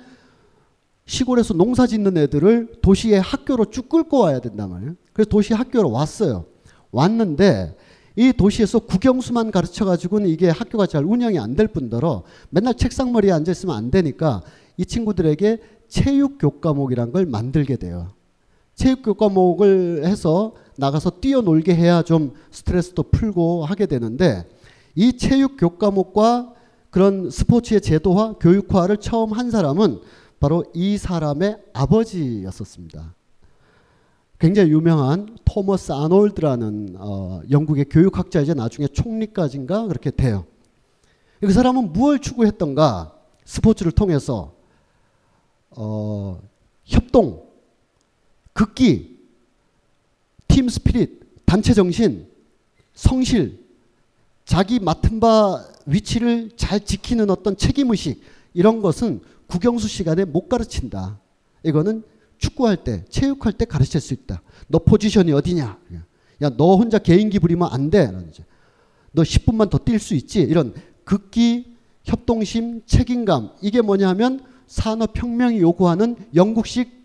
시골에서 1.10 1.54
농사 1.54 1.88
짓는 1.88 2.16
애들을 2.16 2.74
도시의 2.82 3.20
학교로 3.20 3.66
쭉 3.66 3.88
끌고 3.88 4.20
와야 4.20 4.38
된단 4.38 4.70
말이에요. 4.70 4.94
그래서 5.12 5.28
도시 5.28 5.52
학교로 5.52 5.90
왔어요. 5.90 6.44
왔는데 6.92 7.76
이 8.14 8.32
도시에서 8.32 8.78
국영수만 8.78 9.50
가르쳐 9.50 9.84
가지고는 9.84 10.28
이게 10.28 10.48
학교가 10.48 10.86
잘 10.86 11.04
운영이 11.04 11.36
안 11.40 11.56
될 11.56 11.66
뿐더러 11.66 12.22
맨날 12.50 12.74
책상머리에 12.74 13.32
앉아 13.32 13.50
있으면 13.50 13.74
안 13.74 13.90
되니까 13.90 14.42
이 14.76 14.86
친구들에게 14.86 15.58
체육 15.88 16.38
교과목이란 16.38 17.10
걸 17.10 17.26
만들게 17.26 17.74
돼요. 17.74 18.12
체육 18.76 19.02
교과목을 19.02 20.02
해서 20.04 20.54
나가서 20.76 21.18
뛰어놀게 21.20 21.74
해야 21.74 22.02
좀 22.02 22.34
스트레스도 22.52 23.02
풀고 23.10 23.64
하게 23.64 23.86
되는데 23.86 24.48
이 24.94 25.16
체육 25.16 25.56
교과목과 25.56 26.52
그런 26.90 27.30
스포츠의 27.30 27.80
제도화, 27.80 28.34
교육화를 28.34 28.98
처음 28.98 29.32
한 29.32 29.50
사람은 29.50 29.98
바로 30.40 30.64
이 30.74 30.96
사람의 30.96 31.58
아버지였었습니다. 31.74 33.14
굉장히 34.38 34.70
유명한 34.70 35.36
토머스 35.44 35.92
아놀드라는 35.92 36.96
어, 36.98 37.42
영국의 37.50 37.84
교육학자이자 37.90 38.54
나중에 38.54 38.88
총리까지인가 38.88 39.86
그렇게 39.86 40.10
돼요. 40.10 40.46
그 41.40 41.52
사람은 41.52 41.92
무엇을 41.92 42.20
추구했던가 42.20 43.14
스포츠를 43.44 43.92
통해서 43.92 44.54
어, 45.70 46.40
협동, 46.84 47.46
극기, 48.54 49.18
팀 50.48 50.70
스피릿, 50.70 51.44
단체 51.44 51.74
정신, 51.74 52.26
성실, 52.94 53.62
자기 54.46 54.80
맡은 54.80 55.20
바 55.20 55.64
위치를 55.84 56.50
잘 56.56 56.80
지키는 56.80 57.28
어떤 57.28 57.56
책임의식 57.56 58.22
이런 58.54 58.80
것은 58.80 59.20
국영수 59.50 59.88
시간에 59.88 60.24
못 60.24 60.48
가르친다. 60.48 61.20
이거는 61.62 62.02
축구할 62.38 62.84
때, 62.84 63.04
체육할 63.10 63.52
때 63.52 63.66
가르칠 63.66 64.00
수 64.00 64.14
있다. 64.14 64.42
너 64.68 64.78
포지션이 64.78 65.32
어디냐? 65.32 65.78
야, 66.42 66.50
너 66.56 66.76
혼자 66.76 66.98
개인기 66.98 67.38
부리면 67.38 67.68
안 67.70 67.90
돼. 67.90 68.10
너 69.12 69.22
10분만 69.22 69.68
더 69.68 69.78
뛸 69.78 69.98
수 69.98 70.14
있지. 70.14 70.40
이런 70.40 70.72
극기, 71.04 71.76
협동심, 72.04 72.82
책임감. 72.86 73.50
이게 73.60 73.82
뭐냐 73.82 74.08
하면 74.10 74.44
산업혁명이 74.68 75.58
요구하는 75.60 76.16
영국식 76.34 76.98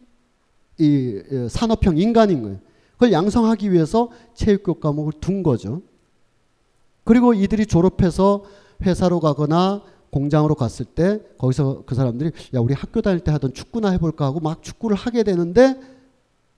이 0.78 1.22
산업형 1.50 1.98
인간인 1.98 2.44
거예요. 2.44 2.60
그걸 2.94 3.12
양성하기 3.12 3.74
위해서 3.74 4.10
체육교 4.36 4.76
과목을 4.76 5.14
둔 5.20 5.44
거죠. 5.44 5.82
그리고 7.04 7.34
이들이 7.34 7.66
졸업해서 7.66 8.46
회사로 8.82 9.20
가거나 9.20 9.84
공장으로 10.16 10.56
갔을 10.56 10.86
때 10.86 11.20
거기서 11.38 11.84
그 11.86 11.94
사람들이 11.94 12.32
야 12.54 12.60
우리 12.62 12.74
학교 12.74 13.02
다닐 13.02 13.20
때 13.20 13.32
하던 13.32 13.54
축구나 13.54 13.90
해볼까? 13.90 14.24
하고 14.24 14.40
막 14.40 14.64
축구를 14.64 14.96
하게 14.96 15.24
되는데 15.24 15.78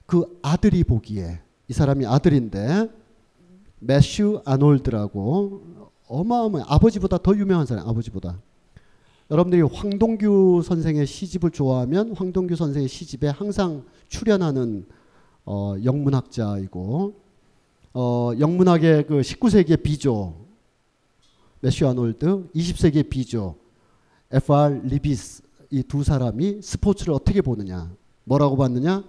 그 0.06 0.40
아들이 0.44 0.84
보기에 0.84 1.40
이 1.68 1.74
사람이 1.74 2.06
아들인데 2.06 2.88
매슈 3.80 4.44
아놀드라고 4.46 5.64
어마어마 6.08 6.66
아버지보다 6.68 7.18
더 7.18 7.36
유명한 7.36 7.66
사람 7.66 7.90
아버지보다. 7.90 8.40
여러분들이 9.32 9.64
황동규 9.64 10.62
선생의 10.64 11.08
시집을 11.08 11.50
좋아하면 11.50 12.14
황동규 12.16 12.56
선생의 12.56 12.88
시집에 12.88 13.28
항상 13.28 13.84
출연하는 14.08 14.86
어, 15.46 15.76
영문학자이고 15.84 17.14
어, 17.94 18.32
영문학의 18.40 19.08
그 19.08 19.22
19세기의 19.22 19.82
비조 19.82 20.47
매슈 21.60 21.88
아놀드, 21.88 22.50
20세기의 22.56 23.10
비조 23.10 23.56
F.R. 24.32 24.82
리비스 24.84 25.44
이 25.72 25.84
두 25.84 26.04
사람이 26.04 26.62
스포츠를 26.62 27.14
어떻게 27.14 27.42
보느냐, 27.42 27.92
뭐라고 28.24 28.56
봤느냐, 28.56 29.04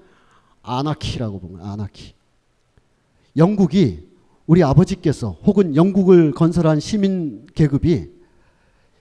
아나키라고 0.63 1.41
본 1.41 1.53
거야. 1.55 1.73
아나키. 1.73 2.15
영국이 3.37 4.09
우리 4.47 4.63
아버지께서 4.63 5.39
혹은 5.45 5.77
영국을 5.77 6.33
건설한 6.33 6.81
시민 6.81 7.47
계급이 7.55 8.11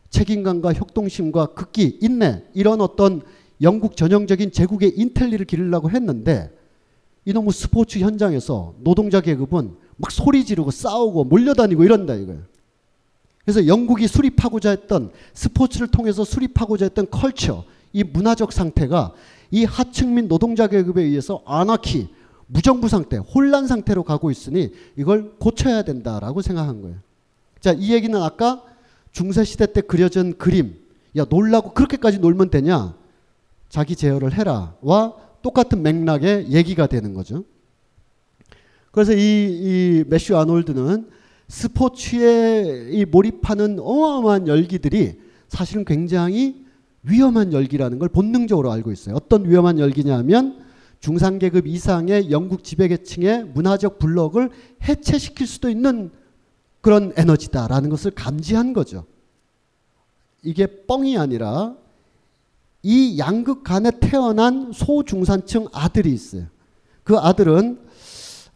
책임감과 0.09 0.73
협동심과 0.73 1.47
극기, 1.53 1.97
인내 2.01 2.43
이런 2.53 2.81
어떤 2.81 3.21
영국 3.61 3.97
전형적인 3.97 4.51
제국의 4.51 4.93
인텔리를 4.95 5.43
기르려고 5.45 5.89
했는데 5.89 6.55
이놈의 7.25 7.51
스포츠 7.51 7.99
현장에서 7.99 8.75
노동자 8.81 9.19
계급은 9.19 9.75
막 9.97 10.11
소리 10.11 10.45
지르고 10.45 10.69
싸우고 10.71 11.23
몰려다니고 11.25 11.83
이런다 11.83 12.13
이거예요. 12.15 12.43
그래서 13.47 13.65
영국이 13.65 14.09
수립하고자 14.09 14.71
했던 14.71 15.09
스포츠를 15.33 15.87
통해서 15.87 16.25
수립하고자 16.25 16.83
했던 16.83 17.09
컬처, 17.09 17.63
이 17.93 18.03
문화적 18.03 18.51
상태가 18.51 19.13
이 19.51 19.63
하층 19.63 20.15
민 20.15 20.27
노동자 20.27 20.67
계급에 20.67 21.01
의해서 21.01 21.41
아나키, 21.45 22.09
무정부 22.47 22.89
상태, 22.89 23.15
혼란 23.15 23.65
상태로 23.65 24.03
가고 24.03 24.31
있으니 24.31 24.73
이걸 24.97 25.31
고쳐야 25.39 25.83
된다라고 25.83 26.41
생각한 26.41 26.81
거예요. 26.81 26.97
자, 27.61 27.71
이 27.71 27.93
얘기는 27.93 28.21
아까 28.21 28.63
중세 29.13 29.45
시대 29.45 29.71
때 29.71 29.79
그려진 29.79 30.37
그림, 30.37 30.75
야, 31.15 31.25
놀라고 31.29 31.71
그렇게까지 31.71 32.19
놀면 32.19 32.49
되냐? 32.49 32.95
자기 33.69 33.95
제어를 33.95 34.33
해라. 34.33 34.75
와 34.81 35.13
똑같은 35.41 35.81
맥락의 35.83 36.51
얘기가 36.51 36.87
되는 36.87 37.13
거죠. 37.13 37.45
그래서 38.91 39.13
이, 39.13 39.19
이 39.21 40.03
매슈 40.07 40.35
아놀드는 40.35 41.15
스포츠에 41.47 42.89
이 42.91 43.05
몰입하는 43.05 43.79
어마어마한 43.79 44.47
열기들이 44.47 45.19
사실은 45.47 45.85
굉장히 45.85 46.65
위험한 47.03 47.53
열기라는 47.53 47.99
걸 47.99 48.09
본능적으로 48.09 48.71
알고 48.71 48.91
있어요. 48.91 49.15
어떤 49.15 49.49
위험한 49.49 49.79
열기냐면 49.79 50.65
중산계급 50.99 51.67
이상의 51.67 52.31
영국 52.31 52.63
지배계층의 52.63 53.45
문화적 53.53 53.99
블록을 53.99 54.49
해체시킬 54.87 55.47
수도 55.47 55.69
있는 55.69 56.11
그런 56.81 57.13
에너지다라는 57.15 57.89
것을 57.89 58.11
감지한 58.11 58.73
거죠. 58.73 59.05
이게 60.43 60.65
뻥이 60.85 61.17
아니라 61.17 61.75
이 62.83 63.17
양극 63.19 63.63
간에 63.63 63.91
태어난 63.99 64.71
소중산층 64.73 65.67
아들이 65.73 66.13
있어요. 66.13 66.45
그 67.03 67.17
아들은 67.17 67.79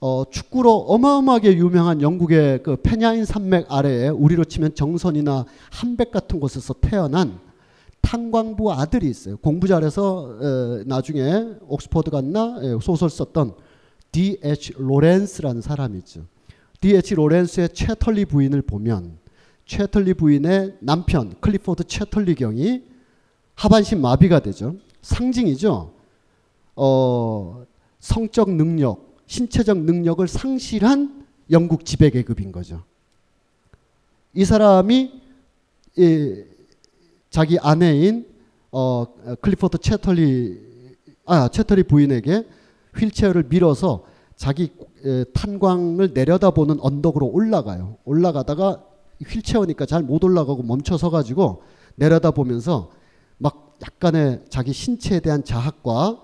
어, 0.03 0.23
축구로 0.27 0.77
어마어마하게 0.87 1.57
유명한 1.57 2.01
영국의 2.01 2.63
그 2.63 2.75
페냐인 2.75 3.23
산맥 3.23 3.71
아래에 3.71 4.09
우리로 4.09 4.45
치면 4.45 4.73
정선이나 4.73 5.45
한백 5.69 6.09
같은 6.09 6.39
곳에서 6.39 6.73
태어난 6.81 7.39
탄광부 8.01 8.73
아들이 8.73 9.07
있어요. 9.07 9.37
공부 9.37 9.67
잘해서 9.67 10.37
에, 10.41 10.83
나중에 10.87 11.45
옥스퍼드 11.67 12.09
갔나 12.09 12.59
에, 12.63 12.79
소설 12.81 13.11
썼던 13.11 13.53
D.H. 14.11 14.73
로렌스라는 14.77 15.61
사람이 15.61 15.99
있죠. 15.99 16.25
D.H. 16.81 17.13
로렌스의 17.13 17.69
채털리 17.69 18.25
부인을 18.25 18.63
보면 18.63 19.19
채털리 19.67 20.15
부인의 20.15 20.77
남편 20.79 21.35
클리포드 21.39 21.83
채털리 21.83 22.33
경이 22.33 22.81
하반신 23.53 24.01
마비가 24.01 24.39
되죠. 24.39 24.77
상징이죠. 25.03 25.93
어, 26.75 27.63
성적 27.99 28.49
능력, 28.49 29.10
신체적 29.31 29.77
능력을 29.77 30.27
상실한 30.27 31.25
영국 31.51 31.85
지배 31.85 32.09
계급인 32.09 32.51
거죠. 32.51 32.83
이 34.33 34.43
사람이 34.43 35.21
이, 35.95 36.43
자기 37.29 37.57
아내인 37.57 38.27
어, 38.71 39.05
클리포드 39.39 39.77
채털리 39.77 40.59
아 41.25 41.47
채털리 41.47 41.83
부인에게 41.83 42.45
휠체어를 42.97 43.45
밀어서 43.47 44.03
자기 44.35 44.73
에, 45.05 45.23
탄광을 45.33 46.11
내려다보는 46.13 46.81
언덕으로 46.81 47.27
올라가요. 47.27 47.99
올라가다가 48.03 48.83
휠체어니까 49.25 49.85
잘 49.85 50.03
못 50.03 50.25
올라가고 50.25 50.61
멈춰서 50.63 51.09
가지고 51.09 51.63
내려다보면서 51.95 52.91
막 53.37 53.77
약간의 53.81 54.43
자기 54.49 54.73
신체에 54.73 55.21
대한 55.21 55.45
자학과 55.45 56.21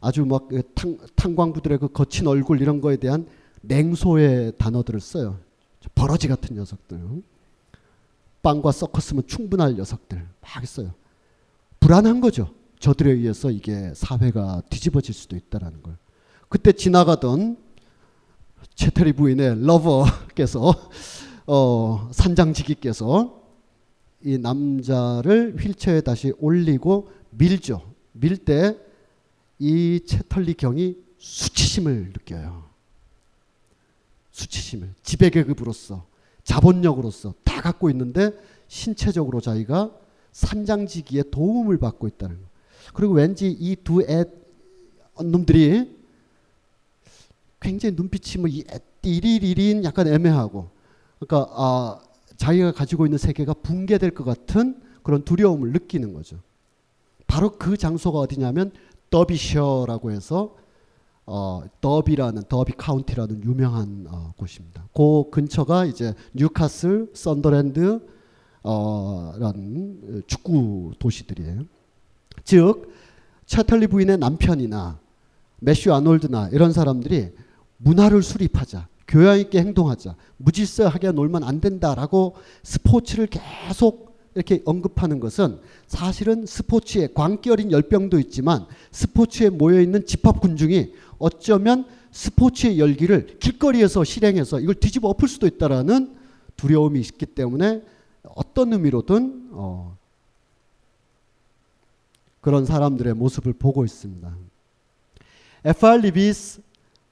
아주 0.00 0.24
막그 0.24 0.62
탄, 0.74 0.98
탄광부들의 1.16 1.78
그 1.78 1.88
거친 1.88 2.26
얼굴 2.26 2.60
이런 2.60 2.80
거에 2.80 2.96
대한 2.96 3.26
냉소의 3.62 4.52
단어들을 4.58 5.00
써요. 5.00 5.38
버러지 5.94 6.28
같은 6.28 6.56
녀석들. 6.56 7.00
빵과 8.42 8.72
서커스면 8.72 9.26
충분할 9.26 9.74
녀석들 9.74 10.26
막 10.40 10.62
있어요. 10.62 10.92
불안한 11.80 12.20
거죠. 12.20 12.54
저들에 12.78 13.10
의해서 13.10 13.50
이게 13.50 13.92
사회가 13.94 14.62
뒤집어질 14.70 15.14
수도 15.14 15.36
있다라는 15.36 15.82
걸. 15.82 15.96
그때 16.48 16.72
지나가던 16.72 17.56
채테리 18.74 19.12
부인의 19.14 19.66
러버께서 19.66 20.72
어, 21.46 22.08
산장지기께서 22.12 23.42
이 24.24 24.38
남자를 24.38 25.56
휠체어에 25.58 26.00
다시 26.02 26.32
올리고 26.38 27.10
밀죠. 27.30 27.82
밀 28.12 28.36
때 28.36 28.76
이 29.58 30.00
채털리 30.06 30.54
경이 30.54 30.96
수치심을 31.18 32.12
느껴요. 32.14 32.64
수치심을 34.32 34.94
지배계급으로서 35.02 36.06
자본력으로서 36.44 37.34
다 37.44 37.60
갖고 37.60 37.90
있는데 37.90 38.30
신체적으로 38.68 39.40
자기가 39.40 39.90
산장지기에 40.32 41.24
도움을 41.30 41.78
받고 41.78 42.06
있다는 42.06 42.36
거. 42.40 42.42
그리고 42.94 43.14
왠지 43.14 43.48
이 43.50 43.76
두 43.76 44.02
애 44.02 44.24
놈들이 45.20 45.96
굉장히 47.60 47.96
눈빛이 47.96 48.40
뭐 48.40 48.48
띠리리린 49.02 49.82
약간 49.84 50.06
애매하고 50.06 50.70
그러니까 51.18 51.52
아 51.56 52.00
자기가 52.36 52.72
가지고 52.72 53.06
있는 53.06 53.18
세계가 53.18 53.54
붕괴될 53.54 54.12
것 54.12 54.22
같은 54.24 54.80
그런 55.02 55.24
두려움을 55.24 55.72
느끼는 55.72 56.12
거죠. 56.12 56.38
바로 57.26 57.58
그 57.58 57.76
장소가 57.76 58.18
어디냐면 58.20 58.70
더비셔라고 59.10 60.10
해서 60.10 60.56
어, 61.26 61.62
더비라는 61.80 62.44
더비 62.48 62.72
카운티라는 62.76 63.44
유명한 63.44 64.06
어, 64.08 64.32
곳입니다. 64.36 64.88
그 64.94 65.28
근처가 65.30 65.84
이제 65.84 66.14
뉴카슬, 66.32 67.10
썬더랜드 67.12 68.00
어, 68.62 69.34
라는 69.38 70.22
축구 70.26 70.92
도시들이에요. 70.98 71.64
즉 72.44 72.92
차털리 73.44 73.86
부인의 73.86 74.18
남편이나 74.18 74.98
매슈 75.60 75.92
아놀드나 75.92 76.48
이런 76.52 76.72
사람들이 76.72 77.32
문화를 77.78 78.22
수립하자, 78.22 78.88
교양 79.06 79.38
있게 79.38 79.60
행동하자, 79.60 80.16
무질서하게 80.38 81.12
놀면 81.12 81.44
안 81.44 81.60
된다라고 81.60 82.36
스포츠를 82.62 83.26
계속 83.26 84.07
이렇게 84.38 84.62
언급하는 84.64 85.18
것은 85.18 85.58
사실은 85.88 86.46
스포츠에 86.46 87.08
광기 87.12 87.50
어린 87.50 87.72
열병도 87.72 88.20
있지만 88.20 88.66
스포츠에 88.92 89.50
모여 89.50 89.80
있는 89.80 90.06
집합 90.06 90.40
군중이 90.40 90.92
어쩌면 91.18 91.84
스포츠의 92.12 92.78
열기를 92.78 93.38
길거리에서 93.40 94.04
실행해서 94.04 94.60
이걸 94.60 94.76
뒤집어 94.76 95.08
엎을 95.08 95.28
수도 95.28 95.46
있다라는 95.46 96.16
두려움이 96.56 97.00
있기 97.00 97.26
때문에 97.26 97.82
어떤 98.34 98.72
의미로든 98.72 99.48
어 99.52 99.96
그런 102.40 102.64
사람들의 102.64 103.14
모습을 103.14 103.52
보고 103.52 103.84
있습니다. 103.84 104.36
F.R. 105.64 106.00
리비스, 106.02 106.62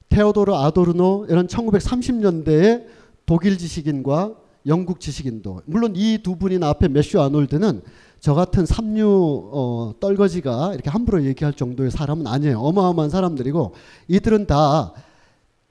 테오도르 0.09 0.53
아도르노 0.53 1.27
이런 1.29 1.47
1930년대의 1.47 2.85
독일 3.25 3.57
지식인과 3.57 4.46
영국 4.67 4.99
지식인도 4.99 5.61
물론 5.65 5.93
이 5.95 6.19
두 6.21 6.35
분이나 6.35 6.69
앞에 6.69 6.87
매슈 6.89 7.21
아놀드는 7.21 7.81
저 8.19 8.33
같은 8.33 8.65
삼류 8.65 9.49
어, 9.53 9.93
떨거지가 9.99 10.73
이렇게 10.73 10.89
함부로 10.89 11.23
얘기할 11.23 11.53
정도의 11.53 11.91
사람은 11.91 12.27
아니에요. 12.27 12.59
어마어마한 12.59 13.09
사람들이고 13.09 13.73
이들은 14.07 14.47
다 14.47 14.93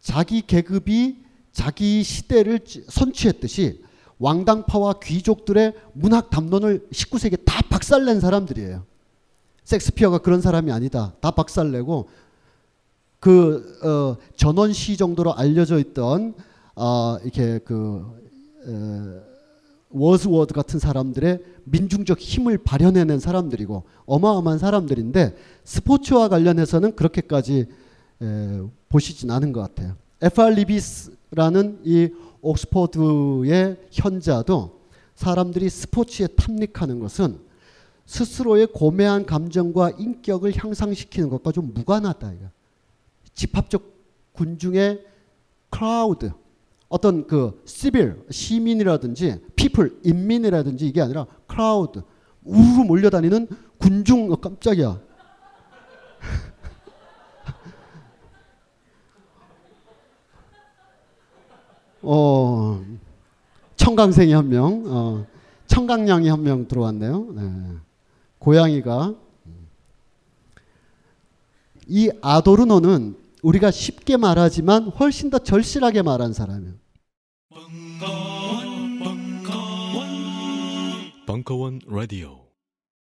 자기 0.01 0.43
계급이 0.47 1.25
자기 1.53 2.03
시대를 2.03 2.61
선취했듯이 2.89 3.83
왕당파와 4.19 5.01
귀족들의 5.03 5.75
문학 5.93 6.31
담론을 6.31 6.89
19세기에 6.91 7.45
다 7.45 7.61
박살낸 7.69 8.21
사람들이에요. 8.21 8.85
섹스피어가 9.65 10.19
그런 10.19 10.41
사람이 10.41 10.71
아니다. 10.71 11.15
다 11.21 11.33
박살내고 11.33 12.09
그 13.19 13.79
어, 13.83 14.17
전원시 14.37 14.97
정도로 14.97 15.35
알려져 15.35 15.79
있던 15.79 16.35
어, 16.77 17.17
이렇게 17.25 17.59
그 17.59 18.05
어, 18.07 18.26
워즈워드 19.91 20.53
같은 20.53 20.79
사람들의 20.79 21.41
민중적 21.65 22.19
힘을 22.19 22.59
발현해낸 22.59 23.19
사람들이고 23.19 23.85
어마어마한 24.07 24.59
사람들인데 24.59 25.37
스포츠와 25.65 26.29
관련해서는 26.29 26.97
그렇게까지 26.97 27.67
에, 28.23 28.63
보시진 28.89 29.31
않은 29.31 29.53
것 29.53 29.61
같아요. 29.61 29.97
F.R. 30.23 30.55
리비스라는 30.55 31.81
이 31.85 32.11
옥스퍼드의 32.41 33.77
현자도 33.91 34.81
사람들이 35.15 35.69
스포츠에 35.69 36.27
탐닉하는 36.29 37.01
것은 37.01 37.39
스스로의 38.07 38.69
고매한 38.69 39.27
감정과 39.27 39.91
인격을 39.91 40.53
향상시키는 40.57 41.29
것과 41.29 41.53
좀 41.53 41.73
무관하다. 41.75 42.33
집합적 43.35 43.83
군중의 44.33 45.05
crowd, 45.71 46.31
어떤 46.89 47.27
그 47.27 47.61
civil 47.65 48.25
시민이라든지 48.31 49.41
people 49.57 50.01
인민이라든지 50.05 50.87
이게 50.87 51.01
아니라 51.03 51.27
crowd 51.47 52.03
우르르 52.45 52.85
몰려다니는 52.87 53.49
군중 53.79 54.31
어, 54.33 54.37
깜짝이야. 54.37 55.01
어 62.03 62.85
청강생이 63.77 64.33
한 64.33 64.49
명, 64.49 64.85
어, 64.87 65.27
청강냥이 65.67 66.29
한 66.29 66.43
명 66.43 66.67
들어왔네요. 66.69 67.27
네. 67.35 67.73
고양이가 68.39 69.15
이 71.89 72.11
아도르노는 72.21 73.17
우리가 73.47 73.71
쉽게 73.71 74.17
말하지만 74.17 74.89
훨씬 74.89 75.31
더 75.31 75.39
절실하게 75.39 76.03
말한 76.03 76.33
사람이에요. 76.33 76.75
벙커원 81.27 81.81
라디오 81.87 82.46